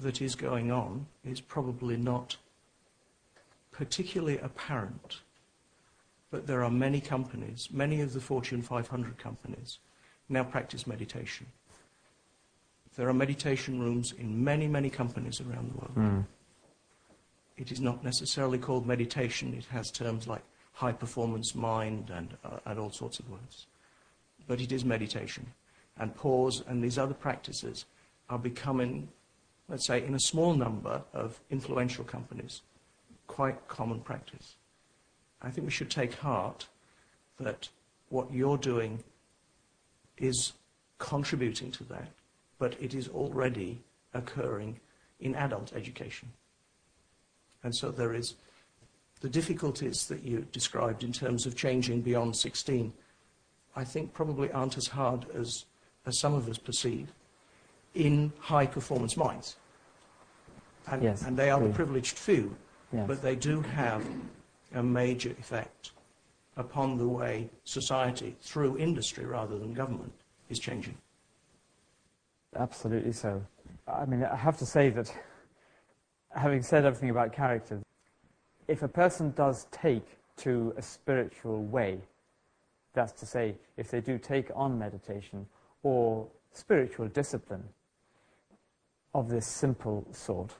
that 0.00 0.22
is 0.22 0.34
going 0.36 0.70
on 0.70 1.06
is 1.24 1.40
probably 1.40 1.96
not 1.96 2.36
particularly 3.72 4.38
apparent, 4.38 5.20
but 6.30 6.46
there 6.46 6.62
are 6.62 6.70
many 6.70 7.00
companies, 7.00 7.68
many 7.72 8.00
of 8.00 8.12
the 8.12 8.20
Fortune 8.20 8.62
500 8.62 9.18
companies, 9.18 9.78
now 10.28 10.44
practice 10.44 10.86
meditation. 10.86 11.46
There 12.96 13.08
are 13.08 13.14
meditation 13.14 13.80
rooms 13.80 14.12
in 14.12 14.44
many, 14.44 14.66
many 14.66 14.90
companies 14.90 15.40
around 15.40 15.72
the 15.72 15.78
world. 15.78 15.94
Mm. 15.96 16.26
It 17.56 17.72
is 17.72 17.80
not 17.80 18.04
necessarily 18.04 18.58
called 18.58 18.86
meditation. 18.86 19.54
It 19.54 19.66
has 19.66 19.90
terms 19.90 20.26
like 20.26 20.42
high 20.72 20.92
performance 20.92 21.54
mind 21.54 22.10
and, 22.10 22.36
uh, 22.44 22.58
and 22.66 22.78
all 22.78 22.90
sorts 22.90 23.18
of 23.18 23.30
words. 23.30 23.66
But 24.46 24.60
it 24.60 24.72
is 24.72 24.84
meditation. 24.84 25.46
And 25.98 26.14
pause 26.14 26.62
and 26.66 26.82
these 26.82 26.98
other 26.98 27.14
practices 27.14 27.84
are 28.28 28.38
becoming, 28.38 29.08
let's 29.68 29.86
say, 29.86 30.04
in 30.04 30.14
a 30.14 30.20
small 30.20 30.54
number 30.54 31.02
of 31.12 31.40
influential 31.50 32.04
companies, 32.04 32.62
quite 33.26 33.68
common 33.68 34.00
practice. 34.00 34.56
I 35.42 35.50
think 35.50 35.66
we 35.66 35.72
should 35.72 35.90
take 35.90 36.14
heart 36.14 36.66
that 37.38 37.68
what 38.08 38.32
you're 38.32 38.58
doing 38.58 39.02
is 40.18 40.52
contributing 40.98 41.70
to 41.72 41.84
that, 41.84 42.08
but 42.62 42.76
it 42.80 42.94
is 42.94 43.08
already 43.08 43.82
occurring 44.14 44.78
in 45.18 45.34
adult 45.34 45.72
education. 45.74 46.28
And 47.64 47.74
so 47.74 47.90
there 47.90 48.14
is 48.14 48.36
the 49.20 49.28
difficulties 49.28 50.06
that 50.06 50.22
you 50.22 50.46
described 50.52 51.02
in 51.02 51.12
terms 51.12 51.44
of 51.44 51.56
changing 51.56 52.02
beyond 52.02 52.36
16, 52.36 52.92
I 53.74 53.82
think 53.82 54.14
probably 54.14 54.48
aren't 54.52 54.76
as 54.76 54.86
hard 54.86 55.26
as, 55.34 55.64
as 56.06 56.20
some 56.20 56.34
of 56.34 56.48
us 56.48 56.56
perceive 56.56 57.08
in 57.96 58.32
high 58.38 58.66
performance 58.66 59.16
minds. 59.16 59.56
And, 60.86 61.02
Yes, 61.02 61.22
and 61.22 61.36
they 61.36 61.50
are 61.50 61.58
the 61.60 61.70
privileged 61.70 62.16
few 62.16 62.56
Yes. 62.92 63.08
but 63.08 63.22
they 63.22 63.34
do 63.34 63.60
have 63.62 64.06
a 64.72 64.84
major 64.84 65.30
effect 65.30 65.90
upon 66.56 66.96
the 66.96 67.08
way 67.08 67.50
society, 67.64 68.36
through 68.40 68.78
industry 68.78 69.24
rather 69.24 69.58
than 69.58 69.74
government, 69.74 70.12
is 70.48 70.60
changing. 70.60 70.96
Absolutely 72.56 73.12
so. 73.12 73.42
I 73.86 74.04
mean, 74.04 74.24
I 74.24 74.36
have 74.36 74.58
to 74.58 74.66
say 74.66 74.90
that, 74.90 75.12
having 76.34 76.62
said 76.62 76.84
everything 76.84 77.10
about 77.10 77.32
character, 77.32 77.80
if 78.68 78.82
a 78.82 78.88
person 78.88 79.32
does 79.32 79.66
take 79.70 80.06
to 80.38 80.74
a 80.76 80.82
spiritual 80.82 81.62
way, 81.64 81.98
that's 82.94 83.12
to 83.20 83.26
say, 83.26 83.56
if 83.76 83.90
they 83.90 84.00
do 84.00 84.18
take 84.18 84.50
on 84.54 84.78
meditation 84.78 85.46
or 85.82 86.28
spiritual 86.52 87.08
discipline 87.08 87.64
of 89.14 89.28
this 89.28 89.46
simple 89.46 90.06
sort, 90.12 90.54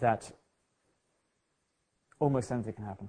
that 0.00 0.30
almost 2.20 2.52
anything 2.52 2.74
can 2.74 2.84
happen. 2.84 3.08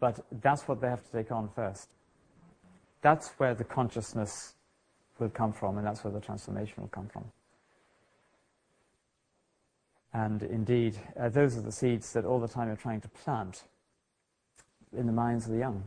But 0.00 0.24
that's 0.42 0.66
what 0.66 0.80
they 0.80 0.88
have 0.88 1.04
to 1.04 1.12
take 1.12 1.30
on 1.30 1.48
first. 1.48 1.88
That's 3.02 3.28
where 3.38 3.54
the 3.54 3.64
consciousness 3.64 4.54
will 5.20 5.28
come 5.28 5.52
from, 5.52 5.78
and 5.78 5.86
that's 5.86 6.02
where 6.02 6.12
the 6.12 6.20
transformation 6.20 6.74
will 6.78 6.88
come 6.88 7.08
from. 7.08 7.24
And 10.12 10.42
indeed, 10.42 10.96
uh, 11.18 11.28
those 11.28 11.56
are 11.56 11.60
the 11.60 11.70
seeds 11.70 12.12
that 12.14 12.24
all 12.24 12.40
the 12.40 12.48
time 12.48 12.66
you're 12.66 12.76
trying 12.76 13.00
to 13.02 13.08
plant 13.08 13.64
in 14.96 15.06
the 15.06 15.12
minds 15.12 15.46
of 15.46 15.52
the 15.52 15.58
young 15.58 15.84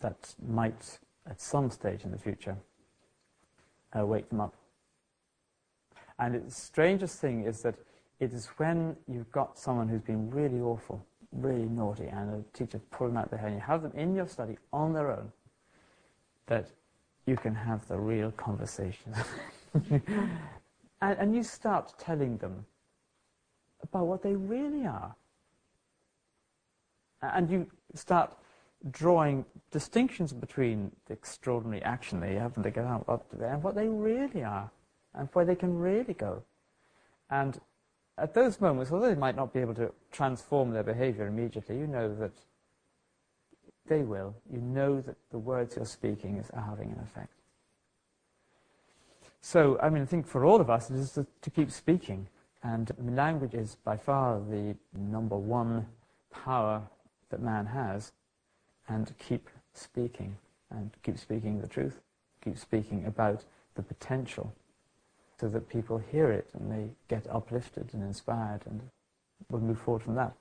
that 0.00 0.34
might, 0.48 0.98
at 1.28 1.40
some 1.40 1.70
stage 1.70 2.04
in 2.04 2.10
the 2.10 2.18
future, 2.18 2.56
uh, 3.96 4.04
wake 4.04 4.28
them 4.30 4.40
up. 4.40 4.54
And 6.18 6.46
the 6.46 6.50
strangest 6.50 7.20
thing 7.20 7.44
is 7.44 7.62
that 7.62 7.76
it 8.18 8.32
is 8.32 8.46
when 8.56 8.96
you've 9.06 9.30
got 9.30 9.58
someone 9.58 9.88
who's 9.88 10.02
been 10.02 10.30
really 10.30 10.60
awful, 10.60 11.04
really 11.32 11.66
naughty, 11.66 12.06
and 12.06 12.44
a 12.44 12.56
teacher 12.56 12.80
pulling 12.90 13.16
out 13.16 13.30
their 13.30 13.38
hair, 13.38 13.48
and 13.48 13.56
you 13.56 13.62
have 13.62 13.82
them 13.82 13.92
in 13.94 14.14
your 14.14 14.26
study 14.26 14.58
on 14.72 14.92
their 14.92 15.10
own, 15.10 15.32
that 16.46 16.70
you 17.30 17.36
can 17.36 17.54
have 17.54 17.86
the 17.86 17.96
real 17.96 18.32
conversation. 18.32 19.14
and, 19.90 20.02
and 21.00 21.34
you 21.34 21.44
start 21.44 21.94
telling 21.96 22.36
them 22.38 22.66
about 23.82 24.06
what 24.06 24.22
they 24.22 24.34
really 24.34 24.84
are. 24.84 25.14
And 27.22 27.48
you 27.48 27.66
start 27.94 28.36
drawing 28.90 29.44
distinctions 29.70 30.32
between 30.32 30.90
the 31.06 31.12
extraordinary 31.12 31.82
action 31.82 32.18
they 32.18 32.34
have 32.34 32.56
when 32.56 32.64
they 32.64 32.70
get 32.70 32.84
out 32.84 33.04
up 33.08 33.30
to 33.30 33.36
there 33.36 33.52
and 33.52 33.62
what 33.62 33.76
they 33.76 33.86
really 33.86 34.42
are 34.42 34.68
and 35.14 35.28
where 35.32 35.44
they 35.44 35.54
can 35.54 35.78
really 35.78 36.14
go. 36.14 36.42
And 37.30 37.60
at 38.18 38.34
those 38.34 38.60
moments, 38.60 38.90
although 38.90 39.08
they 39.08 39.14
might 39.14 39.36
not 39.36 39.52
be 39.52 39.60
able 39.60 39.74
to 39.74 39.92
transform 40.10 40.72
their 40.72 40.82
behavior 40.82 41.28
immediately, 41.28 41.78
you 41.78 41.86
know 41.86 42.12
that 42.16 42.32
they 43.86 44.02
will. 44.02 44.34
You 44.52 44.60
know 44.60 45.00
that 45.00 45.16
the 45.30 45.38
words 45.38 45.76
you're 45.76 45.84
speaking 45.84 46.36
is, 46.36 46.50
are 46.50 46.62
having 46.62 46.90
an 46.92 47.00
effect. 47.02 47.32
So, 49.40 49.78
I 49.82 49.88
mean, 49.88 50.02
I 50.02 50.06
think 50.06 50.26
for 50.26 50.44
all 50.44 50.60
of 50.60 50.68
us, 50.68 50.90
it 50.90 50.96
is 50.96 51.12
to, 51.12 51.26
to 51.42 51.50
keep 51.50 51.70
speaking. 51.70 52.26
And 52.62 52.90
I 52.98 53.02
mean, 53.02 53.16
language 53.16 53.54
is 53.54 53.76
by 53.76 53.96
far 53.96 54.38
the 54.38 54.76
number 54.94 55.36
one 55.36 55.86
power 56.30 56.82
that 57.30 57.40
man 57.40 57.66
has. 57.66 58.12
And 58.88 59.12
keep 59.18 59.48
speaking, 59.72 60.36
and 60.70 60.90
keep 61.04 61.16
speaking 61.16 61.60
the 61.60 61.68
truth, 61.68 62.00
keep 62.44 62.58
speaking 62.58 63.06
about 63.06 63.44
the 63.76 63.82
potential 63.82 64.52
so 65.40 65.48
that 65.48 65.68
people 65.68 65.98
hear 65.98 66.30
it 66.30 66.48
and 66.52 66.70
they 66.70 66.90
get 67.08 67.26
uplifted 67.30 67.88
and 67.92 68.02
inspired 68.02 68.60
and 68.66 68.80
will 69.48 69.60
move 69.60 69.80
forward 69.80 70.02
from 70.02 70.16
that. 70.16 70.34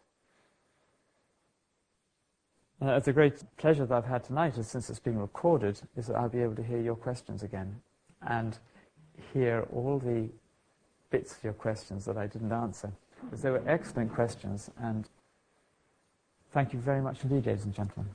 Uh, 2.82 2.92
it's 2.92 3.10
a 3.10 3.14
great 3.14 3.44
pleasure 3.58 3.86
that 3.86 3.94
I've 3.94 4.06
had 4.06 4.24
tonight, 4.24 4.56
since 4.64 4.90
it's 4.90 5.00
being 5.00 5.20
recorded, 5.20 5.82
is 5.98 6.08
that 6.08 6.16
I'll 6.16 6.30
be 6.30 6.42
able 6.42 6.56
to 6.56 6.64
hear 6.64 6.80
your 6.80 6.96
questions 6.96 7.44
again 7.44 7.82
and 8.22 8.58
hear 9.34 9.68
all 9.74 10.00
the 10.00 10.30
bits 11.10 11.36
of 11.36 11.44
your 11.44 11.54
questions 11.54 12.06
that 12.06 12.18
I 12.18 12.28
didn't 12.28 12.54
answer. 12.54 12.92
Because 13.24 13.42
they 13.42 13.50
were 13.50 13.64
excellent 13.68 14.14
questions, 14.14 14.72
and 14.82 15.10
thank 16.54 16.72
you 16.72 16.80
very 16.80 17.02
much 17.02 17.22
indeed, 17.24 17.46
ladies 17.46 17.66
and 17.66 17.74
gentlemen. 17.74 18.14